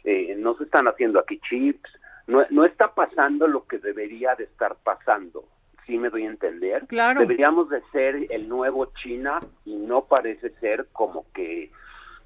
Eh, 0.05 0.35
no 0.39 0.57
se 0.57 0.65
están 0.65 0.87
haciendo 0.87 1.19
aquí 1.19 1.41
chips, 1.41 1.91
no, 2.27 2.45
no 2.51 2.65
está 2.65 2.95
pasando 2.95 3.47
lo 3.47 3.67
que 3.67 3.79
debería 3.79 4.35
de 4.35 4.45
estar 4.45 4.77
pasando 4.83 5.45
sí 5.87 5.99
me 5.99 6.11
doy 6.11 6.25
a 6.25 6.31
entender. 6.31 6.87
Claro. 6.87 7.21
Deberíamos 7.21 7.69
de 7.71 7.81
ser 7.93 8.27
el 8.31 8.49
nuevo 8.49 8.87
China 9.03 9.41
y 9.65 9.77
no 9.77 10.05
parece 10.05 10.51
ser 10.61 10.89
como 10.93 11.25
que 11.33 11.71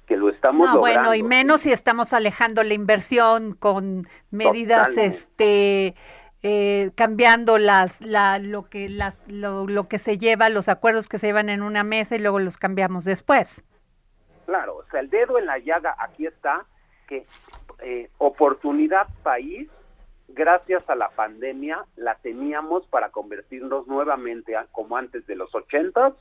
que 0.07 0.17
lo 0.17 0.29
estamos 0.29 0.67
no, 0.67 0.79
bueno, 0.79 1.15
y 1.15 1.23
menos 1.23 1.61
si 1.61 1.71
estamos 1.71 2.11
alejando 2.11 2.63
la 2.63 2.73
inversión 2.73 3.53
con 3.53 4.07
medidas 4.29 4.97
este 4.97 5.95
eh, 6.43 6.91
cambiando 6.95 7.57
las 7.57 8.01
la, 8.01 8.37
lo 8.37 8.67
que 8.67 8.89
las 8.89 9.31
lo, 9.31 9.67
lo, 9.67 9.87
que 9.87 9.99
se 9.99 10.17
lleva 10.17 10.49
los 10.49 10.67
acuerdos 10.67 11.07
que 11.07 11.17
se 11.17 11.27
llevan 11.27 11.47
en 11.47 11.61
una 11.61 11.85
mesa 11.85 12.17
y 12.17 12.19
luego 12.19 12.39
los 12.39 12.57
cambiamos 12.57 13.05
después 13.05 13.63
claro 14.47 14.77
o 14.77 14.83
sea 14.91 14.99
el 14.99 15.09
dedo 15.09 15.37
en 15.37 15.45
la 15.45 15.59
llaga 15.59 15.95
aquí 15.97 16.25
está 16.25 16.65
que 17.07 17.25
eh, 17.81 18.09
oportunidad 18.17 19.07
país 19.23 19.69
gracias 20.33 20.89
a 20.89 20.95
la 20.95 21.09
pandemia 21.09 21.85
la 21.95 22.15
teníamos 22.15 22.85
para 22.87 23.09
convertirnos 23.09 23.87
nuevamente, 23.87 24.55
como 24.71 24.97
antes 24.97 25.25
de 25.27 25.35
los 25.35 25.53
ochentas, 25.53 26.13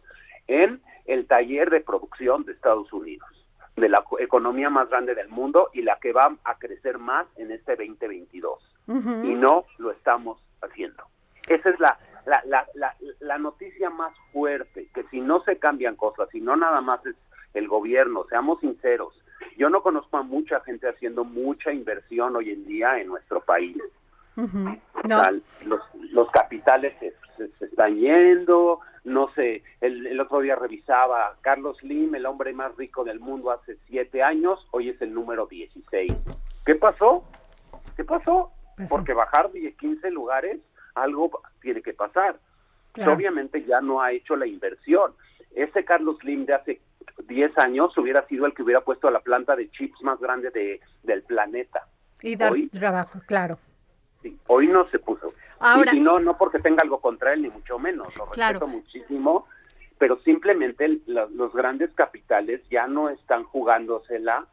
en 0.46 0.80
el 1.06 1.26
taller 1.26 1.70
de 1.70 1.80
producción 1.80 2.44
de 2.44 2.52
Estados 2.52 2.92
Unidos, 2.92 3.28
de 3.76 3.88
la 3.88 4.04
economía 4.18 4.70
más 4.70 4.88
grande 4.88 5.14
del 5.14 5.28
mundo 5.28 5.70
y 5.72 5.82
la 5.82 5.98
que 6.00 6.12
va 6.12 6.36
a 6.44 6.58
crecer 6.58 6.98
más 6.98 7.26
en 7.36 7.50
este 7.52 7.76
2022. 7.76 8.76
Y 9.22 9.34
no 9.34 9.66
lo 9.78 9.92
estamos 9.92 10.42
haciendo. 10.62 11.04
Esa 11.48 11.70
es 11.70 11.78
la, 11.78 11.96
la, 12.26 12.42
la, 12.44 12.66
la, 12.74 12.96
la 13.20 13.38
noticia 13.38 13.88
más 13.88 14.12
fuerte, 14.32 14.88
que 14.92 15.04
si 15.04 15.20
no 15.20 15.42
se 15.44 15.58
cambian 15.58 15.94
cosas, 15.94 16.28
si 16.30 16.40
no 16.40 16.56
nada 16.56 16.80
más 16.80 17.04
es 17.06 17.14
el 17.54 17.68
gobierno, 17.68 18.24
seamos 18.28 18.60
sinceros, 18.60 19.14
yo 19.56 19.70
no 19.70 19.82
conozco 19.82 20.16
a 20.16 20.22
mucha 20.22 20.60
gente 20.60 20.88
haciendo 20.88 21.24
mucha 21.24 21.72
inversión 21.72 22.36
hoy 22.36 22.50
en 22.50 22.66
día 22.66 22.98
en 23.00 23.08
nuestro 23.08 23.40
país 23.40 23.76
los, 25.66 25.80
los, 26.12 26.30
capitales 26.30 26.94
se, 27.00 27.14
están 27.64 27.96
yendo, 27.96 28.80
no 29.04 29.32
sé, 29.34 29.62
el, 29.80 30.18
otro 30.20 30.40
día 30.40 30.56
revisaba 30.56 31.36
Carlos 31.40 31.78
Slim, 31.78 32.14
el 32.14 32.26
hombre 32.26 32.52
más 32.52 32.76
rico 32.76 33.04
del 33.04 33.20
mundo 33.20 33.50
hace 33.50 33.76
siete 33.86 34.22
años, 34.22 34.66
hoy 34.72 34.90
es 34.90 35.00
el 35.00 35.14
número 35.14 35.46
16. 35.46 36.12
¿Qué 36.64 36.74
pasó? 36.74 37.24
¿Qué 37.96 38.04
pasó? 38.04 38.52
Pues 38.76 38.88
Porque 38.88 39.12
bajar 39.12 39.50
de 39.52 39.72
15 39.74 40.10
lugares, 40.10 40.60
algo 40.94 41.30
tiene 41.60 41.82
que 41.82 41.94
pasar. 41.94 42.38
Obviamente 43.06 43.64
ya 43.64 43.80
no 43.80 44.02
ha 44.02 44.12
hecho 44.12 44.36
la 44.36 44.46
inversión. 44.46 45.12
Ese 45.54 45.84
Carlos 45.84 46.18
Slim 46.20 46.44
de 46.44 46.54
hace 46.54 46.80
10 47.26 47.58
años 47.58 47.96
hubiera 47.96 48.26
sido 48.26 48.46
el 48.46 48.54
que 48.54 48.62
hubiera 48.62 48.80
puesto 48.80 49.10
la 49.10 49.20
planta 49.20 49.56
de 49.56 49.70
chips 49.70 50.02
más 50.02 50.20
grande 50.20 50.50
de, 50.50 50.80
del 51.02 51.22
planeta. 51.22 51.86
Y 52.22 52.36
dar 52.36 52.52
trabajo, 52.70 53.20
claro 53.26 53.58
hoy 54.46 54.66
no 54.66 54.88
se 54.88 54.98
puso. 54.98 55.32
y, 55.92 56.00
no, 56.00 56.18
no 56.18 56.36
porque 56.36 56.58
tenga 56.58 56.82
algo 56.82 57.00
contra 57.00 57.32
él, 57.32 57.42
ni 57.42 57.50
mucho 57.50 57.78
menos, 57.78 58.16
lo 58.16 58.26
respeto 58.26 58.66
muchísimo, 58.66 59.46
pero 59.98 60.18
simplemente 60.20 61.00
los 61.06 61.52
grandes 61.52 61.92
capitales 61.94 62.62
ya 62.70 62.86
no 62.86 63.10
están 63.10 63.44
jugándosela 63.44 64.46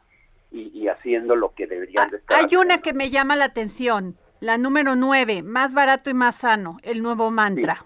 y, 0.51 0.69
y 0.77 0.87
haciendo 0.87 1.35
lo 1.35 1.53
que 1.53 1.67
deberían 1.67 2.09
de 2.09 2.17
estar. 2.17 2.37
Hay 2.37 2.55
una 2.55 2.81
que 2.81 2.93
me 2.93 3.09
llama 3.09 3.35
la 3.35 3.45
atención, 3.45 4.17
la 4.39 4.57
número 4.57 4.95
nueve, 4.95 5.43
más 5.43 5.73
barato 5.73 6.09
y 6.09 6.13
más 6.13 6.37
sano, 6.37 6.77
el 6.83 7.01
nuevo 7.01 7.31
mantra. 7.31 7.85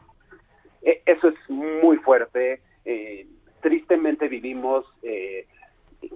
E, 0.81 1.01
eso 1.05 1.29
es 1.29 1.49
muy 1.49 1.97
fuerte. 1.97 2.61
Eh, 2.85 3.27
tristemente 3.61 4.27
vivimos 4.27 4.85
eh, 5.03 5.47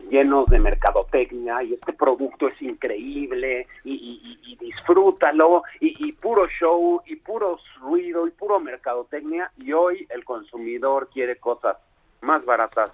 llenos 0.09 0.47
de 0.47 0.59
mercadotecnia 0.59 1.63
y 1.63 1.73
este 1.73 1.93
producto 1.93 2.47
es 2.47 2.61
increíble 2.61 3.67
y, 3.83 4.57
disfrútalo 4.59 5.63
y, 5.79 6.11
puro 6.13 6.47
show 6.47 7.01
y 7.05 7.15
puro 7.17 7.59
ruido 7.81 8.27
y 8.27 8.31
puro 8.31 8.59
mercadotecnia 8.59 9.51
y 9.57 9.73
hoy 9.73 10.07
el 10.09 10.23
consumidor 10.23 11.09
quiere 11.13 11.37
cosas 11.37 11.77
más 12.21 12.43
baratas 12.45 12.91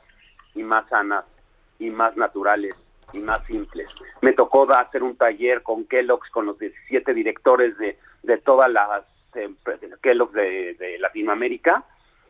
y 0.56 0.64
más 0.64 0.88
sanas 0.90 1.26
y 1.80 1.90
más 1.90 2.16
naturales 2.18 2.76
y 3.14 3.20
más 3.20 3.44
simples. 3.46 3.88
Me 4.22 4.34
tocó 4.34 4.72
hacer 4.72 5.04
un 5.04 5.16
taller 5.16 5.64
con 5.64 5.86
Kellogg's 5.86 6.30
con 6.32 6.46
los 6.46 6.60
17 6.60 7.14
directores 7.14 7.78
de, 7.78 7.98
de 8.24 8.38
todas 8.38 8.72
las 8.72 9.06
Kellogg's 10.02 10.34
de, 10.34 10.76
de 10.76 11.00
Latinoamérica 11.00 11.84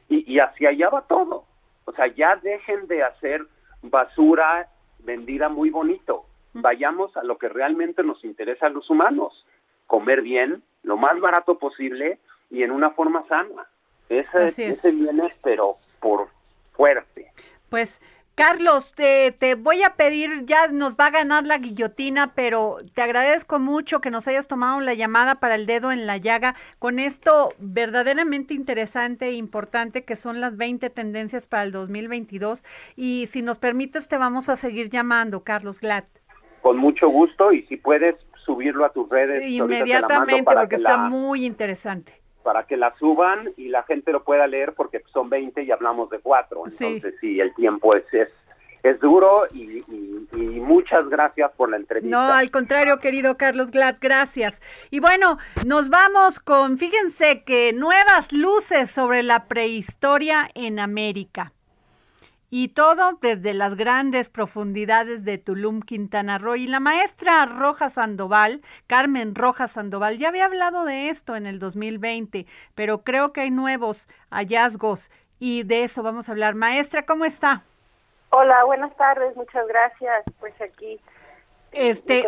y, 0.09 0.31
y 0.31 0.39
hacia 0.39 0.69
allá 0.69 0.89
va 0.89 1.01
todo. 1.07 1.45
O 1.85 1.91
sea, 1.93 2.07
ya 2.07 2.35
dejen 2.35 2.87
de 2.87 3.03
hacer 3.03 3.45
basura 3.81 4.67
vendida 5.03 5.49
muy 5.49 5.69
bonito. 5.69 6.25
vayamos 6.53 7.15
a 7.15 7.23
lo 7.23 7.37
que 7.37 7.47
realmente 7.47 8.03
nos 8.03 8.25
interesa 8.25 8.65
a 8.65 8.69
los 8.69 8.89
humanos, 8.89 9.45
comer 9.87 10.21
bien, 10.21 10.61
lo 10.83 10.97
más 10.97 11.17
barato 11.21 11.57
posible 11.57 12.19
y 12.49 12.63
en 12.63 12.71
una 12.71 12.89
forma 12.91 13.25
sana. 13.27 13.67
Ese, 14.09 14.67
ese 14.67 14.91
viene, 14.91 15.33
pero 15.41 15.77
por 16.01 16.27
fuerte. 16.73 17.31
Pues 17.69 18.01
Carlos, 18.35 18.93
te, 18.93 19.31
te, 19.31 19.55
voy 19.55 19.83
a 19.83 19.95
pedir, 19.95 20.45
ya 20.45 20.67
nos 20.67 20.95
va 20.95 21.07
a 21.07 21.11
ganar 21.11 21.45
la 21.45 21.57
guillotina, 21.57 22.33
pero 22.33 22.77
te 22.93 23.01
agradezco 23.01 23.59
mucho 23.59 23.99
que 23.99 24.09
nos 24.09 24.27
hayas 24.27 24.47
tomado 24.47 24.79
la 24.79 24.93
llamada 24.93 25.35
para 25.35 25.55
el 25.55 25.65
dedo 25.65 25.91
en 25.91 26.07
la 26.07 26.17
llaga 26.17 26.55
con 26.79 26.97
esto 26.97 27.49
verdaderamente 27.59 28.53
interesante 28.53 29.27
e 29.27 29.33
importante 29.33 30.05
que 30.05 30.15
son 30.15 30.39
las 30.39 30.55
20 30.55 30.89
tendencias 30.89 31.45
para 31.45 31.63
el 31.63 31.73
2022. 31.73 32.63
Y 32.95 33.27
si 33.27 33.41
nos 33.41 33.57
permites, 33.57 34.07
te 34.07 34.17
vamos 34.17 34.47
a 34.47 34.55
seguir 34.55 34.89
llamando, 34.89 35.43
Carlos 35.43 35.79
Glad. 35.79 36.05
Con 36.61 36.77
mucho 36.77 37.09
gusto 37.09 37.51
y 37.51 37.63
si 37.63 37.75
puedes 37.75 38.15
subirlo 38.45 38.85
a 38.85 38.93
tus 38.93 39.09
redes. 39.09 39.45
Inmediatamente, 39.45 40.43
porque 40.43 40.77
está 40.77 40.97
muy 41.09 41.45
interesante 41.45 42.20
para 42.43 42.65
que 42.65 42.77
la 42.77 42.93
suban 42.97 43.53
y 43.57 43.69
la 43.69 43.83
gente 43.83 44.11
lo 44.11 44.23
pueda 44.23 44.47
leer 44.47 44.73
porque 44.73 45.01
son 45.13 45.29
20 45.29 45.63
y 45.63 45.71
hablamos 45.71 46.09
de 46.09 46.19
cuatro. 46.19 46.63
Entonces 46.65 47.15
sí, 47.21 47.39
el 47.39 47.53
tiempo 47.55 47.95
es, 47.95 48.03
es, 48.13 48.29
es 48.83 48.99
duro 48.99 49.43
y, 49.53 49.83
muchas 50.61 51.07
gracias 51.09 51.51
por 51.57 51.69
la 51.69 51.77
entrevista. 51.77 52.15
No, 52.17 52.33
al 52.33 52.49
contrario, 52.49 52.97
querido 52.99 53.37
Carlos 53.37 53.71
Glad, 53.71 53.97
gracias. 53.99 54.61
Y 54.89 54.99
bueno, 54.99 55.37
nos 55.65 55.89
vamos 55.89 56.39
con, 56.39 56.77
fíjense 56.77 57.43
que 57.43 57.73
nuevas 57.73 58.31
luces 58.31 58.89
sobre 58.89 59.21
la 59.21 59.47
prehistoria 59.47 60.47
en 60.55 60.79
América. 60.79 61.51
Y 62.53 62.67
todo 62.67 63.17
desde 63.21 63.53
las 63.53 63.75
grandes 63.75 64.29
profundidades 64.29 65.23
de 65.23 65.37
Tulum, 65.37 65.81
Quintana 65.81 66.37
Roo. 66.37 66.57
Y 66.57 66.67
la 66.67 66.81
maestra 66.81 67.45
Roja 67.45 67.89
Sandoval, 67.89 68.61
Carmen 68.87 69.35
Roja 69.35 69.69
Sandoval, 69.69 70.17
ya 70.17 70.27
había 70.27 70.45
hablado 70.45 70.83
de 70.83 71.09
esto 71.09 71.37
en 71.37 71.47
el 71.47 71.59
2020, 71.59 72.45
pero 72.75 73.03
creo 73.03 73.31
que 73.31 73.41
hay 73.41 73.51
nuevos 73.51 74.09
hallazgos 74.29 75.09
y 75.39 75.63
de 75.63 75.85
eso 75.85 76.03
vamos 76.03 76.27
a 76.27 76.33
hablar. 76.33 76.53
Maestra, 76.53 77.05
¿cómo 77.05 77.23
está? 77.23 77.61
Hola, 78.31 78.65
buenas 78.65 78.95
tardes, 78.97 79.33
muchas 79.37 79.65
gracias. 79.67 80.25
Pues 80.39 80.53
aquí 80.61 80.99
este, 81.71 82.25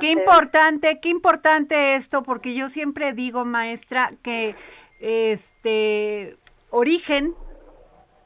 qué 0.00 0.10
importante, 0.10 0.98
qué 1.00 1.08
importante 1.08 1.94
esto, 1.94 2.24
porque 2.24 2.54
yo 2.54 2.68
siempre 2.68 3.12
digo, 3.12 3.44
maestra, 3.44 4.10
que 4.22 4.56
este 4.98 6.36
origen 6.70 7.34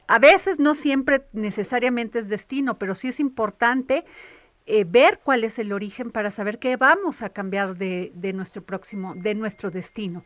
a 0.09 0.18
veces 0.18 0.59
no 0.59 0.74
siempre 0.74 1.20
necesariamente 1.32 2.18
es 2.18 2.28
destino, 2.28 2.78
pero 2.78 2.94
sí 2.94 3.09
es 3.09 3.20
importante 3.20 4.04
eh, 4.66 4.84
ver 4.86 5.20
cuál 5.22 5.44
es 5.44 5.59
el 5.59 5.72
origen 5.72 6.11
para 6.11 6.30
saber 6.30 6.59
qué 6.59 6.76
vamos 6.76 7.22
a 7.22 7.32
cambiar 7.32 7.74
de, 7.74 8.11
nuestro 8.34 8.62
próximo, 8.62 9.14
de 9.14 9.34
nuestro 9.34 9.70
destino. 9.70 10.24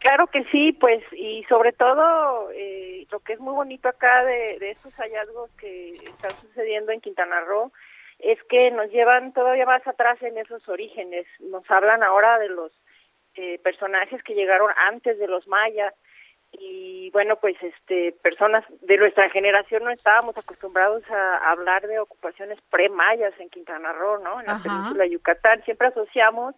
Claro 0.00 0.26
que 0.26 0.44
sí, 0.44 0.72
pues, 0.72 1.02
y 1.12 1.44
sobre 1.48 1.72
todo 1.72 2.50
eh, 2.52 3.06
lo 3.10 3.20
que 3.20 3.34
es 3.34 3.40
muy 3.40 3.54
bonito 3.54 3.88
acá 3.88 4.24
de, 4.24 4.58
estos 4.70 4.94
hallazgos 4.94 5.50
que 5.56 5.90
están 5.90 6.30
sucediendo 6.40 6.90
en 6.90 7.00
Quintana 7.00 7.40
Roo 7.40 7.72
es 8.18 8.38
que 8.48 8.70
nos 8.70 8.90
llevan 8.90 9.32
todavía 9.32 9.64
más 9.64 9.86
atrás 9.86 10.20
en 10.22 10.38
esos 10.38 10.68
orígenes. 10.68 11.26
Nos 11.38 11.68
hablan 11.70 12.02
ahora 12.02 12.38
de 12.38 12.48
los 12.48 12.72
eh, 13.34 13.58
personajes 13.62 14.22
que 14.22 14.34
llegaron 14.34 14.70
antes 14.88 15.18
de 15.18 15.28
los 15.28 15.46
mayas, 15.46 15.94
y 16.52 17.10
bueno 17.10 17.36
pues 17.36 17.56
este 17.62 18.12
personas 18.22 18.64
de 18.82 18.96
nuestra 18.96 19.30
generación 19.30 19.84
no 19.84 19.90
estábamos 19.90 20.36
acostumbrados 20.36 21.02
a 21.10 21.50
hablar 21.50 21.86
de 21.86 21.98
ocupaciones 21.98 22.58
pre-mayas 22.70 23.32
en 23.38 23.50
Quintana 23.50 23.92
Roo, 23.92 24.18
¿no? 24.18 24.40
En 24.40 24.46
la 24.46 24.58
península 24.58 25.04
de 25.04 25.10
Yucatán. 25.10 25.62
Siempre 25.64 25.88
asociamos 25.88 26.54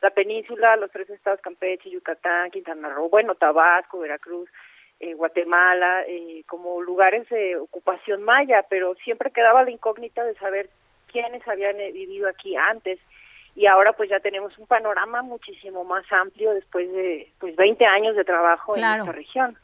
la 0.00 0.10
península, 0.10 0.76
los 0.76 0.90
tres 0.90 1.08
estados 1.10 1.40
Campeche, 1.40 1.90
Yucatán, 1.90 2.50
Quintana 2.50 2.88
Roo, 2.88 3.08
bueno, 3.08 3.34
Tabasco, 3.36 4.00
Veracruz, 4.00 4.50
eh, 4.98 5.14
Guatemala, 5.14 6.02
eh, 6.06 6.42
como 6.46 6.82
lugares 6.82 7.28
de 7.28 7.56
ocupación 7.56 8.22
maya, 8.22 8.64
pero 8.68 8.94
siempre 8.96 9.30
quedaba 9.30 9.64
la 9.64 9.70
incógnita 9.70 10.24
de 10.24 10.34
saber 10.34 10.70
quiénes 11.10 11.46
habían 11.46 11.78
eh, 11.80 11.92
vivido 11.92 12.28
aquí 12.28 12.56
antes 12.56 12.98
y 13.54 13.66
ahora 13.66 13.92
pues 13.92 14.08
ya 14.08 14.20
tenemos 14.20 14.56
un 14.58 14.66
panorama 14.66 15.22
muchísimo 15.22 15.84
más 15.84 16.04
amplio 16.10 16.54
después 16.54 16.90
de 16.92 17.30
pues 17.38 17.54
20 17.56 17.84
años 17.84 18.16
de 18.16 18.24
trabajo 18.24 18.76
en 18.76 18.84
esta 18.84 19.12
región. 19.12 19.56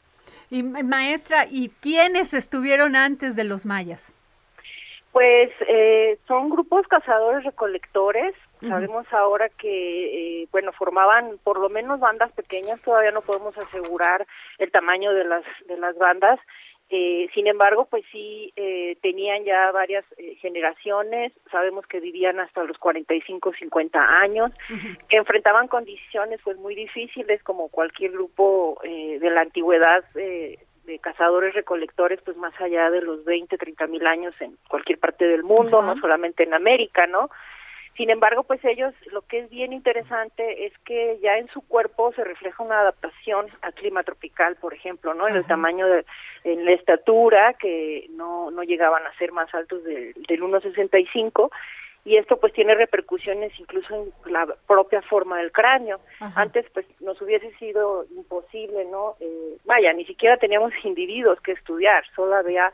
Y 0.49 0.63
maestra, 0.63 1.45
¿y 1.49 1.69
quiénes 1.81 2.33
estuvieron 2.33 2.95
antes 2.95 3.35
de 3.35 3.43
los 3.43 3.65
mayas? 3.65 4.13
Pues 5.11 5.49
eh, 5.67 6.19
son 6.27 6.49
grupos 6.49 6.87
cazadores 6.87 7.43
recolectores. 7.43 8.35
Sabemos 8.61 9.05
ahora 9.13 9.47
que, 9.47 10.41
eh, 10.41 10.47
bueno, 10.51 10.73
formaban 10.73 11.39
por 11.43 11.59
lo 11.59 11.69
menos 11.69 11.99
bandas 12.01 12.31
pequeñas. 12.33 12.81
Todavía 12.81 13.11
no 13.11 13.21
podemos 13.21 13.57
asegurar 13.57 14.27
el 14.57 14.69
tamaño 14.69 15.13
de 15.13 15.23
las 15.23 15.43
de 15.67 15.77
las 15.77 15.97
bandas, 15.97 16.39
eh, 16.91 17.29
sin 17.35 17.45
embargo, 17.45 17.85
pues 17.85 18.03
sí, 18.11 18.51
eh, 18.55 18.97
tenían 19.01 19.43
ya 19.43 19.71
varias 19.71 20.03
eh, 20.17 20.35
generaciones, 20.41 21.31
sabemos 21.51 21.85
que 21.85 21.99
vivían 21.99 22.39
hasta 22.39 22.63
los 22.63 22.79
45, 22.79 23.53
50 23.53 23.99
años, 24.21 24.51
que 25.07 25.17
enfrentaban 25.17 25.67
condiciones 25.67 26.39
pues 26.43 26.57
muy 26.57 26.73
difíciles 26.73 27.43
como 27.43 27.69
cualquier 27.69 28.11
grupo 28.11 28.79
de 28.83 29.29
la 29.29 29.41
antigüedad 29.41 30.03
de 30.13 30.99
cazadores 30.99 31.53
recolectores, 31.53 32.19
pues 32.23 32.35
más 32.37 32.59
allá 32.59 32.89
de 32.89 33.01
los 33.01 33.23
20, 33.23 33.55
30 33.55 33.85
mil 33.85 34.07
años 34.07 34.33
en 34.39 34.57
cualquier 34.67 34.97
parte 34.97 35.25
del 35.25 35.43
mundo, 35.43 35.83
no 35.83 35.95
solamente 35.97 36.43
en 36.43 36.55
América, 36.55 37.05
¿no? 37.05 37.29
Sin 37.99 38.09
embargo, 38.09 38.43
pues 38.43 38.63
ellos, 38.63 38.93
lo 39.11 39.23
que 39.23 39.39
es 39.39 39.49
bien 39.49 39.73
interesante 39.73 40.65
es 40.65 40.71
que 40.85 41.19
ya 41.21 41.37
en 41.37 41.49
su 41.49 41.59
cuerpo 41.59 42.13
se 42.13 42.23
refleja 42.23 42.63
una 42.63 42.79
adaptación 42.79 43.47
al 43.61 43.73
clima 43.73 44.03
tropical, 44.03 44.55
por 44.55 44.73
ejemplo, 44.73 45.13
¿no? 45.13 45.27
En 45.27 45.35
el 45.35 45.45
tamaño, 45.45 45.85
de, 45.85 46.05
en 46.45 46.63
la 46.63 46.71
estatura, 46.71 47.55
que 47.55 48.07
no, 48.11 48.51
no 48.51 48.63
llegaban 48.63 49.05
a 49.05 49.13
ser 49.17 49.33
más 49.33 49.53
altos 49.53 49.83
del 49.83 50.15
1,65, 50.15 51.51
y 52.05 52.15
esto 52.15 52.39
pues 52.39 52.53
tiene 52.53 52.73
repercusiones 52.73 53.51
incluso 53.59 53.93
en 53.93 54.31
la 54.31 54.47
propia 54.65 55.01
forma 55.01 55.37
del 55.39 55.51
cráneo. 55.51 55.99
Antes 56.35 56.67
pues 56.73 56.85
nos 57.01 57.21
hubiese 57.21 57.51
sido 57.57 58.05
imposible, 58.15 58.85
¿no? 58.85 59.17
Eh, 59.19 59.57
vaya, 59.65 59.91
ni 59.91 60.05
siquiera 60.05 60.37
teníamos 60.37 60.71
individuos 60.85 61.41
que 61.41 61.51
estudiar, 61.51 62.05
solo 62.15 62.35
había 62.35 62.71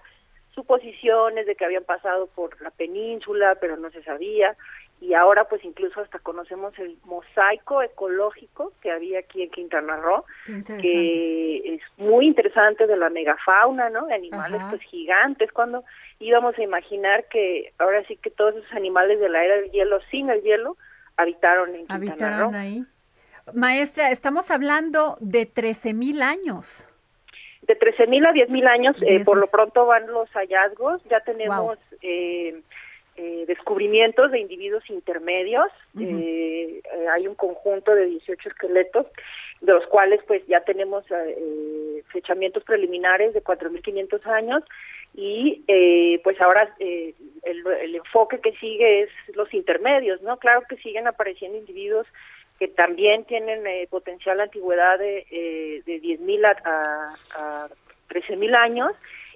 suposiciones 0.55 1.45
de 1.45 1.55
que 1.55 1.65
habían 1.65 1.84
pasado 1.84 2.28
por 2.28 2.61
la 2.61 2.71
península, 2.71 3.55
pero 3.59 3.76
no 3.76 3.91
se 3.91 4.01
sabía 4.03 4.55
y 5.01 5.13
ahora 5.13 5.45
pues 5.45 5.63
incluso 5.63 6.01
hasta 6.01 6.19
conocemos 6.19 6.77
el 6.79 6.97
mosaico 7.03 7.81
ecológico 7.81 8.73
que 8.81 8.91
había 8.91 9.19
aquí 9.19 9.43
en 9.43 9.51
Quintana 9.51 9.97
Roo, 9.97 10.23
que 10.81 11.75
es 11.75 11.81
muy 11.97 12.25
interesante 12.25 12.87
de 12.87 12.97
la 12.97 13.09
megafauna, 13.09 13.89
¿no? 13.89 14.07
De 14.07 14.15
animales 14.15 14.61
pues 14.69 14.81
gigantes, 14.83 15.51
cuando 15.51 15.83
íbamos 16.19 16.57
a 16.57 16.63
imaginar 16.63 17.25
que 17.25 17.73
ahora 17.77 18.03
sí 18.07 18.17
que 18.17 18.31
todos 18.31 18.55
esos 18.55 18.71
animales 18.71 19.19
de 19.19 19.29
la 19.29 19.43
era 19.43 19.55
del 19.57 19.71
hielo 19.71 19.99
sin 20.09 20.29
el 20.29 20.41
hielo 20.41 20.77
habitaron 21.17 21.75
en 21.75 21.87
Quintana 21.87 22.39
Roo. 22.39 22.51
ahí. 22.53 22.85
Maestra, 23.53 24.09
estamos 24.09 24.49
hablando 24.49 25.17
de 25.19 25.47
13.000 25.47 26.23
años. 26.23 26.89
De 27.61 27.77
13.000 27.77 28.27
a 28.27 28.31
10.000 28.31 28.67
años, 28.67 28.95
eh, 29.01 29.23
por 29.23 29.37
lo 29.37 29.47
pronto 29.47 29.85
van 29.85 30.07
los 30.07 30.29
hallazgos, 30.31 31.03
ya 31.09 31.19
tenemos... 31.19 31.77
Eh, 32.01 32.61
eh, 33.18 33.45
descubrimientos 33.47 34.30
de 34.32 34.39
individuos 34.39 34.84
intermedios. 34.89 35.68
Eh, 35.97 36.82
eh, 36.84 37.07
hay 37.13 37.28
un 37.28 37.36
conjunto 37.36 37.95
de 37.95 38.07
18 38.07 38.49
esqueletos, 38.49 39.05
de 39.61 39.72
los 39.72 39.88
cuales 39.88 40.20
pues 40.28 40.45
ya 40.47 40.59
tenemos 40.61 41.05
fechamientos 42.11 42.63
preliminares 42.66 43.34
de 43.34 43.41
4.500 43.41 44.26
años 44.26 44.63
y 45.13 45.63
pues 46.26 46.41
ahora 46.41 46.76
el, 46.78 47.16
el, 47.82 47.95
enfoque 47.95 48.41
que 48.41 48.51
sigue 48.57 49.03
es 49.03 49.09
los 49.34 49.53
intermedios, 49.53 50.22
¿no? 50.22 50.38
Claro 50.38 50.63
que 50.68 50.76
siguen 50.78 51.07
apareciendo 51.07 51.57
individuos 51.57 52.05
que 52.59 52.68
también 52.68 53.24
tienen 53.24 53.63
potencial 53.89 54.41
antigüedad 54.41 54.99
de, 54.99 55.82
de 55.86 56.01
10.000 56.01 56.45
a, 56.66 57.16
a 57.36 57.70
13.000 58.09 58.55
años 58.57 58.91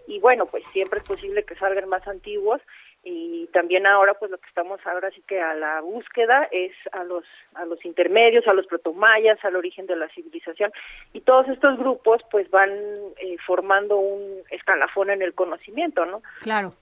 y 0.05 0.19
bueno, 0.19 0.47
pues 0.47 0.63
siempre 0.73 0.99
es 0.99 1.05
posible 1.05 1.43
que 1.43 1.55
salgan 1.55 1.87
más 1.87 2.05
antiguos 2.07 2.59
y 3.03 3.47
también 3.47 3.87
ahora 3.87 4.13
pues 4.15 4.29
lo 4.29 4.37
que 4.37 4.47
estamos 4.47 4.79
ahora 4.85 5.09
sí 5.11 5.23
que 5.25 5.41
a 5.41 5.53
la 5.53 5.81
búsqueda 5.81 6.47
es 6.51 6.73
a 6.91 7.03
los 7.03 7.23
a 7.53 7.65
los 7.65 7.83
intermedios 7.85 8.45
a 8.47 8.53
los 8.53 8.67
protomayas 8.67 9.43
al 9.43 9.55
origen 9.55 9.85
de 9.85 9.95
la 9.95 10.09
civilización. 10.09 10.71
Y 11.13 11.21
todos 11.21 11.47
estos 11.47 11.77
grupos 11.77 12.21
pues 12.29 12.49
van 12.49 12.69
eh, 12.69 13.37
formando 13.45 13.97
un 13.97 14.41
escalafón 14.51 15.11
en 15.11 15.21
el 15.21 15.33
conocimiento 15.33 16.05
no 16.05 16.21
claro. 16.41 16.73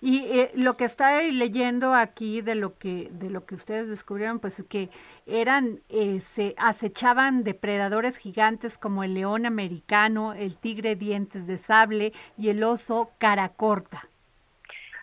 Y 0.00 0.38
eh, 0.38 0.52
lo 0.54 0.76
que 0.76 0.84
está 0.84 1.20
leyendo 1.20 1.94
aquí 1.94 2.42
de 2.42 2.54
lo 2.54 2.78
que 2.78 3.08
de 3.10 3.28
lo 3.28 3.44
que 3.44 3.56
ustedes 3.56 3.88
descubrieron 3.88 4.38
pues 4.38 4.62
que 4.68 4.88
eran 5.26 5.80
eh, 5.88 6.20
se 6.20 6.54
acechaban 6.58 7.42
depredadores 7.42 8.18
gigantes 8.18 8.78
como 8.78 9.02
el 9.02 9.14
león 9.14 9.46
americano 9.46 10.32
el 10.34 10.56
tigre 10.58 10.94
dientes 10.94 11.46
de 11.48 11.58
sable 11.58 12.12
y 12.38 12.50
el 12.50 12.62
oso 12.62 13.10
cara 13.18 13.48
corta 13.48 14.08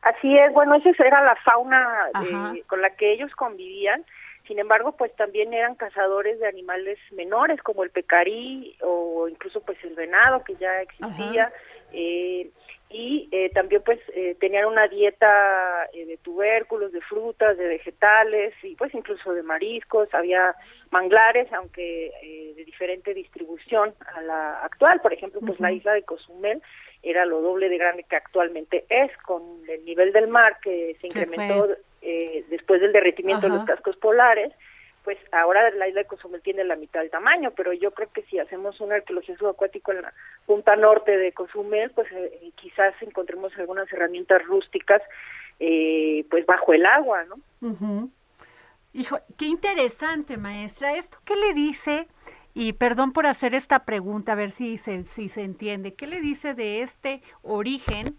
Así 0.02 0.36
es, 0.36 0.52
bueno, 0.54 0.76
esa 0.76 0.90
era 1.06 1.24
la 1.24 1.36
fauna 1.38 2.10
eh, 2.56 2.64
con 2.68 2.82
la 2.82 2.96
que 2.96 3.12
ellos 3.14 3.32
convivían. 3.36 4.04
Sin 4.48 4.58
embargo, 4.58 4.94
pues 4.94 5.16
también 5.16 5.54
eran 5.54 5.76
cazadores 5.76 6.40
de 6.40 6.48
animales 6.48 6.98
menores 7.12 7.62
como 7.62 7.84
el 7.84 7.92
pecarí 7.92 8.76
o 8.82 9.28
incluso 9.30 9.62
pues 9.62 9.78
el 9.84 9.96
venado 9.96 10.44
que 10.44 10.56
ya 10.56 10.82
existía. 10.82 11.54
Eh, 11.94 12.50
y 12.94 13.30
eh, 13.32 13.50
también 13.54 13.82
pues 13.86 14.00
eh, 14.14 14.36
tenían 14.40 14.66
una 14.66 14.88
dieta 14.88 15.88
eh, 15.94 16.06
de 16.06 16.18
tubérculos, 16.18 16.92
de 16.92 17.02
frutas, 17.02 17.58
de 17.58 17.68
vegetales 17.68 18.54
y 18.64 18.76
pues 18.76 18.94
incluso 18.94 19.34
de 19.34 19.44
mariscos, 19.44 20.14
había 20.14 20.56
manglares, 20.90 21.52
aunque 21.54 22.12
de 22.58 22.66
diferente 22.66 23.14
distribución 23.14 23.94
a 24.14 24.22
la 24.22 24.60
actual, 24.64 25.00
por 25.00 25.14
ejemplo 25.14 25.40
pues 25.40 25.60
la 25.62 25.72
isla 25.72 25.94
de 25.94 26.04
Cozumel 26.04 26.62
era 27.04 27.26
lo 27.26 27.42
doble 27.42 27.70
de 27.70 27.78
grande 27.78 28.04
que 28.04 28.16
actualmente 28.16 28.86
es, 28.90 29.16
con 29.26 29.42
el 29.68 29.84
nivel 29.86 30.14
del 30.14 30.28
mar 30.28 30.60
que 30.62 30.96
se 31.02 31.08
incrementó 31.08 31.70
después 32.50 32.82
del 32.82 32.92
derretimiento 32.92 33.48
de 33.48 33.56
los 33.56 33.66
cascos 33.66 33.96
polares, 33.98 34.52
pues 35.04 35.18
ahora 35.32 35.70
la 35.72 35.88
isla 35.88 36.02
de 36.02 36.08
Cozumel 36.08 36.42
tiene 36.42 36.64
la 36.64 36.76
mitad 36.76 37.00
del 37.00 37.10
tamaño, 37.10 37.52
pero 37.56 37.74
yo 37.74 37.92
creo 37.92 38.10
que 38.12 38.22
si 38.24 38.38
hacemos 38.38 38.80
un 38.82 38.92
arqueología 38.92 39.36
subacuático 39.36 39.92
en 39.92 40.04
la 40.04 40.14
punta 40.46 40.76
norte 40.76 41.18
de 41.18 41.32
Cozumel, 41.32 41.92
pues 41.92 42.08
eh, 42.12 42.52
quizás 42.56 42.94
encontremos 43.02 43.52
algunas 43.58 43.92
herramientas 43.92 44.46
rústicas 44.46 45.02
eh, 45.60 46.26
pues 46.30 46.46
bajo 46.46 46.74
el 46.74 46.86
agua, 46.86 47.24
¿no? 47.26 48.10
Hijo, 48.94 49.20
qué 49.38 49.46
interesante, 49.46 50.38
maestra. 50.38 50.94
¿Esto 50.96 51.20
qué 51.26 51.36
le 51.36 51.54
dice? 51.54 52.08
Y 52.54 52.74
perdón 52.74 53.14
por 53.14 53.28
hacer 53.28 53.54
esta 53.54 53.86
pregunta, 53.86 54.34
a 54.34 54.36
ver 54.36 54.52
si 54.52 54.78
se, 54.78 55.04
si 55.04 55.30
se 55.30 55.44
entiende. 55.44 55.94
¿Qué 55.94 56.08
le 56.08 56.20
dice 56.20 56.54
de 56.54 56.82
este 56.82 57.22
origen 57.44 58.18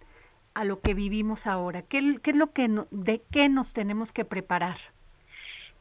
a 0.55 0.64
lo 0.64 0.80
que 0.80 0.95
vivimos 0.95 1.47
ahora? 1.47 1.83
¿Qué, 1.83 2.18
qué 2.22 2.30
es 2.30 2.37
lo 2.37 2.49
que 2.49 2.68
de 2.91 3.22
qué 3.30 3.49
nos 3.49 3.74
tenemos 3.74 4.12
que 4.12 4.24
preparar? 4.24 4.78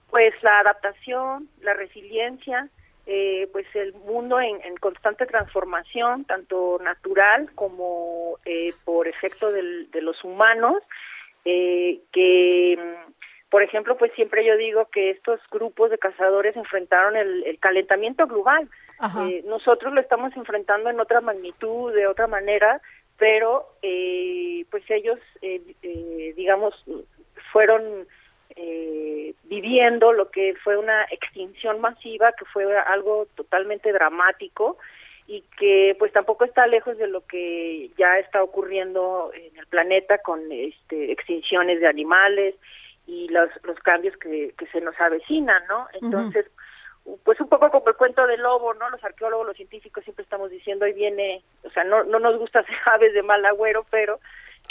Pues 0.10 0.34
la 0.44 0.60
adaptación, 0.60 1.48
la 1.62 1.74
resiliencia, 1.74 2.70
eh, 3.06 3.50
pues 3.52 3.66
el 3.74 3.94
mundo 3.94 4.40
en, 4.40 4.60
constante 4.78 5.26
transformación, 5.26 6.26
tanto 6.26 6.80
natural 6.84 7.50
como 7.56 8.38
eh, 8.46 8.74
por 8.84 9.08
efecto 9.08 9.52
de 9.52 10.02
los 10.02 10.24
humanos, 10.24 10.84
eh, 11.46 12.02
que, 12.12 12.78
por 13.52 13.62
ejemplo, 13.62 13.98
pues 13.98 14.12
siempre 14.14 14.44
yo 14.46 14.58
digo 14.58 14.86
que 14.86 15.12
estos 15.12 15.40
grupos 15.52 15.92
de 15.92 15.98
cazadores 15.98 16.56
enfrentaron 16.56 17.16
el, 17.18 17.60
calentamiento 17.60 18.26
global. 18.26 18.68
nosotros 19.46 19.94
lo 19.94 20.02
estamos 20.02 20.36
enfrentando 20.36 20.90
en 20.90 21.00
otra 21.00 21.22
magnitud, 21.22 21.94
de 21.94 22.08
otra 22.08 22.28
manera, 22.28 22.82
pero 23.18 23.68
pues 23.82 24.84
ellos, 24.90 25.20
digamos, 26.36 26.74
fueron 27.52 28.08
eh, 28.56 29.34
viviendo 29.46 30.12
lo 30.12 30.30
que 30.30 30.56
fue 30.64 30.78
una 30.78 31.06
extinción 31.12 31.80
masiva, 31.80 32.34
que 32.34 32.46
fue 32.46 32.66
algo 32.78 33.28
totalmente 33.36 33.94
dramático 33.94 34.78
y 35.26 35.44
que 35.58 35.96
pues 35.98 36.12
tampoco 36.12 36.44
está 36.44 36.68
lejos 36.68 36.98
de 36.98 37.08
lo 37.08 37.26
que 37.26 37.92
ya 37.98 38.20
está 38.20 38.44
ocurriendo 38.44 39.32
en 39.34 39.58
el 39.58 39.68
planeta 39.68 40.18
con 40.18 40.52
este, 40.52 41.12
extinciones 41.12 41.80
de 41.80 41.88
animales 41.88 42.56
y 43.08 43.28
los, 43.30 43.50
los 43.64 43.78
cambios 43.80 44.16
que, 44.18 44.54
que 44.58 44.68
se 44.68 44.82
nos 44.82 45.00
avecinan, 45.00 45.64
¿no? 45.68 45.88
Entonces, 46.02 46.46
pues 47.24 47.40
un 47.42 47.50
poco 47.50 47.70
como 47.72 47.90
el 47.90 47.96
cuento 47.96 48.28
del 48.28 48.42
lobo, 48.42 48.74
¿no? 48.74 48.90
Los 48.90 49.04
arqueólogos, 49.04 49.48
los 49.48 49.58
científicos 49.58 50.04
siempre 50.04 50.24
estamos 50.24 50.52
diciendo, 50.52 50.86
ahí 50.86 50.94
viene, 50.94 51.44
o 51.64 51.70
sea, 51.72 51.84
no, 51.84 52.04
no 52.04 52.20
nos 52.20 52.38
gusta 52.38 52.64
ser 52.66 52.76
aves 52.86 53.14
de 53.14 53.24
mal 53.24 53.46
agüero, 53.46 53.86
pero 53.90 54.20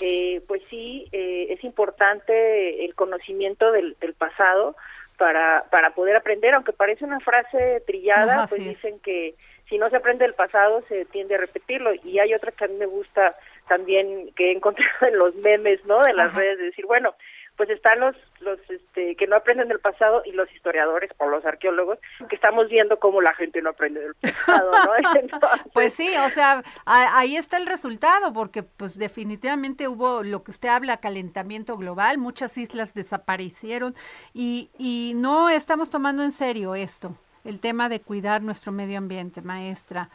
eh, 0.01 0.41
pues 0.47 0.63
sí, 0.71 1.09
eh, 1.13 1.49
es 1.51 1.63
importante 1.65 2.85
el 2.85 2.95
conocimiento 2.95 3.73
del, 3.73 3.97
pasado 4.17 4.77
para, 5.19 5.65
para 5.71 5.91
poder 5.91 6.17
aprender, 6.17 6.55
aunque 6.55 6.73
parece 6.73 7.05
una 7.05 7.21
frase 7.21 7.83
trillada, 7.87 8.47
pues 8.47 8.63
dicen 8.63 8.99
que 9.01 9.35
si 9.69 9.79
no 9.79 9.89
se 9.89 9.97
aprende 9.97 10.25
el 10.25 10.35
pasado 10.35 10.83
se 10.89 11.05
tiende 11.07 11.37
a 11.37 11.39
repetirlo. 11.39 11.93
Y 12.05 12.19
hay 12.19 12.35
otra 12.35 12.53
que 12.53 12.65
a 12.65 12.69
mí 12.69 12.75
me 12.75 12.87
gusta 12.87 13.37
también, 13.69 14.33
que 14.35 14.49
he 14.49 14.53
encontrado 14.53 14.91
en 15.07 15.19
los 15.19 15.35
memes, 15.37 15.85
¿no? 15.87 16.03
De 16.03 16.13
las 16.13 16.35
redes, 16.35 16.59
de 16.59 16.65
decir, 16.65 16.87
bueno, 16.87 17.15
pues 17.61 17.69
están 17.69 18.01
los 18.01 18.17
los 18.41 18.59
este 18.71 19.17
que 19.17 19.27
no 19.27 19.37
aprenden 19.37 19.69
del 19.69 19.81
pasado 19.81 20.23
y 20.25 20.33
los 20.33 20.51
historiadores 20.55 21.11
o 21.19 21.29
los 21.29 21.45
arqueólogos 21.45 21.99
que 22.27 22.35
estamos 22.35 22.71
viendo 22.71 22.99
cómo 22.99 23.21
la 23.21 23.35
gente 23.35 23.61
no 23.61 23.69
aprende 23.69 24.01
del 24.01 24.15
pasado, 24.15 24.71
¿no? 24.73 25.39
pues 25.75 25.93
sí, 25.93 26.09
o 26.25 26.31
sea, 26.31 26.63
ahí 26.87 27.37
está 27.37 27.59
el 27.59 27.67
resultado 27.67 28.33
porque 28.33 28.63
pues 28.63 28.99
definitivamente 28.99 29.89
hubo 29.89 30.23
lo 30.23 30.43
que 30.43 30.53
usted 30.53 30.71
habla 30.71 31.03
calentamiento 31.03 31.77
global, 31.77 32.17
muchas 32.17 32.57
islas 32.57 32.95
desaparecieron 32.95 33.95
y 34.33 34.71
y 34.79 35.13
no 35.17 35.51
estamos 35.51 35.91
tomando 35.91 36.23
en 36.23 36.33
serio 36.33 36.75
esto, 36.75 37.15
el 37.45 37.61
tema 37.61 37.91
de 37.91 38.01
cuidar 38.01 38.41
nuestro 38.41 38.73
medio 38.73 38.97
ambiente, 38.97 39.43
maestra. 39.43 40.09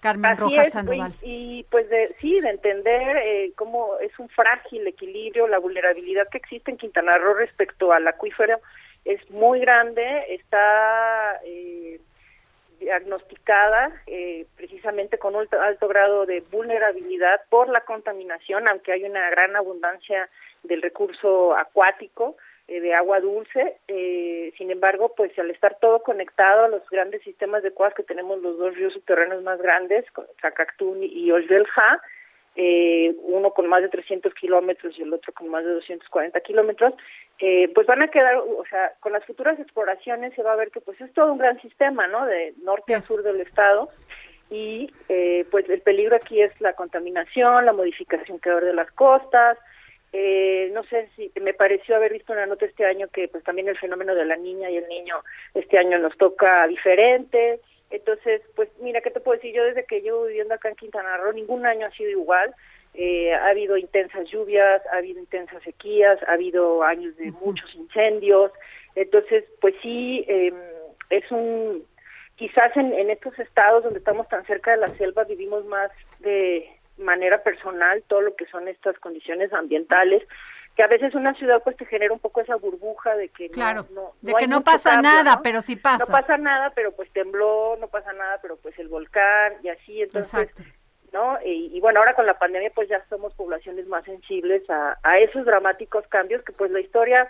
Carmen 0.00 0.36
Rojas 0.36 0.70
Sandoval. 0.70 1.12
Y, 1.22 1.64
pues 1.70 1.88
de, 1.90 2.08
sí, 2.20 2.40
de 2.40 2.50
entender 2.50 3.16
eh, 3.18 3.52
cómo 3.56 3.98
es 4.00 4.16
un 4.18 4.28
frágil 4.28 4.86
equilibrio, 4.86 5.48
la 5.48 5.58
vulnerabilidad 5.58 6.28
que 6.28 6.38
existe 6.38 6.70
en 6.70 6.76
Quintana 6.76 7.18
Roo 7.18 7.34
respecto 7.34 7.92
al 7.92 8.06
acuífero 8.06 8.60
es 9.04 9.30
muy 9.30 9.60
grande, 9.60 10.34
está 10.34 11.40
eh, 11.44 12.00
diagnosticada 12.78 13.90
eh, 14.06 14.46
precisamente 14.56 15.18
con 15.18 15.34
un 15.34 15.48
alto 15.62 15.88
grado 15.88 16.26
de 16.26 16.40
vulnerabilidad 16.50 17.40
por 17.48 17.68
la 17.68 17.80
contaminación, 17.82 18.68
aunque 18.68 18.92
hay 18.92 19.04
una 19.04 19.30
gran 19.30 19.56
abundancia 19.56 20.28
del 20.62 20.82
recurso 20.82 21.56
acuático 21.56 22.36
eh, 22.68 22.80
de 22.80 22.94
agua 22.94 23.20
dulce. 23.20 23.78
Eh, 23.88 24.52
sin 24.56 24.70
embargo, 24.70 25.14
pues 25.16 25.36
al 25.38 25.50
estar 25.50 25.78
todo 25.80 26.02
conectado 26.02 26.64
a 26.64 26.68
los 26.68 26.88
grandes 26.90 27.22
sistemas 27.22 27.62
de 27.62 27.72
cuas 27.72 27.94
que 27.94 28.02
tenemos 28.02 28.40
los 28.40 28.58
dos 28.58 28.76
ríos 28.76 28.92
subterráneos 28.92 29.42
más 29.42 29.60
grandes, 29.60 30.04
Zacactún 30.40 31.02
y 31.02 31.30
Oldelja, 31.30 32.00
eh, 32.60 33.14
uno 33.22 33.52
con 33.52 33.68
más 33.68 33.82
de 33.82 33.88
300 33.88 34.34
kilómetros 34.34 34.98
y 34.98 35.02
el 35.02 35.14
otro 35.14 35.32
con 35.32 35.48
más 35.48 35.64
de 35.64 35.70
240 35.74 36.40
kilómetros, 36.40 36.92
eh, 37.38 37.70
pues 37.72 37.86
van 37.86 38.02
a 38.02 38.08
quedar, 38.08 38.36
o 38.36 38.64
sea, 38.68 38.94
con 38.98 39.12
las 39.12 39.24
futuras 39.24 39.60
exploraciones 39.60 40.34
se 40.34 40.42
va 40.42 40.54
a 40.54 40.56
ver 40.56 40.72
que 40.72 40.80
pues 40.80 41.00
es 41.00 41.12
todo 41.12 41.32
un 41.32 41.38
gran 41.38 41.60
sistema, 41.62 42.08
¿no? 42.08 42.26
De 42.26 42.54
norte 42.64 42.96
a 42.96 43.02
sur 43.02 43.22
del 43.22 43.40
estado 43.42 43.90
y 44.50 44.92
eh, 45.08 45.46
pues 45.52 45.70
el 45.70 45.82
peligro 45.82 46.16
aquí 46.16 46.42
es 46.42 46.50
la 46.60 46.72
contaminación, 46.72 47.64
la 47.64 47.72
modificación 47.72 48.40
que 48.40 48.50
de 48.50 48.72
las 48.72 48.90
costas, 48.90 49.56
eh, 50.12 50.70
no 50.72 50.84
sé 50.84 51.08
si 51.16 51.30
me 51.40 51.52
pareció 51.52 51.96
haber 51.96 52.12
visto 52.12 52.32
una 52.32 52.46
nota 52.46 52.64
este 52.64 52.86
año 52.86 53.08
que 53.08 53.28
pues 53.28 53.44
también 53.44 53.68
el 53.68 53.78
fenómeno 53.78 54.14
de 54.14 54.24
la 54.24 54.36
niña 54.36 54.70
y 54.70 54.76
el 54.78 54.88
niño 54.88 55.16
este 55.54 55.78
año 55.78 55.98
nos 55.98 56.16
toca 56.16 56.66
diferente. 56.66 57.60
Entonces, 57.90 58.42
pues 58.54 58.68
mira, 58.80 59.00
¿qué 59.00 59.10
te 59.10 59.20
puedo 59.20 59.36
decir? 59.36 59.54
Yo 59.54 59.64
desde 59.64 59.84
que 59.84 60.00
llevo 60.00 60.24
viviendo 60.24 60.54
acá 60.54 60.68
en 60.68 60.76
Quintana 60.76 61.16
Roo, 61.18 61.32
ningún 61.32 61.66
año 61.66 61.86
ha 61.86 61.90
sido 61.90 62.10
igual. 62.10 62.54
Eh, 62.94 63.32
ha 63.34 63.48
habido 63.48 63.76
intensas 63.76 64.28
lluvias, 64.30 64.82
ha 64.92 64.96
habido 64.96 65.20
intensas 65.20 65.62
sequías, 65.62 66.18
ha 66.26 66.32
habido 66.32 66.82
años 66.82 67.16
de 67.16 67.30
muchos 67.32 67.74
incendios. 67.74 68.50
Entonces, 68.94 69.44
pues 69.60 69.74
sí, 69.82 70.24
eh, 70.26 70.52
es 71.10 71.30
un... 71.30 71.84
Quizás 72.36 72.76
en, 72.76 72.94
en 72.94 73.10
estos 73.10 73.36
estados 73.38 73.82
donde 73.82 73.98
estamos 73.98 74.28
tan 74.28 74.46
cerca 74.46 74.70
de 74.70 74.76
la 74.78 74.86
selva 74.96 75.24
vivimos 75.24 75.64
más 75.64 75.90
de 76.20 76.68
manera 76.98 77.42
personal 77.42 78.02
todo 78.06 78.20
lo 78.20 78.36
que 78.36 78.46
son 78.46 78.68
estas 78.68 78.98
condiciones 78.98 79.52
ambientales 79.52 80.22
que 80.78 80.84
a 80.84 80.86
veces 80.86 81.12
una 81.16 81.34
ciudad 81.34 81.60
pues 81.64 81.76
te 81.76 81.86
genera 81.86 82.12
un 82.12 82.20
poco 82.20 82.40
esa 82.40 82.54
burbuja 82.54 83.16
de 83.16 83.30
que 83.30 83.50
claro, 83.50 83.86
no, 83.90 84.12
de 84.20 84.32
que 84.34 84.46
no 84.46 84.62
pasa 84.62 85.02
nada, 85.02 85.40
pero 85.42 85.60
sí 85.60 85.74
pasa. 85.74 86.04
No 86.04 86.06
pasa 86.06 86.36
nada, 86.36 86.70
pero 86.70 86.92
pues 86.92 87.10
tembló, 87.12 87.76
no 87.80 87.88
pasa 87.88 88.12
nada, 88.12 88.38
pero 88.40 88.56
pues 88.58 88.78
el 88.78 88.86
volcán 88.86 89.54
y 89.64 89.70
así, 89.70 90.02
entonces, 90.02 90.50
¿no? 91.12 91.36
Y, 91.44 91.80
bueno, 91.80 91.98
ahora 91.98 92.14
con 92.14 92.26
la 92.26 92.38
pandemia 92.38 92.70
pues 92.72 92.88
ya 92.88 93.04
somos 93.08 93.34
poblaciones 93.34 93.88
más 93.88 94.04
sensibles 94.04 94.62
a, 94.70 94.96
a 95.02 95.18
esos 95.18 95.44
dramáticos 95.44 96.06
cambios 96.06 96.44
que 96.44 96.52
pues 96.52 96.70
la 96.70 96.78
historia 96.78 97.28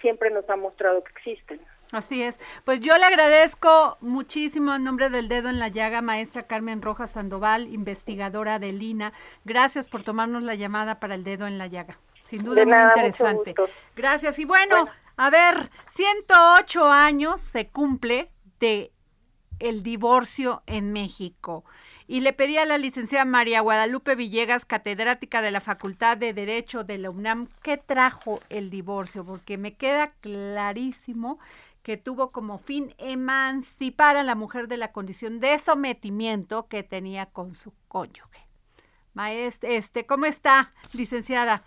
siempre 0.00 0.30
nos 0.30 0.48
ha 0.48 0.54
mostrado 0.54 1.02
que 1.02 1.10
existen. 1.10 1.60
Así 1.92 2.22
es. 2.22 2.40
Pues 2.64 2.80
yo 2.80 2.96
le 2.96 3.04
agradezco 3.04 3.96
muchísimo 4.00 4.74
en 4.74 4.84
nombre 4.84 5.08
del 5.08 5.28
dedo 5.28 5.48
en 5.48 5.58
la 5.58 5.68
llaga, 5.68 6.02
maestra 6.02 6.46
Carmen 6.46 6.82
Rojas 6.82 7.12
Sandoval, 7.12 7.72
investigadora 7.72 8.58
de 8.58 8.72
Lina. 8.72 9.12
Gracias 9.44 9.88
por 9.88 10.02
tomarnos 10.02 10.42
la 10.42 10.54
llamada 10.54 10.98
para 10.98 11.14
el 11.14 11.24
dedo 11.24 11.46
en 11.46 11.58
la 11.58 11.66
llaga. 11.66 11.98
Sin 12.24 12.42
duda 12.42 12.64
muy 12.64 12.74
interesante. 12.74 13.54
Gracias. 13.94 14.38
Y 14.40 14.44
bueno, 14.44 14.86
a 15.16 15.30
ver, 15.30 15.70
108 15.90 16.90
años 16.90 17.40
se 17.40 17.68
cumple 17.68 18.32
de 18.58 18.92
el 19.60 19.82
divorcio 19.82 20.62
en 20.66 20.92
México. 20.92 21.64
Y 22.08 22.20
le 22.20 22.32
pedí 22.32 22.56
a 22.56 22.66
la 22.66 22.78
licenciada 22.78 23.24
María 23.24 23.60
Guadalupe 23.60 24.14
Villegas, 24.14 24.64
catedrática 24.64 25.42
de 25.42 25.50
la 25.50 25.60
Facultad 25.60 26.16
de 26.16 26.32
Derecho 26.32 26.84
de 26.84 26.98
la 26.98 27.10
UNAM, 27.10 27.48
qué 27.62 27.78
trajo 27.78 28.40
el 28.48 28.70
divorcio, 28.70 29.24
porque 29.24 29.58
me 29.58 29.74
queda 29.74 30.12
clarísimo 30.20 31.40
que 31.86 31.96
tuvo 31.96 32.32
como 32.32 32.58
fin 32.58 32.96
emancipar 32.98 34.16
a 34.16 34.24
la 34.24 34.34
mujer 34.34 34.66
de 34.66 34.76
la 34.76 34.90
condición 34.90 35.38
de 35.38 35.56
sometimiento 35.60 36.66
que 36.66 36.82
tenía 36.82 37.26
con 37.26 37.54
su 37.54 37.72
cónyuge. 37.86 38.48
Maestra, 39.14 39.70
este, 39.70 40.04
¿cómo 40.04 40.26
está, 40.26 40.72
licenciada? 40.94 41.62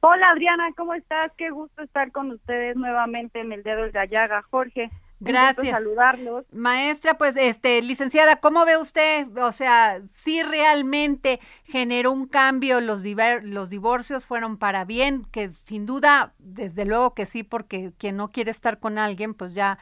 Hola 0.00 0.30
Adriana, 0.30 0.70
¿cómo 0.74 0.94
estás? 0.94 1.30
Qué 1.36 1.50
gusto 1.50 1.82
estar 1.82 2.10
con 2.12 2.30
ustedes 2.30 2.76
nuevamente 2.76 3.40
en 3.40 3.52
el 3.52 3.62
dedo 3.62 3.82
de 3.82 3.92
la 3.92 4.06
llaga, 4.06 4.40
Jorge. 4.50 4.90
Gracias. 5.20 5.70
saludarlos. 5.70 6.46
Maestra, 6.50 7.18
pues, 7.18 7.36
este, 7.36 7.82
licenciada, 7.82 8.36
¿cómo 8.36 8.64
ve 8.64 8.78
usted? 8.78 9.26
O 9.38 9.52
sea, 9.52 10.00
si 10.06 10.42
realmente 10.42 11.40
generó 11.64 12.10
un 12.10 12.26
cambio, 12.26 12.80
los, 12.80 13.02
los 13.42 13.70
divorcios 13.70 14.26
fueron 14.26 14.56
para 14.56 14.84
bien, 14.84 15.24
que 15.30 15.50
sin 15.50 15.86
duda, 15.86 16.32
desde 16.38 16.86
luego 16.86 17.14
que 17.14 17.26
sí, 17.26 17.42
porque 17.42 17.92
quien 17.98 18.16
no 18.16 18.30
quiere 18.30 18.50
estar 18.50 18.78
con 18.78 18.98
alguien, 18.98 19.34
pues 19.34 19.54
ya 19.54 19.78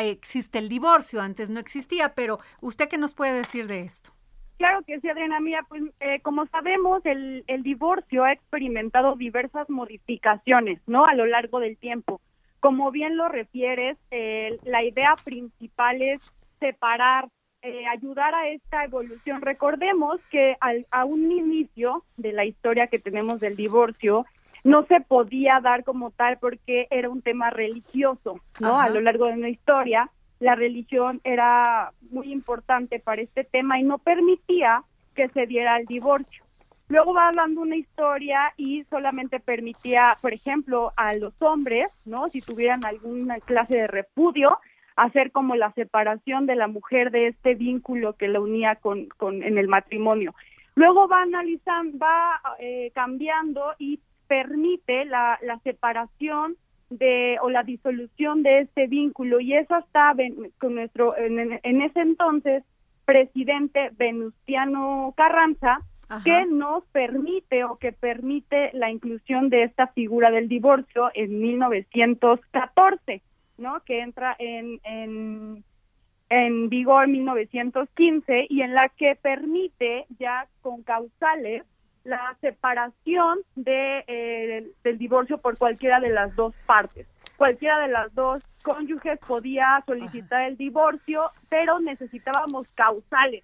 existe 0.00 0.58
el 0.58 0.68
divorcio, 0.68 1.22
antes 1.22 1.48
no 1.48 1.60
existía, 1.60 2.14
pero 2.14 2.38
¿usted 2.60 2.88
qué 2.88 2.98
nos 2.98 3.14
puede 3.14 3.32
decir 3.32 3.66
de 3.66 3.80
esto? 3.80 4.12
Claro 4.58 4.82
que 4.86 5.00
sí, 5.00 5.08
Adriana 5.08 5.40
Mía. 5.40 5.60
Pues 5.68 5.82
eh, 6.00 6.20
como 6.20 6.46
sabemos, 6.46 7.04
el, 7.04 7.44
el 7.46 7.62
divorcio 7.62 8.24
ha 8.24 8.32
experimentado 8.32 9.14
diversas 9.14 9.68
modificaciones, 9.68 10.80
¿no? 10.86 11.04
A 11.04 11.14
lo 11.14 11.26
largo 11.26 11.60
del 11.60 11.76
tiempo. 11.76 12.20
Como 12.66 12.90
bien 12.90 13.16
lo 13.16 13.28
refieres, 13.28 13.96
eh, 14.10 14.58
la 14.64 14.82
idea 14.82 15.14
principal 15.24 16.02
es 16.02 16.34
separar, 16.58 17.28
eh, 17.62 17.86
ayudar 17.86 18.34
a 18.34 18.48
esta 18.48 18.82
evolución. 18.82 19.40
Recordemos 19.40 20.20
que 20.32 20.56
al, 20.58 20.84
a 20.90 21.04
un 21.04 21.30
inicio 21.30 22.02
de 22.16 22.32
la 22.32 22.44
historia 22.44 22.88
que 22.88 22.98
tenemos 22.98 23.38
del 23.38 23.54
divorcio, 23.54 24.26
no 24.64 24.84
se 24.86 25.00
podía 25.00 25.60
dar 25.60 25.84
como 25.84 26.10
tal 26.10 26.38
porque 26.38 26.88
era 26.90 27.08
un 27.08 27.22
tema 27.22 27.50
religioso, 27.50 28.40
¿no? 28.58 28.80
A 28.80 28.88
lo 28.88 29.00
largo 29.00 29.26
de 29.26 29.36
la 29.36 29.48
historia, 29.48 30.10
la 30.40 30.56
religión 30.56 31.20
era 31.22 31.92
muy 32.10 32.32
importante 32.32 32.98
para 32.98 33.22
este 33.22 33.44
tema 33.44 33.78
y 33.78 33.84
no 33.84 33.98
permitía 33.98 34.82
que 35.14 35.28
se 35.28 35.46
diera 35.46 35.78
el 35.78 35.86
divorcio. 35.86 36.45
Luego 36.88 37.14
va 37.14 37.28
hablando 37.28 37.62
una 37.62 37.76
historia 37.76 38.52
y 38.56 38.84
solamente 38.84 39.40
permitía, 39.40 40.16
por 40.22 40.32
ejemplo, 40.32 40.92
a 40.96 41.14
los 41.14 41.40
hombres, 41.42 41.90
¿no? 42.04 42.28
Si 42.28 42.40
tuvieran 42.40 42.84
alguna 42.84 43.38
clase 43.40 43.76
de 43.76 43.86
repudio, 43.88 44.58
hacer 44.94 45.32
como 45.32 45.56
la 45.56 45.72
separación 45.72 46.46
de 46.46 46.54
la 46.54 46.68
mujer 46.68 47.10
de 47.10 47.28
este 47.28 47.54
vínculo 47.54 48.14
que 48.14 48.28
la 48.28 48.40
unía 48.40 48.76
con, 48.76 49.06
con 49.16 49.42
en 49.42 49.58
el 49.58 49.68
matrimonio. 49.68 50.34
Luego 50.76 51.08
va 51.08 51.22
analizando, 51.22 51.98
va 51.98 52.40
eh, 52.60 52.92
cambiando 52.94 53.74
y 53.78 54.00
permite 54.28 55.04
la, 55.06 55.38
la 55.42 55.58
separación 55.60 56.56
de 56.90 57.38
o 57.42 57.50
la 57.50 57.64
disolución 57.64 58.42
de 58.42 58.60
este 58.60 58.86
vínculo 58.86 59.40
y 59.40 59.54
eso 59.54 59.76
está 59.76 60.14
con 60.58 60.76
nuestro 60.76 61.16
en, 61.16 61.58
en 61.60 61.82
ese 61.82 62.00
entonces 62.00 62.62
presidente 63.04 63.90
Venustiano 63.96 65.12
Carranza 65.16 65.80
que 66.24 66.46
nos 66.46 66.84
permite 66.86 67.64
o 67.64 67.76
que 67.76 67.92
permite 67.92 68.70
la 68.74 68.90
inclusión 68.90 69.48
de 69.48 69.64
esta 69.64 69.88
figura 69.88 70.30
del 70.30 70.48
divorcio 70.48 71.10
en 71.14 71.40
1914, 71.40 73.22
¿no? 73.58 73.80
Que 73.80 74.00
entra 74.00 74.36
en, 74.38 74.80
en, 74.84 75.64
en 76.28 76.68
vigor 76.68 77.04
en 77.04 77.12
1915 77.12 78.46
y 78.48 78.62
en 78.62 78.74
la 78.74 78.88
que 78.90 79.16
permite 79.16 80.06
ya 80.18 80.46
con 80.62 80.82
causales 80.82 81.64
la 82.04 82.36
separación 82.40 83.40
de, 83.56 84.04
eh, 84.06 84.70
del 84.84 84.98
divorcio 84.98 85.38
por 85.38 85.58
cualquiera 85.58 85.98
de 85.98 86.10
las 86.10 86.36
dos 86.36 86.54
partes. 86.66 87.08
Cualquiera 87.36 87.80
de 87.80 87.88
las 87.88 88.14
dos 88.14 88.44
cónyuges 88.62 89.18
podía 89.18 89.82
solicitar 89.84 90.42
el 90.42 90.56
divorcio, 90.56 91.30
pero 91.50 91.80
necesitábamos 91.80 92.68
causales 92.74 93.42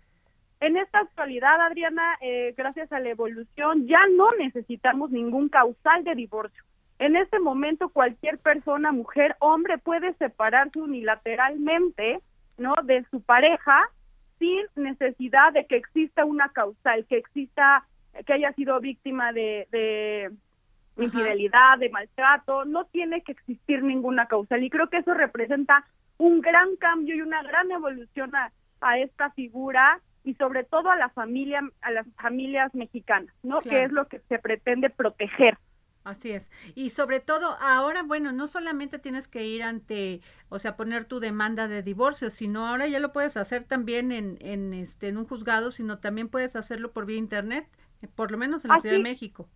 en 0.62 0.76
esta 0.76 1.00
actualidad, 1.00 1.60
Adriana, 1.60 2.16
eh, 2.20 2.54
gracias 2.56 2.92
a 2.92 3.00
la 3.00 3.08
evolución, 3.08 3.88
ya 3.88 3.98
no 4.16 4.32
necesitamos 4.36 5.10
ningún 5.10 5.48
causal 5.48 6.04
de 6.04 6.14
divorcio. 6.14 6.62
En 7.00 7.16
este 7.16 7.40
momento, 7.40 7.88
cualquier 7.88 8.38
persona, 8.38 8.92
mujer, 8.92 9.34
hombre, 9.40 9.78
puede 9.78 10.14
separarse 10.14 10.78
unilateralmente, 10.78 12.20
¿no? 12.58 12.74
De 12.84 13.04
su 13.10 13.20
pareja 13.22 13.76
sin 14.38 14.60
necesidad 14.76 15.52
de 15.52 15.66
que 15.66 15.76
exista 15.76 16.24
una 16.24 16.48
causal, 16.50 17.04
que 17.06 17.16
exista, 17.16 17.84
que 18.24 18.32
haya 18.32 18.52
sido 18.52 18.78
víctima 18.78 19.32
de, 19.32 19.66
de 19.72 20.30
infidelidad, 20.96 21.78
de 21.78 21.90
maltrato, 21.90 22.64
no 22.66 22.84
tiene 22.84 23.22
que 23.22 23.32
existir 23.32 23.82
ninguna 23.82 24.26
causal. 24.26 24.62
Y 24.62 24.70
creo 24.70 24.88
que 24.88 24.98
eso 24.98 25.12
representa 25.12 25.84
un 26.18 26.40
gran 26.40 26.76
cambio 26.76 27.16
y 27.16 27.20
una 27.22 27.42
gran 27.42 27.68
evolución 27.72 28.32
a, 28.36 28.52
a 28.80 28.98
esta 28.98 29.30
figura 29.30 30.00
y 30.24 30.34
sobre 30.34 30.64
todo 30.64 30.90
a 30.90 30.96
la 30.96 31.08
familia, 31.10 31.60
a 31.80 31.90
las 31.90 32.06
familias 32.20 32.74
mexicanas, 32.74 33.34
¿no? 33.42 33.60
Que 33.60 33.84
es 33.84 33.92
lo 33.92 34.06
que 34.08 34.20
se 34.28 34.38
pretende 34.38 34.90
proteger. 34.90 35.58
Así 36.04 36.32
es. 36.32 36.50
Y 36.74 36.90
sobre 36.90 37.20
todo 37.20 37.56
ahora, 37.60 38.02
bueno, 38.02 38.32
no 38.32 38.48
solamente 38.48 38.98
tienes 38.98 39.28
que 39.28 39.44
ir 39.46 39.62
ante, 39.62 40.20
o 40.48 40.58
sea, 40.58 40.76
poner 40.76 41.04
tu 41.04 41.20
demanda 41.20 41.68
de 41.68 41.82
divorcio, 41.82 42.30
sino 42.30 42.66
ahora 42.66 42.88
ya 42.88 42.98
lo 42.98 43.12
puedes 43.12 43.36
hacer 43.36 43.64
también 43.64 44.10
en, 44.10 44.36
en 44.40 44.74
este, 44.74 45.08
en 45.08 45.16
un 45.16 45.26
juzgado, 45.26 45.70
sino 45.70 45.98
también 45.98 46.28
puedes 46.28 46.56
hacerlo 46.56 46.92
por 46.92 47.06
vía 47.06 47.18
internet, 47.18 47.68
eh, 48.02 48.08
por 48.08 48.32
lo 48.32 48.38
menos 48.38 48.64
en 48.64 48.72
la 48.72 48.78
Ciudad 48.78 48.96
de 48.96 49.02
México. 49.02 49.48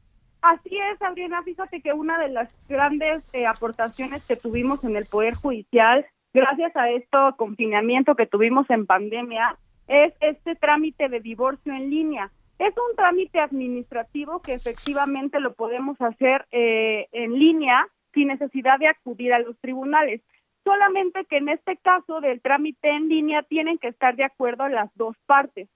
Así 0.43 0.79
es, 0.79 1.03
Adriana. 1.03 1.43
Fíjate 1.43 1.81
que 1.81 1.93
una 1.93 2.19
de 2.19 2.29
las 2.29 2.49
grandes 2.69 3.25
eh, 3.35 3.47
aportaciones 3.47 4.25
que 4.25 4.37
tuvimos 4.37 4.85
en 4.85 4.95
el 4.95 5.07
Poder 5.07 5.35
Judicial, 5.35 6.07
gracias 6.33 6.77
a 6.77 6.91
esto 6.91 7.35
confinamiento 7.37 8.15
que 8.15 8.27
tuvimos 8.27 8.71
en 8.71 8.87
pandemia, 8.87 9.57
es 9.89 10.15
este 10.21 10.55
trámite 10.57 11.09
de 11.09 11.21
divorcio 11.21 11.73
en 11.73 11.91
línea. 11.91 12.31
Es 12.59 12.75
un 12.77 12.97
trámite 12.97 13.39
administrativo 13.39 14.41
que 14.41 14.55
efectivamente 14.55 15.41
lo 15.41 15.55
podemos 15.55 16.01
hacer 16.01 16.47
eh, 16.51 17.07
en 17.13 17.39
línea 17.39 17.87
sin 18.15 18.29
necesidad 18.29 18.79
de 18.79 18.89
acudir 18.89 19.35
a 19.35 19.39
los 19.39 19.59
tribunales. 19.61 20.23
Solamente 20.65 21.25
que 21.27 21.37
en 21.37 21.51
este 21.51 21.77
caso 21.77 22.21
del 22.21 22.41
trámite 22.41 22.89
en 22.89 23.09
línea 23.09 23.43
tienen 23.43 23.79
que 23.79 23.89
estar 23.89 24.17
de 24.17 24.25
acuerdo 24.25 24.69
las 24.69 24.91
dos 24.97 25.17
partes. 25.27 25.69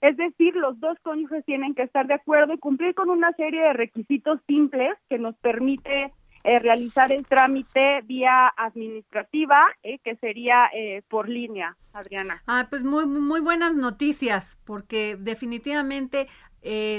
Es 0.00 0.16
decir, 0.16 0.54
los 0.54 0.78
dos 0.78 0.96
cónyuges 1.02 1.44
tienen 1.44 1.74
que 1.74 1.82
estar 1.82 2.06
de 2.06 2.14
acuerdo 2.14 2.54
y 2.54 2.58
cumplir 2.58 2.94
con 2.94 3.10
una 3.10 3.32
serie 3.32 3.60
de 3.60 3.72
requisitos 3.72 4.40
simples 4.46 4.96
que 5.08 5.18
nos 5.18 5.36
permite 5.38 6.12
eh, 6.44 6.58
realizar 6.58 7.12
el 7.12 7.26
trámite 7.26 8.00
vía 8.02 8.48
administrativa, 8.56 9.66
eh, 9.82 9.98
que 9.98 10.16
sería 10.16 10.66
eh, 10.72 11.02
por 11.08 11.28
línea, 11.28 11.76
Adriana. 11.92 12.42
Ah, 12.46 12.66
pues 12.70 12.84
muy, 12.84 13.06
muy 13.06 13.40
buenas 13.40 13.74
noticias, 13.74 14.58
porque 14.64 15.16
definitivamente, 15.18 16.28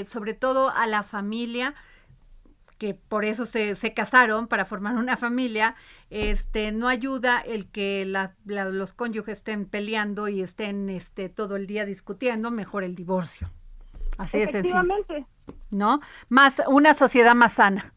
sobre 0.04 0.34
todo 0.34 0.70
a 0.70 0.86
la 0.86 1.02
familia, 1.02 1.74
que 2.78 2.94
por 2.94 3.24
eso 3.24 3.44
se, 3.44 3.76
se, 3.76 3.92
casaron 3.92 4.48
para 4.48 4.64
formar 4.64 4.96
una 4.96 5.18
familia, 5.18 5.74
este, 6.08 6.72
no 6.72 6.88
ayuda 6.88 7.40
el 7.40 7.70
que 7.70 8.10
los 8.44 8.94
cónyuges 8.94 9.38
estén 9.38 9.66
peleando 9.66 10.28
y 10.28 10.40
estén 10.40 10.88
este, 10.88 11.28
todo 11.28 11.56
el 11.56 11.66
día 11.66 11.84
discutiendo, 11.84 12.50
mejor 12.50 12.82
el 12.82 12.94
divorcio. 12.94 13.48
Así 14.16 14.38
de 14.38 14.48
sencillo. 14.48 14.82
¿No? 15.70 16.00
Más, 16.28 16.62
una 16.68 16.94
sociedad 16.94 17.34
más 17.34 17.54
sana. 17.54 17.92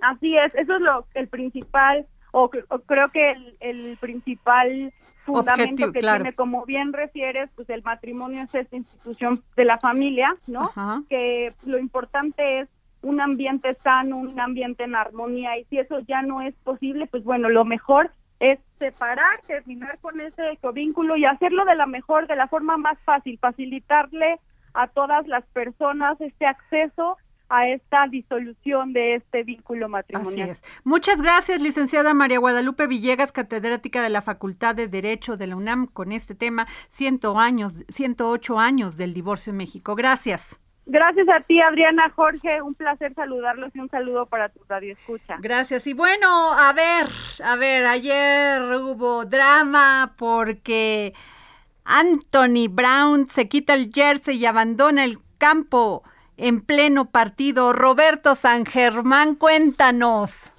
Así 0.00 0.36
es, 0.36 0.54
eso 0.54 0.74
es 0.74 0.80
lo 0.80 1.06
el 1.14 1.28
principal, 1.28 2.06
o, 2.32 2.48
creo 2.50 3.10
que 3.10 3.34
el, 3.60 3.96
principal 3.98 4.92
fundamento 5.24 5.92
que 5.92 6.00
tiene, 6.00 6.34
como 6.34 6.64
bien 6.64 6.92
refieres, 6.92 7.50
pues 7.54 7.68
el 7.70 7.82
matrimonio 7.82 8.42
es 8.42 8.54
esta 8.54 8.76
institución 8.76 9.42
de 9.56 9.64
la 9.64 9.78
familia, 9.78 10.34
¿no? 10.46 10.70
Que 11.08 11.54
lo 11.66 11.78
importante 11.78 12.60
es 12.60 12.68
un 13.02 13.20
ambiente 13.20 13.74
sano, 13.82 14.18
un 14.18 14.38
ambiente 14.40 14.84
en 14.84 14.94
armonía, 14.94 15.58
y 15.58 15.64
si 15.64 15.78
eso 15.78 16.00
ya 16.00 16.22
no 16.22 16.42
es 16.42 16.54
posible, 16.56 17.06
pues 17.06 17.24
bueno, 17.24 17.48
lo 17.48 17.64
mejor 17.64 18.10
es 18.40 18.58
separar, 18.78 19.40
terminar 19.46 19.98
con 20.00 20.20
ese 20.20 20.58
vínculo 20.72 21.16
y 21.16 21.24
hacerlo 21.24 21.64
de 21.64 21.74
la 21.74 21.86
mejor, 21.86 22.26
de 22.26 22.36
la 22.36 22.48
forma 22.48 22.76
más 22.76 22.98
fácil, 23.04 23.38
facilitarle 23.38 24.38
a 24.74 24.86
todas 24.86 25.26
las 25.26 25.44
personas 25.46 26.20
este 26.20 26.46
acceso 26.46 27.16
a 27.48 27.68
esta 27.68 28.06
disolución 28.08 28.92
de 28.92 29.16
este 29.16 29.42
vínculo 29.42 29.88
matrimonial. 29.88 30.50
Así 30.50 30.64
es. 30.64 30.64
Muchas 30.84 31.22
gracias, 31.22 31.60
licenciada 31.60 32.14
María 32.14 32.38
Guadalupe 32.38 32.86
Villegas, 32.86 33.32
catedrática 33.32 34.02
de 34.02 34.10
la 34.10 34.22
Facultad 34.22 34.74
de 34.74 34.88
Derecho 34.88 35.36
de 35.36 35.46
la 35.46 35.56
UNAM, 35.56 35.86
con 35.86 36.12
este 36.12 36.34
tema, 36.34 36.66
100 36.88 37.20
años, 37.36 37.74
108 37.88 38.58
años 38.58 38.96
del 38.96 39.14
divorcio 39.14 39.50
en 39.50 39.56
México. 39.56 39.94
Gracias. 39.94 40.60
Gracias 40.90 41.28
a 41.28 41.40
ti, 41.40 41.60
Adriana 41.60 42.10
Jorge. 42.16 42.62
Un 42.62 42.74
placer 42.74 43.12
saludarlos 43.14 43.76
y 43.76 43.80
un 43.80 43.90
saludo 43.90 44.24
para 44.24 44.48
tu 44.48 44.60
radio 44.66 44.94
escucha. 44.94 45.36
Gracias. 45.38 45.86
Y 45.86 45.92
bueno, 45.92 46.54
a 46.54 46.72
ver, 46.72 47.08
a 47.44 47.56
ver, 47.56 47.86
ayer 47.86 48.62
hubo 48.62 49.26
drama 49.26 50.14
porque 50.16 51.12
Anthony 51.84 52.68
Brown 52.70 53.28
se 53.28 53.50
quita 53.50 53.74
el 53.74 53.92
jersey 53.92 54.38
y 54.38 54.46
abandona 54.46 55.04
el 55.04 55.18
campo 55.36 56.04
en 56.38 56.64
pleno 56.64 57.10
partido. 57.10 57.72
Roberto 57.72 58.34
San 58.34 58.64
Germán, 58.64 59.34
cuéntanos. 59.34 60.50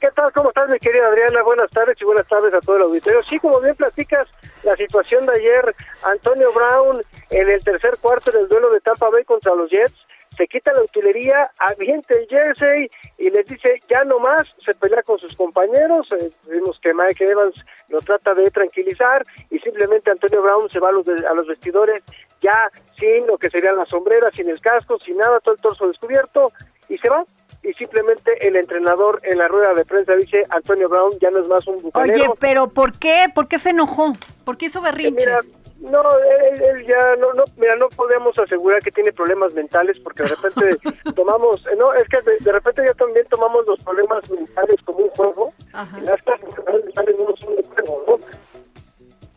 ¿Qué 0.00 0.08
tal? 0.14 0.32
¿Cómo 0.32 0.50
estás, 0.50 0.68
mi 0.68 0.78
querida 0.78 1.08
Adriana? 1.08 1.42
Buenas 1.42 1.70
tardes 1.70 1.96
y 2.00 2.04
buenas 2.04 2.28
tardes 2.28 2.54
a 2.54 2.60
todo 2.60 2.76
el 2.76 2.82
auditorio. 2.82 3.20
Sí, 3.24 3.38
como 3.38 3.60
bien 3.60 3.74
platicas, 3.74 4.28
la 4.62 4.76
situación 4.76 5.26
de 5.26 5.34
ayer, 5.34 5.74
Antonio 6.04 6.52
Brown 6.52 7.02
en 7.30 7.50
el 7.50 7.64
tercer 7.64 7.96
cuarto 8.00 8.30
del 8.30 8.48
duelo 8.48 8.70
de 8.70 8.80
Tampa 8.80 9.08
Bay 9.10 9.24
contra 9.24 9.54
los 9.54 9.68
Jets 9.70 10.06
se 10.38 10.46
quita 10.46 10.72
la 10.72 10.82
utilería, 10.82 11.50
avienta 11.58 12.14
el 12.14 12.26
jersey 12.28 12.88
y 13.18 13.28
les 13.28 13.44
dice 13.46 13.82
ya 13.90 14.04
no 14.04 14.20
más, 14.20 14.54
se 14.64 14.72
pelea 14.74 15.02
con 15.02 15.18
sus 15.18 15.34
compañeros, 15.36 16.10
eh, 16.12 16.30
vimos 16.48 16.78
que 16.80 16.94
Mike 16.94 17.28
Evans 17.28 17.64
lo 17.88 17.98
trata 17.98 18.34
de 18.34 18.48
tranquilizar 18.52 19.24
y 19.50 19.58
simplemente 19.58 20.12
Antonio 20.12 20.40
Brown 20.40 20.70
se 20.70 20.78
va 20.78 20.90
a 20.90 20.92
los, 20.92 21.08
a 21.08 21.34
los 21.34 21.48
vestidores 21.48 22.02
ya 22.40 22.70
sin 22.98 23.26
lo 23.26 23.38
que 23.38 23.50
serían 23.50 23.76
las 23.76 23.88
sombreras, 23.88 24.34
sin 24.34 24.48
el 24.48 24.60
casco, 24.60 24.98
sin 24.98 25.16
nada, 25.18 25.40
todo 25.40 25.54
el 25.54 25.60
torso 25.60 25.86
descubierto 25.86 26.52
y 26.88 26.98
se 26.98 27.08
va. 27.08 27.24
Y 27.62 27.72
simplemente 27.74 28.46
el 28.46 28.54
entrenador 28.56 29.20
en 29.24 29.38
la 29.38 29.48
rueda 29.48 29.74
de 29.74 29.84
prensa 29.84 30.14
dice 30.14 30.44
Antonio 30.50 30.88
Brown 30.88 31.12
ya 31.20 31.30
no 31.30 31.40
es 31.40 31.48
más 31.48 31.66
un 31.66 31.82
bucanero. 31.82 32.24
Oye, 32.24 32.32
pero 32.40 32.68
¿por 32.68 32.96
qué? 32.98 33.26
¿Por 33.34 33.48
qué 33.48 33.58
se 33.58 33.70
enojó? 33.70 34.12
¿Por 34.44 34.56
qué 34.56 34.66
hizo 34.66 34.80
berrinche? 34.80 35.26
Mira, 35.26 35.40
no, 35.80 36.02
él, 36.18 36.62
él 36.62 36.86
ya 36.86 37.16
no, 37.16 37.32
no, 37.34 37.44
mira, 37.56 37.74
no 37.76 37.88
podemos 37.88 38.38
asegurar 38.38 38.80
que 38.82 38.90
tiene 38.92 39.12
problemas 39.12 39.52
mentales 39.54 39.98
porque 40.00 40.22
de 40.22 40.28
repente 40.28 40.90
tomamos, 41.16 41.64
no, 41.76 41.92
es 41.94 42.08
que 42.08 42.20
de, 42.22 42.36
de 42.38 42.52
repente 42.52 42.82
ya 42.84 42.94
también 42.94 43.26
tomamos 43.28 43.66
los 43.66 43.80
problemas 43.82 44.28
mentales 44.30 44.76
como 44.84 44.98
un 45.00 45.10
juego. 45.10 45.52
Ajá. 45.72 45.98
Y 45.98 46.02
las 46.02 46.22
cosas 46.22 46.40
mentales 46.84 47.16
no 47.18 47.36
son 47.36 47.50
un 47.56 47.62
juego, 47.64 48.04
¿no? 48.08 48.18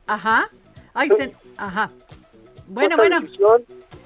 Ajá. 0.08 0.48
Ay, 0.94 1.10
se- 1.10 1.36
ajá. 1.58 1.90
Bueno, 2.68 2.98
bueno. 2.98 3.20
decisión- 3.22 3.64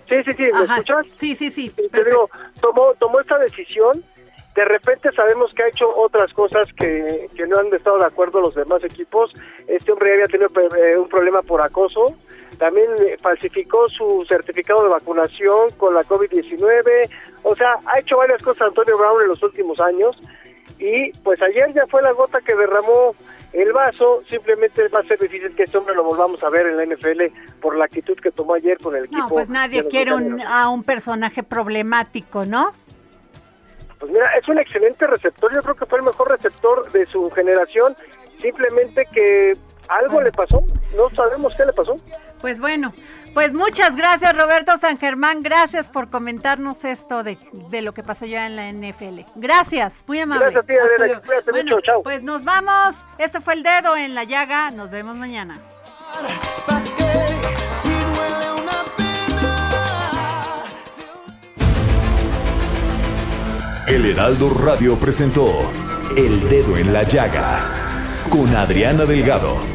Sí, 0.08 0.16
sí, 0.24 0.32
sí, 0.38 0.44
¿me 0.44 0.52
Ajá. 0.64 0.74
escuchas? 0.76 1.06
Sí, 1.16 1.36
sí, 1.36 1.50
sí. 1.50 1.70
Te 1.92 2.04
digo, 2.04 2.30
tomó, 2.62 2.94
tomó 3.00 3.20
esta 3.20 3.40
decisión. 3.40 4.04
De 4.56 4.64
repente 4.64 5.12
sabemos 5.14 5.52
que 5.54 5.64
ha 5.64 5.68
hecho 5.68 5.90
otras 5.96 6.32
cosas 6.34 6.68
que, 6.78 7.28
que 7.36 7.48
no 7.48 7.58
han 7.58 7.74
estado 7.74 7.98
de 7.98 8.06
acuerdo 8.06 8.40
los 8.40 8.54
demás 8.56 8.84
equipos. 8.84 9.32
Este 9.68 9.92
hombre 9.92 10.14
había 10.14 10.28
tenido 10.28 10.50
eh, 10.78 10.98
un 10.98 11.10
problema 11.10 11.42
por 11.42 11.62
acoso. 11.62 12.16
También 12.60 12.88
falsificó 13.22 13.88
su 13.90 14.24
certificado 14.30 14.84
de 14.84 14.90
vacunación 14.90 15.72
con 15.72 15.94
la 15.94 16.04
COVID-19. 16.06 17.10
O 17.44 17.56
sea, 17.56 17.76
ha 17.88 18.00
hecho 18.00 18.16
varias 18.18 18.42
cosas 18.44 18.68
Antonio 18.68 18.98
Brown 18.98 19.22
en 19.24 19.28
los 19.28 19.42
últimos 19.44 19.80
años. 19.82 20.16
Y 20.80 21.12
pues 21.20 21.42
ayer 21.42 21.74
ya 21.74 21.86
fue 21.88 22.02
la 22.02 22.12
gota 22.12 22.42
que 22.42 22.56
derramó 22.56 23.16
el 23.54 23.72
vaso. 23.72 24.22
Simplemente 24.30 24.88
va 24.90 25.00
a 25.00 25.04
ser 25.04 25.20
difícil 25.20 25.56
que 25.56 25.64
este 25.64 25.78
hombre 25.78 25.96
lo 25.96 26.04
volvamos 26.04 26.44
a 26.44 26.50
ver 26.50 26.68
en 26.68 26.78
la 26.78 26.86
NFL 26.86 27.24
por 27.62 27.78
la 27.78 27.86
actitud 27.86 28.18
que 28.18 28.32
tomó 28.32 28.56
ayer 28.56 28.78
con 28.80 28.96
el 28.96 29.06
equipo. 29.06 29.22
No, 29.22 29.30
pues 29.30 29.50
nadie 29.50 29.88
quiere 29.88 30.14
un, 30.14 30.42
a 30.42 30.70
un 30.70 30.84
personaje 30.84 31.44
problemático, 31.44 32.46
¿no? 32.46 32.74
Pues 34.00 34.12
mira, 34.12 34.30
es 34.38 34.48
un 34.48 34.60
excelente 34.60 35.08
receptor. 35.08 35.54
Yo 35.54 35.62
creo 35.62 35.76
que 35.76 35.86
fue 35.86 36.00
el 36.00 36.06
mejor 36.06 36.30
receptor 36.30 36.92
de 36.92 37.06
su 37.06 37.30
generación. 37.32 37.96
Simplemente 38.42 39.08
que 39.14 39.54
algo 39.88 40.22
le 40.22 40.32
pasó. 40.32 40.64
No 40.96 41.10
sabemos 41.12 41.56
qué 41.56 41.66
le 41.66 41.74
pasó. 41.74 41.98
Pues 42.42 42.60
bueno, 42.60 42.94
pues 43.36 43.54
muchas 43.54 43.98
gracias 43.98 44.36
Roberto 44.36 44.78
San 44.78 44.98
Germán, 44.98 45.44
gracias 45.44 45.90
por 45.90 46.10
comentarnos 46.10 46.86
esto 46.86 47.22
de, 47.22 47.38
de 47.70 47.82
lo 47.82 47.94
que 47.94 48.02
pasó 48.02 48.26
ya 48.26 48.48
en 48.48 48.56
la 48.56 48.72
NFL. 48.72 49.20
Gracias, 49.36 50.04
muy 50.08 50.22
amable. 50.22 50.52
Gracias 50.52 50.64
a 50.64 50.66
ti, 50.66 50.74
Adela, 50.74 51.20
cuídate 51.20 51.52
Bueno, 51.52 51.76
mucho, 51.76 51.82
chao. 51.86 52.02
Pues 52.02 52.24
nos 52.24 52.46
vamos, 52.46 53.06
eso 53.18 53.42
fue 53.42 53.56
el 53.56 53.64
dedo 53.64 53.98
en 53.98 54.16
la 54.16 54.24
llaga, 54.24 54.72
nos 54.72 54.90
vemos 54.90 55.18
mañana. 55.18 55.60
El 63.88 64.06
Heraldo 64.06 64.50
Radio 64.50 64.98
presentó 64.98 65.46
El 66.18 66.50
Dedo 66.50 66.78
en 66.78 66.92
la 66.92 67.04
Llaga 67.04 67.62
con 68.32 68.56
Adriana 68.56 69.06
Delgado. 69.06 69.75